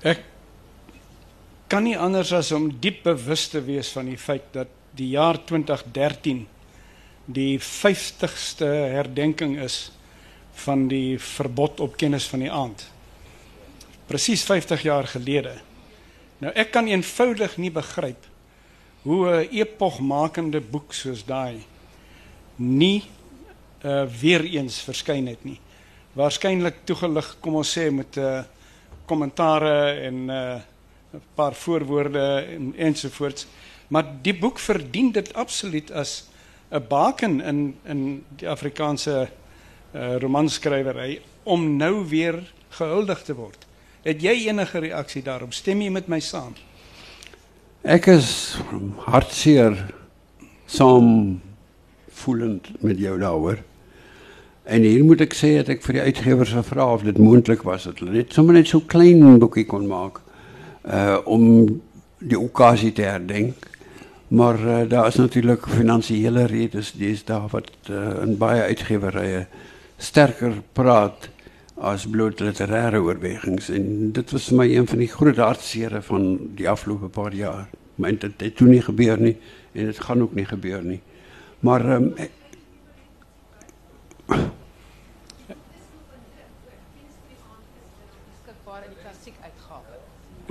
Ek 0.06 0.22
kan 1.72 1.88
nie 1.88 1.98
anders 1.98 2.34
as 2.36 2.52
om 2.54 2.68
diep 2.84 3.02
bewus 3.08 3.48
te 3.50 3.62
wees 3.66 3.90
van 3.96 4.12
die 4.12 4.20
feit 4.22 4.52
dat 4.54 4.70
die 4.98 5.10
jaar 5.16 5.40
2013 5.50 6.44
die 7.26 7.58
50ste 7.58 8.70
herdenking 8.94 9.56
is 9.62 9.92
van 10.66 10.86
die 10.92 11.18
verbod 11.18 11.80
op 11.80 11.98
kennis 11.98 12.28
van 12.30 12.44
die 12.44 12.52
aand. 12.52 12.84
Presies 14.06 14.44
50 14.46 14.84
jaar 14.86 15.08
gelede. 15.08 15.56
Nou 16.42 16.54
ek 16.54 16.74
kan 16.76 16.90
eenvoudig 16.90 17.58
nie 17.58 17.72
begryp 17.74 18.30
hoe 19.02 19.26
'n 19.42 19.50
epogmakende 19.50 20.62
boek 20.62 20.94
soos 20.94 21.26
daai 21.26 21.64
nie 22.58 23.04
uh 23.84 24.06
weer 24.22 24.44
eens 24.46 24.82
verskyn 24.82 25.28
het 25.28 25.44
nie. 25.44 25.60
Waarskynlik 26.14 26.84
toegelig, 26.86 27.38
kom 27.40 27.56
ons 27.56 27.78
sê 27.78 27.90
met 27.92 28.18
'n 28.18 28.20
uh, 28.20 28.44
kommentare 29.06 30.02
en 30.08 30.26
'n 30.26 30.30
uh, 30.30 30.62
paar 31.36 31.54
voorwoorde 31.54 32.46
en 32.56 32.74
ensovoorts. 32.78 33.48
Maar 33.88 34.06
die 34.22 34.38
boek 34.38 34.60
verdien 34.60 35.12
dit 35.12 35.34
absoluut 35.34 35.92
as 35.92 36.28
'n 36.72 36.88
baken 36.88 37.42
in 37.42 37.76
in 37.86 38.24
die 38.36 38.50
Afrikaanse 38.50 39.30
uh 39.94 40.16
romanskrywery 40.18 41.22
om 41.44 41.78
nou 41.78 42.08
weer 42.08 42.54
gehuldig 42.70 43.24
te 43.24 43.36
word. 43.36 43.66
Het 44.02 44.22
jy 44.22 44.48
enige 44.48 44.80
reaksie 44.80 45.24
daarop? 45.24 45.54
Stem 45.54 45.82
jy 45.82 45.90
met 45.90 46.08
my 46.08 46.20
saam? 46.20 46.56
Ek 47.82 48.06
is 48.06 48.58
hartseer 48.98 49.76
saam 50.66 51.42
voelend 52.22 52.70
met 52.82 53.00
jou 53.02 53.18
daaroor. 53.20 53.60
En 54.64 54.82
hier 54.82 55.04
moet 55.04 55.22
ek 55.26 55.34
sê 55.34 55.56
dat 55.58 55.72
ek 55.74 55.82
vir 55.86 55.98
die 55.98 56.04
uitgewers 56.12 56.54
gevra 56.54 56.86
of 56.94 57.06
dit 57.08 57.18
moontlik 57.18 57.64
was 57.66 57.88
dat 57.90 58.02
net 58.02 58.68
so 58.68 58.80
klein 58.80 59.40
boekie 59.40 59.66
kon 59.66 59.88
maak 59.90 60.22
uh 60.86 61.18
om 61.26 61.82
die 62.22 62.38
okasie 62.38 62.92
te 62.94 63.02
herdenk. 63.02 63.68
Maar 64.32 64.60
uh, 64.62 64.90
daar 64.90 65.08
is 65.08 65.16
natuurlik 65.16 65.66
finansiële 65.68 66.46
redes 66.46 66.94
daar 67.26 67.48
wat 67.52 67.72
uh, 67.90 68.22
in 68.24 68.38
baie 68.38 68.62
uitgewerrye 68.62 69.46
sterker 69.98 70.54
praat 70.74 71.30
as 71.76 72.06
bloot 72.08 72.40
literêre 72.40 73.02
oorwegings 73.02 73.70
en 73.74 74.12
dit 74.14 74.32
was 74.32 74.48
vir 74.48 74.58
my 74.58 74.68
een 74.70 74.88
van 74.88 75.02
die 75.02 75.10
groot 75.12 75.42
hartsere 75.42 76.02
van 76.06 76.28
die 76.56 76.70
afgelope 76.70 77.10
paar 77.10 77.34
jaar. 77.34 77.68
Maar 77.96 78.20
dit 78.22 78.46
het 78.46 78.56
toe 78.56 78.68
nie 78.70 78.82
gebeur 78.82 79.20
nie 79.20 79.36
en 79.74 79.90
dit 79.90 80.00
gaan 80.00 80.22
ook 80.22 80.38
nie 80.38 80.46
gebeur 80.46 80.84
nie. 80.86 81.02
Maar 81.60 81.86
um, 81.98 82.14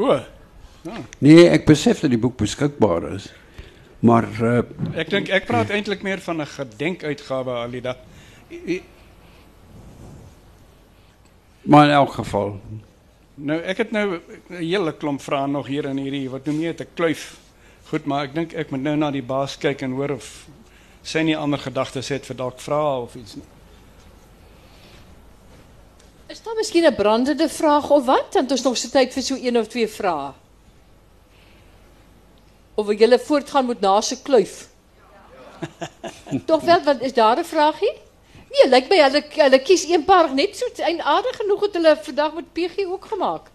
O. 0.01 0.21
Ja. 0.83 0.97
Nee, 1.19 1.49
ek 1.53 1.67
besef 1.69 2.01
dat 2.01 2.13
die 2.13 2.21
boek 2.21 2.39
beskikbaar 2.41 3.11
is. 3.13 3.29
Maar 4.01 4.27
uh, 4.41 4.61
ek 4.97 5.11
dink 5.13 5.29
ek 5.29 5.45
praat 5.49 5.73
eintlik 5.77 6.03
meer 6.07 6.23
van 6.25 6.41
'n 6.41 6.49
gedenkuitgawe 6.49 7.59
Alida. 7.67 7.97
Maar 11.63 11.85
in 11.85 11.93
elk 11.93 12.13
geval. 12.13 12.61
Nou 13.35 13.61
ek 13.61 13.77
het 13.77 13.91
nou 13.91 14.21
'n 14.49 14.57
hele 14.57 14.93
klomp 14.93 15.21
vrae 15.21 15.47
nog 15.47 15.67
hier 15.67 15.85
in 15.85 15.97
hierdie 15.97 16.31
wat 16.31 16.47
noem 16.47 16.61
jy 16.61 16.73
dit 16.73 16.81
'n 16.81 16.95
kluif. 16.95 17.37
Goed, 17.85 18.05
maar 18.05 18.25
ek 18.25 18.35
dink 18.35 18.53
ek 18.53 18.71
moet 18.71 18.83
nou 18.83 18.97
na 18.97 19.11
die 19.11 19.23
baas 19.23 19.59
kyk 19.59 19.83
en 19.83 19.93
hoor 19.93 20.11
of 20.11 20.47
sy 21.03 21.21
nie 21.21 21.37
ander 21.37 21.59
gedagtes 21.59 22.09
het 22.09 22.27
vir 22.27 22.37
dalk 22.37 22.61
vrae 22.61 23.03
of 23.03 23.15
iets 23.15 23.35
nie. 23.35 23.45
Is 26.41 26.47
daar 26.47 26.55
miskien 26.57 26.85
'n 26.85 26.95
brandende 26.95 27.49
vraag 27.49 27.91
of 27.91 28.05
wat? 28.05 28.29
Want 28.33 28.51
ons 28.51 28.63
nog 28.63 28.77
se 28.77 28.91
tyd 28.91 29.13
vir 29.13 29.23
so 29.23 29.35
een 29.37 29.59
of 29.59 29.67
twee 29.67 29.89
vrae. 29.89 30.33
Of 32.75 32.87
wil 32.87 32.97
julle 32.97 33.19
voortgaan 33.19 33.67
met 33.67 33.81
na 33.81 34.01
se 34.01 34.23
kluif? 34.23 34.69
Tog 36.47 36.63
wel, 36.63 36.83
want 36.83 37.03
is 37.03 37.13
daar 37.13 37.39
'n 37.39 37.45
vraagie? 37.45 37.93
Nee, 38.51 38.69
lyk 38.69 38.89
my 38.89 38.97
hulle 39.03 39.23
hulle 39.29 39.59
kies 39.59 39.85
een 39.85 40.05
paar 40.05 40.35
net 40.35 40.57
so 40.57 40.67
eienaardig 40.77 41.37
genoeg 41.37 41.61
het 41.61 41.75
hulle 41.75 41.97
vandag 42.03 42.35
met 42.35 42.53
PG 42.53 42.87
ook 42.87 43.05
gemaak. 43.05 43.51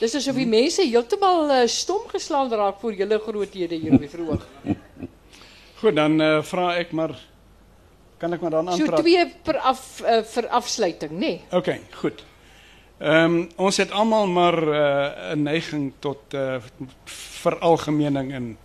Dis 0.00 0.14
asof 0.14 0.34
die 0.34 0.46
mense 0.46 0.82
heeltemal 0.82 1.50
uh, 1.50 1.66
stom 1.66 2.02
geslaan 2.08 2.50
raak 2.52 2.80
voor 2.80 2.94
julle 2.94 3.18
groothede 3.18 3.74
hier 3.74 3.92
op 3.92 4.00
die 4.00 4.10
verhoog. 4.10 4.46
Goed, 5.74 5.96
dan 5.96 6.20
uh, 6.20 6.42
vra 6.42 6.74
ek 6.76 6.92
maar 6.92 7.14
kan 8.18 8.32
ek 8.32 8.40
maar 8.40 8.50
dan 8.50 8.68
aanpraat. 8.68 8.98
So 8.98 9.02
twee 9.02 9.26
per 9.42 9.58
af 9.58 10.00
uh, 10.02 10.22
vir 10.22 10.48
afsluiting, 10.48 11.12
nê? 11.12 11.18
Nee. 11.18 11.40
OK, 11.50 11.70
goed. 12.02 12.24
Ehm 12.98 13.24
um, 13.24 13.48
ons 13.56 13.76
het 13.76 13.90
almal 13.90 14.26
maar 14.26 14.56
'n 14.62 15.38
uh, 15.38 15.44
neiging 15.44 15.92
tot 15.98 16.34
uh, 16.34 16.56
veralgemening 17.04 18.32
en 18.32 18.56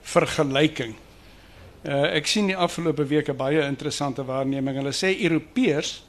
vergelyking. 0.00 0.94
Uh, 1.84 2.16
ek 2.16 2.26
sien 2.26 2.46
die 2.46 2.56
afgelope 2.56 3.04
weke 3.06 3.34
baie 3.34 3.62
interessante 3.62 4.24
waarneming. 4.24 4.76
Hulle 4.76 4.94
sê 4.96 5.12
Europeërs 5.20 6.02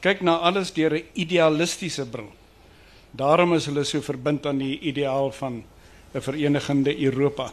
kyk 0.00 0.20
na 0.20 0.36
alles 0.46 0.72
deur 0.72 0.94
'n 0.94 1.04
idealistiese 1.14 2.06
bril. 2.06 2.30
Daarom 3.10 3.54
is 3.54 3.66
hulle 3.66 3.84
so 3.84 4.00
verbind 4.00 4.46
aan 4.46 4.58
die 4.58 4.78
ideaal 4.80 5.32
van 5.32 5.64
'n 6.14 6.20
verenigende 6.20 6.94
Europa. 7.02 7.52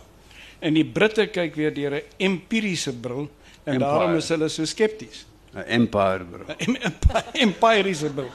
En 0.60 0.74
die 0.74 0.86
Britte 0.86 1.28
kyk 1.28 1.56
weer 1.56 1.74
deur 1.74 1.94
'n 1.94 2.04
empiriese 2.18 2.94
bril 2.94 3.30
en 3.66 3.74
empire. 3.74 3.92
daarom 3.92 4.16
is 4.16 4.30
hulle 4.30 4.50
so 4.50 4.66
skepties. 4.66 5.26
'n 5.56 5.64
Empire 5.68 6.26
bril. 6.32 6.56
'n 6.58 7.48
Empiriese 7.48 8.10
bril. 8.10 8.32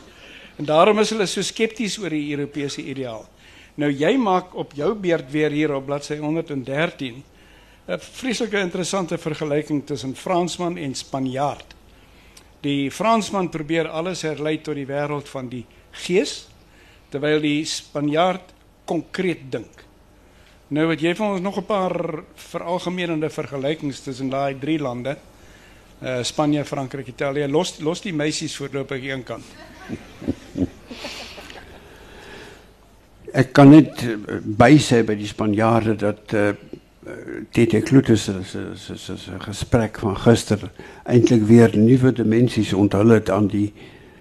En 0.56 0.64
daarom 0.64 0.98
is 0.98 1.10
hulle 1.10 1.26
so 1.26 1.42
skepties 1.42 1.98
oor 1.98 2.12
die 2.12 2.30
Europese 2.34 2.82
ideaal. 2.82 3.26
Nou 3.80 3.90
jy 3.92 4.16
maak 4.20 4.54
op 4.54 4.74
jou 4.76 4.94
beurt 4.94 5.30
weer 5.32 5.50
hier 5.50 5.74
op 5.74 5.86
bladsy 5.86 6.18
113 6.20 7.22
'n 7.88 7.98
vreeslike 7.98 8.58
interessante 8.58 9.18
vergelyking 9.18 9.86
tussen 9.86 10.16
Fransman 10.16 10.76
en 10.76 10.94
Spanjaard. 10.94 11.74
Die 12.60 12.90
Fransman 12.90 13.48
probeer 13.48 13.88
alles 13.88 14.22
herlei 14.22 14.60
tot 14.60 14.74
die 14.74 14.86
wêreld 14.86 15.28
van 15.28 15.48
die 15.48 15.64
gees 15.90 16.46
terwyl 17.08 17.40
die 17.40 17.64
Spanjaard 17.64 18.52
konkreet 18.84 19.50
dink. 19.50 19.84
Nou 20.70 20.84
wat 20.86 21.00
jy 21.02 21.16
van 21.18 21.32
ons 21.34 21.40
nog 21.42 21.56
'n 21.58 21.66
paar 21.66 22.22
veralgemenende 22.34 23.30
vergelykings 23.30 24.00
tussen 24.00 24.28
daai 24.30 24.58
drie 24.58 24.78
lande. 24.78 25.16
Uh 26.02 26.22
Spanje, 26.22 26.64
Frankryk, 26.64 27.06
Italië. 27.06 27.48
Los 27.48 27.78
los 27.78 28.00
die 28.00 28.14
meisies 28.14 28.56
voorlopig 28.56 29.04
een 29.04 29.22
kant. 29.22 29.44
Ek 33.32 33.52
kan 33.52 33.68
net 33.70 34.02
eh, 34.02 34.16
bysê 34.42 35.04
by 35.04 35.14
die 35.14 35.26
Spanjaarde 35.26 35.96
dat 35.96 36.32
uh 36.32 36.50
Klute 37.82 38.16
se 38.16 38.32
se 38.44 38.76
se 38.76 38.96
se 38.96 39.16
se 39.16 39.30
gesprek 39.38 39.98
van 39.98 40.16
gister 40.16 40.70
eintlik 41.04 41.42
weer 41.42 41.78
nuwe 41.78 42.12
dimensies 42.12 42.72
onthul 42.72 43.08
het 43.08 43.30
aan 43.30 43.46
die 43.46 43.72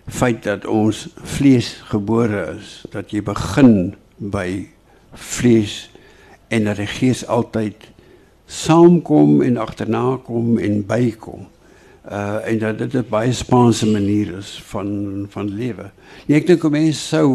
feit 0.07 0.43
dat 0.43 0.65
ons 0.65 1.07
vlees 1.23 1.81
gebore 1.83 2.55
is, 2.59 2.85
dat 2.89 3.11
jy 3.11 3.21
begin 3.21 3.95
by 4.17 4.67
vlees 5.13 5.89
en 6.49 6.67
dat 6.69 6.81
die 6.81 6.89
gees 6.89 7.25
altyd 7.25 7.87
saamkom 8.49 9.41
en 9.45 9.57
agterna 9.61 10.17
kom 10.25 10.57
en 10.57 10.81
bykom. 10.85 11.47
Uh 12.09 12.47
en 12.49 12.59
dat 12.59 12.77
dit 12.77 12.93
'n 12.93 13.05
baie 13.09 13.33
Spaanse 13.33 13.85
manier 13.85 14.37
is 14.37 14.61
van 14.65 15.25
van 15.29 15.49
lewe. 15.49 15.91
Nee, 16.25 16.37
ek 16.39 16.47
dink 16.47 16.69
mense 16.69 16.99
sou 16.99 17.29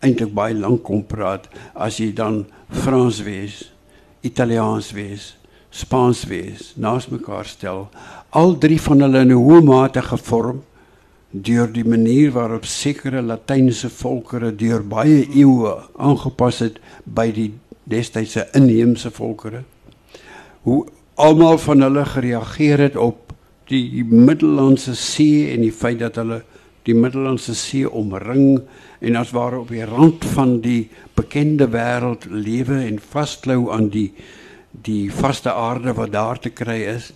eintlik 0.00 0.34
baie 0.34 0.54
lank 0.54 0.82
kom 0.82 1.04
praat 1.06 1.48
as 1.74 1.98
jy 1.98 2.12
dan 2.12 2.46
Frans 2.70 3.22
wees, 3.22 3.72
Italiaans 4.20 4.92
wees, 4.92 5.36
Spaans 5.70 6.24
wees, 6.24 6.72
naast 6.76 7.10
mekaar 7.10 7.44
stel. 7.44 7.88
Al 8.30 8.58
drie 8.58 8.80
van 8.80 9.00
hulle 9.00 9.20
in 9.20 9.32
'n 9.32 9.42
hoë 9.44 9.62
mate 9.64 10.02
gevorm 10.02 10.62
deur 11.34 11.66
die 11.66 11.84
manier 11.84 12.30
waarop 12.30 12.64
sekere 12.64 13.22
latynse 13.22 13.88
volkere 13.90 14.52
deur 14.54 14.84
baie 14.86 15.26
eeue 15.34 15.72
aangepas 15.98 16.60
het 16.62 16.76
by 17.04 17.32
die 17.34 17.52
destydse 17.84 18.48
inheemse 18.52 19.10
volkere. 19.10 19.62
Hoe 20.64 20.84
almal 21.14 21.58
van 21.58 21.84
hulle 21.84 22.04
gereageer 22.04 22.78
het 22.78 22.96
op 22.96 23.32
die 23.70 24.04
Middellandse 24.04 24.94
See 24.94 25.50
en 25.54 25.64
die 25.64 25.72
feit 25.72 26.00
dat 26.02 26.18
hulle 26.20 26.42
die 26.84 26.96
Middellandse 26.96 27.54
See 27.56 27.88
omring 27.88 28.60
en 29.00 29.16
as 29.16 29.32
ware 29.32 29.62
op 29.62 29.70
die 29.72 29.84
rand 29.88 30.24
van 30.34 30.58
die 30.64 30.88
bekende 31.16 31.68
wêreld 31.72 32.26
lewe 32.28 32.82
en 32.84 33.00
vasklou 33.00 33.70
aan 33.72 33.88
die 33.92 34.10
die 34.84 35.06
vaste 35.12 35.52
aarde 35.54 35.92
wat 35.94 36.10
daar 36.12 36.38
te 36.42 36.50
kry 36.50 36.80
is. 36.96 37.12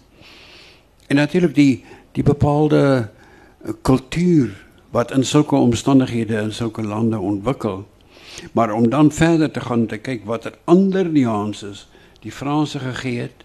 En 1.11 1.19
natuurlik 1.19 1.55
die 1.55 1.85
die 2.15 2.23
bepaalde 2.23 3.09
kultuur 3.83 4.55
wat 4.95 5.13
in 5.13 5.25
sulke 5.25 5.57
omstandighede 5.57 6.39
in 6.41 6.53
sulke 6.53 6.83
lande 6.83 7.19
ontwikkel. 7.19 7.85
Maar 8.53 8.73
om 8.73 8.89
dan 8.91 9.13
verder 9.13 9.51
te 9.51 9.61
gaan 9.61 9.87
te 9.87 9.97
kyk 9.97 10.25
watter 10.25 10.59
ander 10.65 11.09
nuances 11.11 11.89
die 12.21 12.33
Franse 12.33 12.79
gegee 12.79 13.21
het 13.21 13.45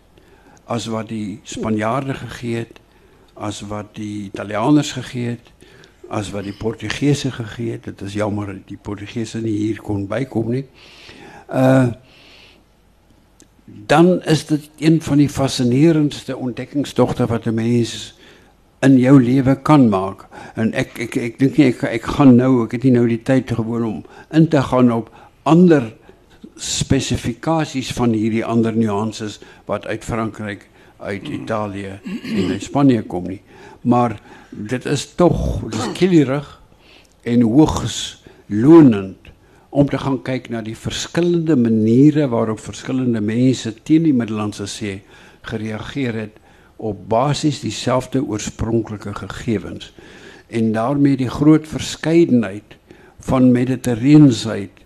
as 0.65 0.85
wat 0.85 1.09
die 1.09 1.39
Spanjaarde 1.43 2.13
gegee 2.13 2.55
het, 2.55 2.79
as 3.33 3.61
wat 3.67 3.95
die 3.97 4.23
Italianers 4.23 4.91
gegee 4.91 5.35
het, 5.35 5.51
as 6.07 6.31
wat 6.31 6.43
die 6.43 6.55
Portugese 6.55 7.31
gegee 7.31 7.71
het. 7.71 7.83
Dit 7.83 8.01
is 8.01 8.13
jammer 8.13 8.47
dat 8.53 8.67
die 8.67 8.77
Portugese 8.77 9.41
nie 9.41 9.55
hier 9.57 9.81
kon 9.81 10.07
bykom 10.07 10.51
nie. 10.51 10.65
Uh 11.49 11.91
dan 13.87 14.23
is 14.23 14.45
dit 14.45 14.69
een 14.77 15.01
van 15.01 15.17
die 15.17 15.29
fascinerendste 15.29 16.35
ontdekkingstogte 16.37 17.25
wat 17.25 17.45
'n 17.45 17.53
mens 17.53 18.13
in 18.83 18.97
jou 18.99 19.15
lewe 19.21 19.55
kan 19.65 19.87
maak. 19.89 20.25
En 20.59 20.73
ek 20.77 20.99
ek 21.07 21.17
ek 21.17 21.39
dink 21.41 21.57
nie 21.57 21.69
ek 21.71 21.83
ek 21.89 22.07
gaan 22.17 22.35
nou, 22.37 22.65
ek 22.65 22.77
het 22.77 22.87
nie 22.87 22.95
nou 22.97 23.05
die 23.09 23.21
tyd 23.23 23.51
gewoon 23.55 23.85
om 23.87 23.99
in 24.35 24.49
te 24.51 24.61
gaan 24.61 24.91
op 24.91 25.11
ander 25.49 25.91
spesifikasies 26.59 27.91
van 27.97 28.13
hierdie 28.15 28.45
ander 28.45 28.75
nuances 28.77 29.39
wat 29.69 29.87
uit 29.89 30.03
Frankryk, 30.05 30.67
uit 31.03 31.27
Italië 31.27 31.97
en 32.03 32.51
uit 32.53 32.63
Spanje 32.63 33.01
kom 33.09 33.27
nie. 33.27 33.41
Maar 33.81 34.19
dit 34.51 34.85
is 34.85 35.07
tog 35.19 35.63
dis 35.71 35.89
killerig 35.97 36.47
en 37.27 37.41
hoogs 37.41 38.23
lonend 38.47 39.31
om 39.73 39.89
te 39.89 39.97
gaan 39.97 40.19
kyk 40.21 40.51
na 40.53 40.61
die 40.61 40.77
verskillende 40.77 41.57
maniere 41.57 42.27
waarop 42.29 42.61
verskillende 42.61 43.23
mense 43.25 43.73
teen 43.83 44.05
die 44.05 44.15
Middellandse 44.15 44.67
See 44.69 45.01
gereageer 45.49 46.19
het 46.19 46.42
op 46.83 47.09
basies 47.09 47.61
dieselfde 47.63 48.19
oorspronklike 48.25 49.13
gegevens 49.15 49.93
en 50.47 50.71
daarmee 50.75 51.17
die 51.17 51.29
groot 51.31 51.67
verskeidenheid 51.67 52.75
van 53.23 53.51
mediterraansheid 53.51 54.81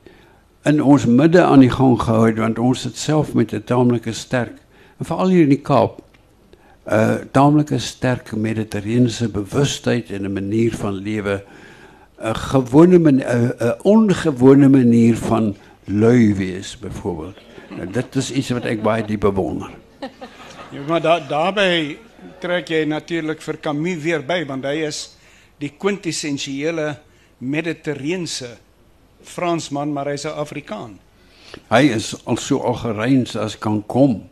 in 0.69 0.83
ons 0.83 1.05
midde 1.05 1.41
aan 1.43 1.63
die 1.65 1.73
gang 1.73 1.95
gehou 2.01 2.27
het 2.27 2.41
want 2.43 2.59
ons 2.59 2.83
het 2.85 2.97
self 2.97 3.33
met 3.33 3.53
'n 3.53 3.63
taamlike 3.63 4.13
sterk 4.13 4.59
en 4.97 5.05
veral 5.05 5.33
hier 5.33 5.47
in 5.49 5.55
die 5.55 5.65
Kaap 5.69 6.01
'n 6.01 6.93
uh, 6.93 7.15
taamlike 7.31 7.79
sterk 7.79 8.35
mediterrane 8.35 9.29
bewustheid 9.33 10.11
en 10.11 10.25
'n 10.25 10.33
manier 10.33 10.75
van 10.75 10.93
lewe 10.93 11.43
'n 12.21 12.35
gewone 12.35 12.99
'n 12.99 13.75
ongewone 13.81 14.69
manier 14.69 15.17
van 15.17 15.55
lui 15.83 16.35
wees 16.35 16.77
byvoorbeeld. 16.79 17.37
Nou, 17.77 17.91
dit 17.91 18.15
is 18.15 18.31
iets 18.31 18.49
wat 18.49 18.65
ek 18.65 18.81
baie 18.83 19.05
diep 19.05 19.19
bewonder. 19.19 19.69
Ja, 20.71 20.81
maar 20.87 21.01
da, 21.01 21.19
daarbij 21.19 21.97
trek 22.39 22.67
jy 22.67 22.83
natuurlik 22.83 23.41
vir 23.41 23.59
Camus 23.63 24.01
weer 24.03 24.23
by 24.27 24.41
want 24.49 24.65
hy 24.67 24.81
is 24.87 24.97
die 25.61 25.71
kwintessensiële 25.79 26.97
mediterrane 27.39 28.49
Fransman, 29.27 29.93
maar 29.93 30.11
hy's 30.11 30.25
'n 30.25 30.35
Afrikaan. 30.35 30.99
Hy 31.69 31.83
is 31.95 32.15
al 32.25 32.37
so 32.37 32.59
algereins 32.59 33.35
as 33.35 33.57
kan 33.57 33.83
kom. 33.85 34.29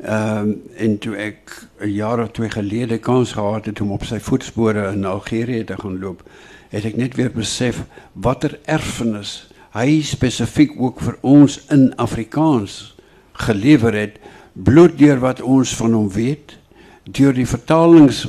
Ehm 0.00 0.38
um, 0.38 0.62
en 0.76 0.98
toe 0.98 1.16
ek 1.16 1.68
'n 1.80 1.92
jaar 1.92 2.22
of 2.22 2.30
twee 2.30 2.50
gelede 2.50 2.98
kans 2.98 3.32
gehad 3.32 3.66
het 3.66 3.80
om 3.80 3.92
op 3.92 4.04
sy 4.04 4.18
voetspore 4.18 4.92
in 4.92 5.04
Algerië 5.04 5.64
te 5.64 5.76
gaan 5.76 5.98
loop, 5.98 6.22
het 6.68 6.84
ek 6.84 6.96
net 6.96 7.14
weer 7.14 7.32
besef 7.32 7.84
watter 8.12 8.58
erfenis 8.64 9.48
hy 9.76 10.00
spesifiek 10.02 10.72
ook 10.80 11.00
vir 11.00 11.18
ons 11.20 11.58
in 11.70 11.90
Afrikaans 12.00 12.94
gelewer 13.32 13.92
het 13.92 14.16
bloot 14.64 14.98
deur 14.98 15.18
wat 15.20 15.40
ons 15.40 15.74
van 15.76 15.92
hom 15.92 16.08
weet, 16.12 16.56
deur 17.04 17.34
die 17.36 17.46
vertalings 17.46 18.24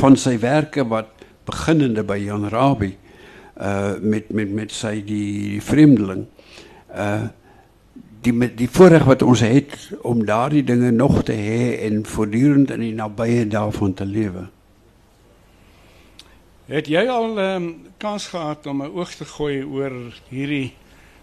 van 0.00 0.16
sy 0.16 0.38
werke 0.40 0.84
wat 0.88 1.12
beginnende 1.48 2.04
by 2.06 2.18
Jan 2.22 2.48
Rabie 2.50 2.96
uh 3.60 3.98
met 4.00 4.30
met 4.32 4.50
met 4.50 4.72
sy 4.72 5.00
die 5.04 5.60
vreemdeling 5.60 6.24
uh 6.94 7.28
die 8.24 8.32
met 8.32 8.56
die 8.56 8.68
voorreg 8.68 9.04
wat 9.08 9.22
ons 9.22 9.40
het 9.44 9.76
om 10.04 10.24
daardie 10.28 10.64
dinge 10.64 10.90
nog 10.92 11.22
te 11.24 11.36
hê 11.36 11.76
en 11.86 12.02
voortdurend 12.06 12.70
in 12.70 12.82
die 12.84 12.94
nabye 12.94 13.46
daarvan 13.48 13.94
te 13.96 14.04
lewe. 14.04 14.48
Het 16.70 16.86
jy 16.86 17.06
al 17.08 17.38
ehm 17.38 17.62
um, 17.62 17.70
kans 17.98 18.26
gehad 18.32 18.66
om 18.66 18.82
'n 18.82 18.92
oog 18.96 19.14
te 19.14 19.24
gooi 19.24 19.64
oor 19.64 19.92
hierdie 20.28 20.72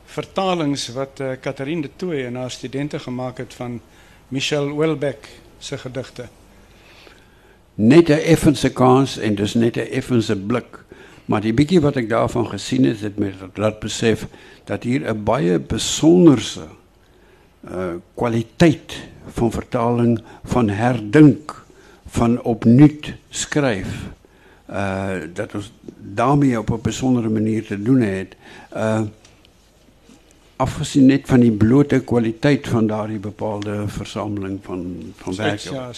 vertalings 0.05 0.87
wat 0.93 1.19
eh 1.19 1.37
uh, 1.45 1.81
de 1.81 1.89
Tooy 1.95 2.25
en 2.25 2.35
haar 2.35 2.51
studente 2.51 2.99
gemaak 2.99 3.37
het 3.37 3.53
van 3.53 3.81
Michel 4.27 4.67
Houellebecq 4.67 5.27
se 5.59 5.77
gedigte? 5.77 6.27
Net 7.75 8.09
'n 8.09 8.23
effense 8.33 8.69
kans 8.73 9.17
en 9.17 9.35
dis 9.35 9.53
net 9.53 9.77
'n 9.77 9.87
effense 9.91 10.35
blik. 10.35 10.83
Maar 11.25 11.41
die 11.41 11.53
bietjie 11.53 11.81
wat 11.81 11.95
ek 11.95 12.09
daarvan 12.09 12.47
gesien 12.47 12.83
het, 12.83 12.99
het 12.99 13.19
my 13.19 13.33
laat 13.55 13.79
besef 13.79 14.27
dat 14.65 14.83
hier 14.83 15.13
'n 15.13 15.23
baie 15.23 15.59
besonderse 15.59 16.67
uh 17.71 17.95
kwaliteit 18.15 18.95
van 19.27 19.51
vertaling 19.51 20.19
van 20.43 20.69
herdink 20.69 21.65
van 22.05 22.41
opnuut 22.41 23.13
skryf 23.29 23.87
uh 24.69 25.11
dat 25.33 25.55
ons 25.55 25.71
daarmee 25.97 26.59
op 26.59 26.69
'n 26.69 26.81
besondere 26.81 27.29
manier 27.29 27.65
te 27.65 27.81
doen 27.81 28.01
het 28.01 28.35
uh 28.75 29.01
afgesien 30.57 31.05
net 31.05 31.27
van 31.29 31.43
die 31.43 31.51
blote 31.53 31.99
kwaliteit 32.07 32.67
van 32.67 32.87
daardie 32.89 33.19
bepaalde 33.21 33.83
versameling 33.93 34.57
van 34.65 35.13
van 35.21 35.35
werke. 35.37 35.73
Ja. 35.73 35.91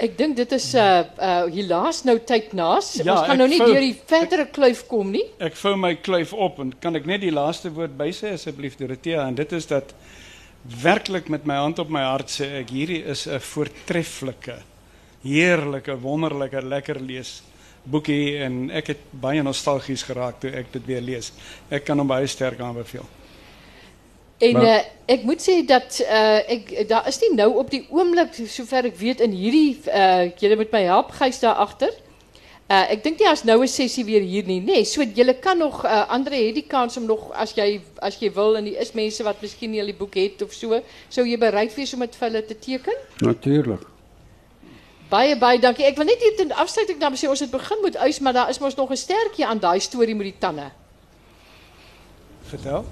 Ek 0.00 0.14
dink 0.18 0.36
dit 0.38 0.52
is 0.56 0.70
uh 0.74 1.02
uh 1.20 1.44
hierlaas 1.52 2.04
nou 2.08 2.16
tyd 2.24 2.54
naas. 2.56 2.94
Ja, 3.02 3.12
Ons 3.18 3.26
gaan 3.28 3.36
nou 3.42 3.48
nie 3.48 3.58
vou- 3.60 3.68
deur 3.72 3.80
die 3.84 3.98
verdere 4.06 4.46
kluif 4.46 4.86
kom 4.88 5.10
nie. 5.12 5.26
Ek 5.38 5.56
vou 5.60 5.74
my 5.76 5.94
kluif 6.00 6.32
op 6.32 6.58
en 6.64 6.72
kan 6.80 6.96
ek 6.96 7.06
net 7.06 7.20
die 7.20 7.34
laaste 7.36 7.70
woord 7.70 7.98
bysê 7.98 8.32
asseblief 8.32 8.78
Dorothea 8.80 9.26
en 9.28 9.34
dit 9.34 9.52
is 9.52 9.66
dat 9.66 9.92
werklik 10.82 11.28
met 11.28 11.44
my 11.46 11.54
hand 11.60 11.78
op 11.78 11.88
my 11.92 12.02
hart 12.04 12.30
sê 12.32 12.48
ek 12.60 12.70
hierdie 12.70 13.04
is 13.04 13.26
'n 13.26 13.40
voortreffelike 13.40 14.56
heerlike 15.22 16.00
wonderlike 16.00 16.62
lekker 16.62 17.00
lees 17.00 17.42
boekie 17.84 18.38
en 18.38 18.70
ek 18.70 18.86
het 18.86 18.98
baie 19.12 19.42
nostalgies 19.42 20.02
geraak 20.02 20.40
toe 20.40 20.50
ek 20.50 20.72
dit 20.72 20.86
weer 20.86 21.00
lees. 21.00 21.32
Ek 21.70 21.84
kan 21.84 21.98
hom 21.98 22.08
baie 22.08 22.26
sterk 22.26 22.60
aanbeveel. 22.60 23.04
En 24.40 24.52
Maar- 24.52 24.64
uh, 24.64 24.82
ek 25.06 25.22
moet 25.28 25.42
sê 25.42 25.64
dat 25.66 25.98
uh, 26.00 26.38
ek 26.48 26.88
daar 26.88 27.08
is 27.08 27.18
nie 27.20 27.34
nou 27.36 27.50
op 27.60 27.70
die 27.70 27.82
oomblik 27.90 28.38
sover 28.48 28.86
ek 28.88 28.96
weet 28.96 29.20
in 29.20 29.34
hierdie 29.36 29.76
uh, 29.92 30.30
julle 30.40 30.56
moet 30.56 30.72
my 30.72 30.80
help 30.88 31.10
Gys 31.18 31.42
daar 31.42 31.60
agter. 31.60 31.92
Uh 32.70 32.84
ek 32.94 33.02
dink 33.04 33.18
nie 33.18 33.28
as 33.28 33.42
nou 33.44 33.58
'n 33.60 33.68
sessie 33.68 34.04
weer 34.04 34.22
hier 34.22 34.46
nie, 34.46 34.60
nê. 34.60 34.64
Nee, 34.64 34.84
so 34.84 35.02
jy 35.02 35.34
kan 35.42 35.58
nog 35.58 35.84
uh 35.84 36.08
Andre 36.08 36.36
het 36.36 36.54
die 36.54 36.66
kans 36.68 36.96
om 36.96 37.04
nog 37.04 37.32
as 37.32 37.52
jy 37.52 37.80
as 37.98 38.16
jy 38.20 38.30
wil 38.32 38.56
en 38.56 38.64
die 38.64 38.76
is 38.78 38.92
mense 38.92 39.22
wat 39.22 39.42
miskien 39.42 39.70
nie 39.70 39.80
al 39.80 39.90
die 39.90 39.98
boek 39.98 40.14
het 40.14 40.42
of 40.42 40.52
so, 40.52 40.80
sou 41.08 41.26
jy 41.26 41.36
bereid 41.38 41.74
wees 41.74 41.94
om 41.94 42.00
dit 42.00 42.16
vir 42.16 42.28
hulle 42.28 42.44
te 42.46 42.58
teken? 42.58 42.94
Natuurlik. 43.18 43.82
Baie 45.10 45.36
baie 45.36 45.58
dankie. 45.58 45.84
Ek 45.84 45.96
wil 45.96 46.06
net 46.06 46.22
hier 46.22 46.36
ten 46.36 46.52
afsluiting 46.52 47.00
dan 47.00 47.16
sê 47.18 47.28
ons 47.28 47.40
het 47.40 47.50
begin 47.50 47.82
met 47.82 47.96
uis, 47.96 48.20
maar 48.20 48.32
daar 48.32 48.48
is 48.48 48.58
mos 48.60 48.76
nog 48.76 48.90
'n 48.90 48.96
stertjie 48.96 49.46
aan 49.46 49.58
daai 49.58 49.80
storie 49.80 50.14
met 50.14 50.26
die 50.30 50.38
tande. 50.38 50.70
Vertel. 52.42 52.84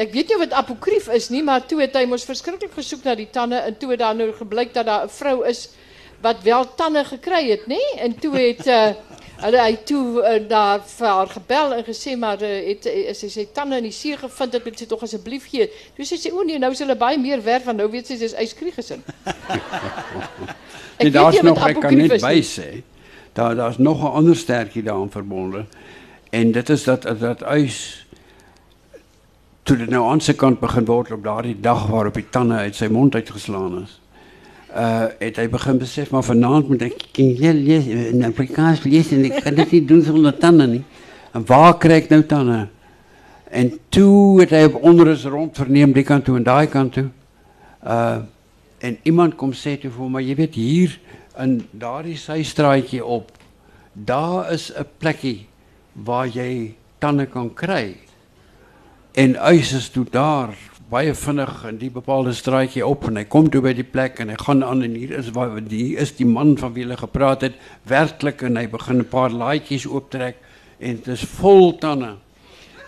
Ik 0.00 0.12
weet 0.12 0.28
niet 0.28 0.34
of 0.34 0.40
het 0.40 0.52
apocrief 0.52 1.08
is, 1.08 1.28
nie, 1.28 1.42
maar 1.42 1.66
toen 1.66 1.80
het 1.80 1.92
hij 1.92 2.06
verschrikkelijk 2.24 2.74
gezocht 2.74 3.04
naar 3.04 3.16
die 3.16 3.30
tannen, 3.30 3.64
En 3.64 3.76
toen 3.76 3.90
het 3.90 3.98
daar 3.98 4.14
nu 4.14 4.32
gebleken 4.32 4.72
dat 4.72 4.86
daar 4.86 5.02
een 5.02 5.10
vrouw 5.10 5.42
is 5.42 5.68
wat 6.20 6.42
wel 6.42 6.74
tannen 6.74 7.04
gekregen. 7.04 7.58
Nee? 7.66 7.94
En 7.98 8.18
toen 8.18 8.34
heeft 8.34 8.64
hij 9.40 9.78
toe, 9.84 10.22
eh, 10.22 10.36
eh, 10.36 10.48
daar 10.48 10.80
haar 10.98 11.26
gebeld 11.26 11.72
en 11.72 11.84
gezien, 11.84 12.18
maar 12.18 12.40
eh, 12.40 12.76
ze 13.14 13.28
zei 13.28 13.52
tannen 13.52 13.82
niet 13.82 14.00
tanden 14.00 14.22
in 14.22 14.50
die 14.50 14.50
dat 14.50 14.78
ze 14.78 14.86
toch 14.86 15.00
alsjeblieft 15.00 15.50
hier. 15.50 15.68
ze 15.96 16.04
zei 16.04 16.20
ze, 16.20 16.32
o 16.32 16.42
nee, 16.42 16.58
nou 16.58 16.74
zullen 16.74 16.98
bij 16.98 17.18
meer 17.18 17.42
werk, 17.42 17.62
van 17.62 17.76
nou 17.76 17.90
weet 17.90 18.06
ze, 18.06 18.16
ze 18.16 18.24
is 18.24 18.32
ijskriegezin. 18.32 19.02
nee, 20.98 21.10
daar 21.10 21.34
is 21.34 21.40
nog, 21.40 21.68
ik 21.68 21.80
kan 21.80 21.96
niet 21.96 22.20
bij 22.20 22.42
zijn. 22.42 22.82
Daar, 23.32 23.68
is 23.68 23.78
nog 23.78 24.02
een 24.02 24.10
ander 24.10 24.36
sterkje 24.36 24.82
daaraan 24.82 25.10
verbonden. 25.10 25.68
En 26.30 26.52
dat 26.52 26.68
is 26.68 26.84
dat, 26.84 27.02
dat 27.18 27.42
ijs 27.42 28.06
toen 29.70 29.80
het 29.80 29.90
nou 29.90 30.10
aan 30.10 30.20
zijn 30.20 30.36
kant 30.36 30.60
begin 30.60 30.84
worden 30.84 31.14
op 31.14 31.22
daardie 31.22 31.60
dag 31.60 31.86
waarop 31.86 32.14
die 32.14 32.28
tannen 32.28 32.56
uit 32.56 32.76
zijn 32.76 32.92
mond 32.92 33.14
uitgeslaan 33.14 33.82
is. 33.82 34.00
Uh, 34.70 35.04
het 35.18 35.36
hij 35.36 35.50
begin 35.50 35.78
besef, 35.78 36.10
maar 36.10 36.22
vanavond 36.22 36.68
moet 36.68 36.80
ik 36.80 37.06
heel 37.12 37.52
lezen, 37.52 38.24
Afrikaans 38.24 38.82
lezen 38.82 39.16
en 39.16 39.24
ik 39.24 39.42
kan 39.42 39.54
dit 39.54 39.70
niet 39.70 39.88
doen 39.88 40.02
zonder 40.02 40.38
tanden 40.38 40.70
niet. 40.70 40.82
En 41.32 41.46
waar 41.46 41.78
krijg 41.78 42.02
ik 42.02 42.08
nou 42.08 42.26
tanden? 42.26 42.70
En 43.44 43.78
toen 43.88 44.40
het 44.40 44.50
hij 44.50 44.64
op 44.64 44.82
onderus 44.82 45.24
rond 45.24 45.56
verneem, 45.56 45.92
die 45.92 46.02
kant 46.02 46.24
toe 46.24 46.36
en 46.36 46.58
die 46.58 46.66
kant 46.66 46.92
toe. 46.92 47.08
Uh, 47.84 48.16
en 48.78 48.98
iemand 49.02 49.34
komt 49.34 49.56
zeggen 49.56 49.92
voor 49.92 50.10
maar 50.10 50.22
je 50.22 50.34
weet 50.34 50.54
hier, 50.54 51.00
en 51.34 51.66
daar 51.70 52.06
is 52.06 52.24
zijn 52.24 52.44
straatje 52.44 53.04
op. 53.04 53.30
Daar 53.92 54.52
is 54.52 54.72
een 54.74 54.86
plekje 54.98 55.36
waar 55.92 56.28
jij 56.28 56.74
tannen 56.98 57.28
kan 57.28 57.54
krijgen. 57.54 58.09
En 59.12 59.38
uis 59.38 59.72
is 59.72 59.88
toe 59.90 60.04
daar 60.10 60.54
baie 60.90 61.14
vinnig 61.14 61.64
in 61.66 61.78
die 61.78 61.90
bepaalde 61.90 62.32
straatjie 62.34 62.84
op 62.86 63.08
en 63.08 63.18
hy 63.18 63.24
kom 63.30 63.48
by 63.50 63.72
die 63.74 63.86
plek 63.86 64.20
en 64.22 64.30
hy 64.30 64.36
gaan 64.38 64.62
aan 64.62 64.82
en 64.86 64.94
hier 64.94 65.16
is 65.18 65.30
waar 65.34 65.58
die 65.62 65.96
is 65.98 66.12
die 66.18 66.26
man 66.26 66.56
van 66.58 66.72
wie 66.74 66.84
hulle 66.84 66.98
gepraat 66.98 67.42
het 67.42 67.58
werklik 67.90 68.42
en 68.46 68.56
hy 68.56 68.68
begin 68.70 69.02
'n 69.02 69.08
paar 69.10 69.30
laaitjies 69.30 69.86
ooptrek 69.86 70.36
en 70.78 70.96
dit 70.96 71.08
is 71.08 71.24
vol 71.38 71.78
tande. 71.78 72.16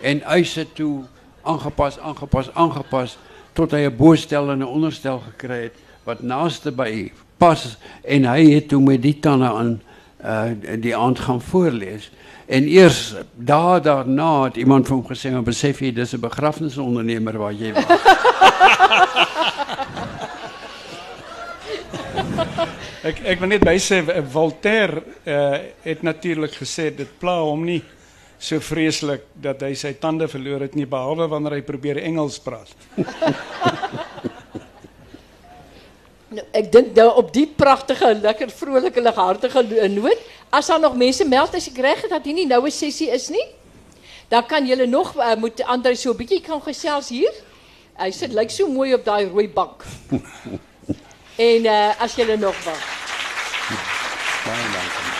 En 0.02 0.24
uis 0.24 0.54
het 0.54 0.74
toe 0.74 1.02
aangepas, 1.42 1.98
aangepas, 1.98 2.54
aangepas 2.54 3.18
tot 3.54 3.70
hy 3.70 3.86
'n 3.86 3.96
boostel 3.96 4.50
en 4.50 4.58
'n 4.58 4.66
onderstel 4.66 5.18
gekry 5.18 5.62
het 5.62 5.74
wat 6.04 6.22
naaste 6.22 6.70
by 6.70 7.12
pas 7.38 7.76
en 8.04 8.24
hy 8.24 8.50
het 8.54 8.68
toe 8.68 8.80
met 8.80 9.02
die 9.02 9.18
tande 9.18 9.50
aan 9.50 9.80
uh 10.24 10.78
die 10.78 10.96
aand 10.96 11.18
gaan 11.18 11.40
voorlees. 11.40 12.10
En 12.46 12.68
eers 12.68 13.14
daar 13.34 13.82
daarna 13.82 14.44
het 14.44 14.56
iemand 14.56 14.86
vir 14.86 14.96
hom 14.96 15.06
gesê, 15.06 15.30
"Maar 15.30 15.42
besef 15.42 15.80
jy 15.80 15.92
dis 15.92 16.12
'n 16.14 16.20
begrafnisondernemer 16.20 17.38
waar 17.38 17.52
jy 17.52 17.72
was." 17.72 17.84
ek 23.02 23.20
ek 23.24 23.40
wil 23.40 23.48
net 23.48 23.64
by 23.64 23.78
sê 23.78 24.22
Voltaire 24.30 25.02
uh, 25.26 25.58
het 25.82 26.02
natuurlik 26.02 26.54
gesê 26.54 26.94
dit 26.94 27.08
pla 27.18 27.40
hom 27.40 27.64
nie 27.64 27.82
so 28.38 28.58
vreeslik 28.60 29.22
dat 29.42 29.62
hy 29.62 29.74
sy 29.74 29.92
tande 30.02 30.28
verloor 30.28 30.60
het 30.60 30.74
nie 30.74 30.86
behalwe 30.86 31.28
wanneer 31.30 31.52
hy 31.52 31.62
probeer 31.62 32.02
Engels 32.02 32.38
praat. 32.42 32.70
Nou, 36.32 36.44
ek 36.56 36.70
dink 36.72 36.94
nou 36.96 37.10
op 37.20 37.28
die 37.34 37.44
pragtige, 37.44 38.14
lekker 38.16 38.48
vrolike, 38.56 39.02
lighartige 39.04 39.60
noot, 39.92 40.22
as 40.52 40.66
daar 40.66 40.80
nog 40.80 40.96
mense 40.96 41.24
meld 41.24 41.54
as 41.56 41.70
ek 41.70 41.78
reg 41.80 42.02
het 42.04 42.12
dat 42.12 42.24
hier 42.28 42.36
nie 42.36 42.46
nou 42.46 42.66
'n 42.66 42.70
sessie 42.70 43.08
is 43.10 43.28
nie, 43.28 43.46
dan 44.28 44.46
kan 44.46 44.66
julle 44.66 44.86
nog 44.86 45.16
uh, 45.16 45.34
moet 45.34 45.64
Andre 45.64 45.94
so 45.94 46.12
'n 46.12 46.16
bietjie 46.16 46.40
kan 46.40 46.62
gesels 46.62 47.08
hier. 47.08 47.32
Hy 47.96 48.08
uh, 48.08 48.12
sit 48.12 48.32
lyk 48.32 48.50
so 48.50 48.68
mooi 48.68 48.94
op 48.94 49.04
daai 49.04 49.24
rooi 49.28 49.48
bank. 49.48 49.84
en 51.50 51.64
uh, 51.64 52.00
as 52.00 52.14
julle 52.14 52.36
nog 52.36 52.64
wag. 52.64 52.84
Baie 54.44 54.68
dankie. 54.72 55.11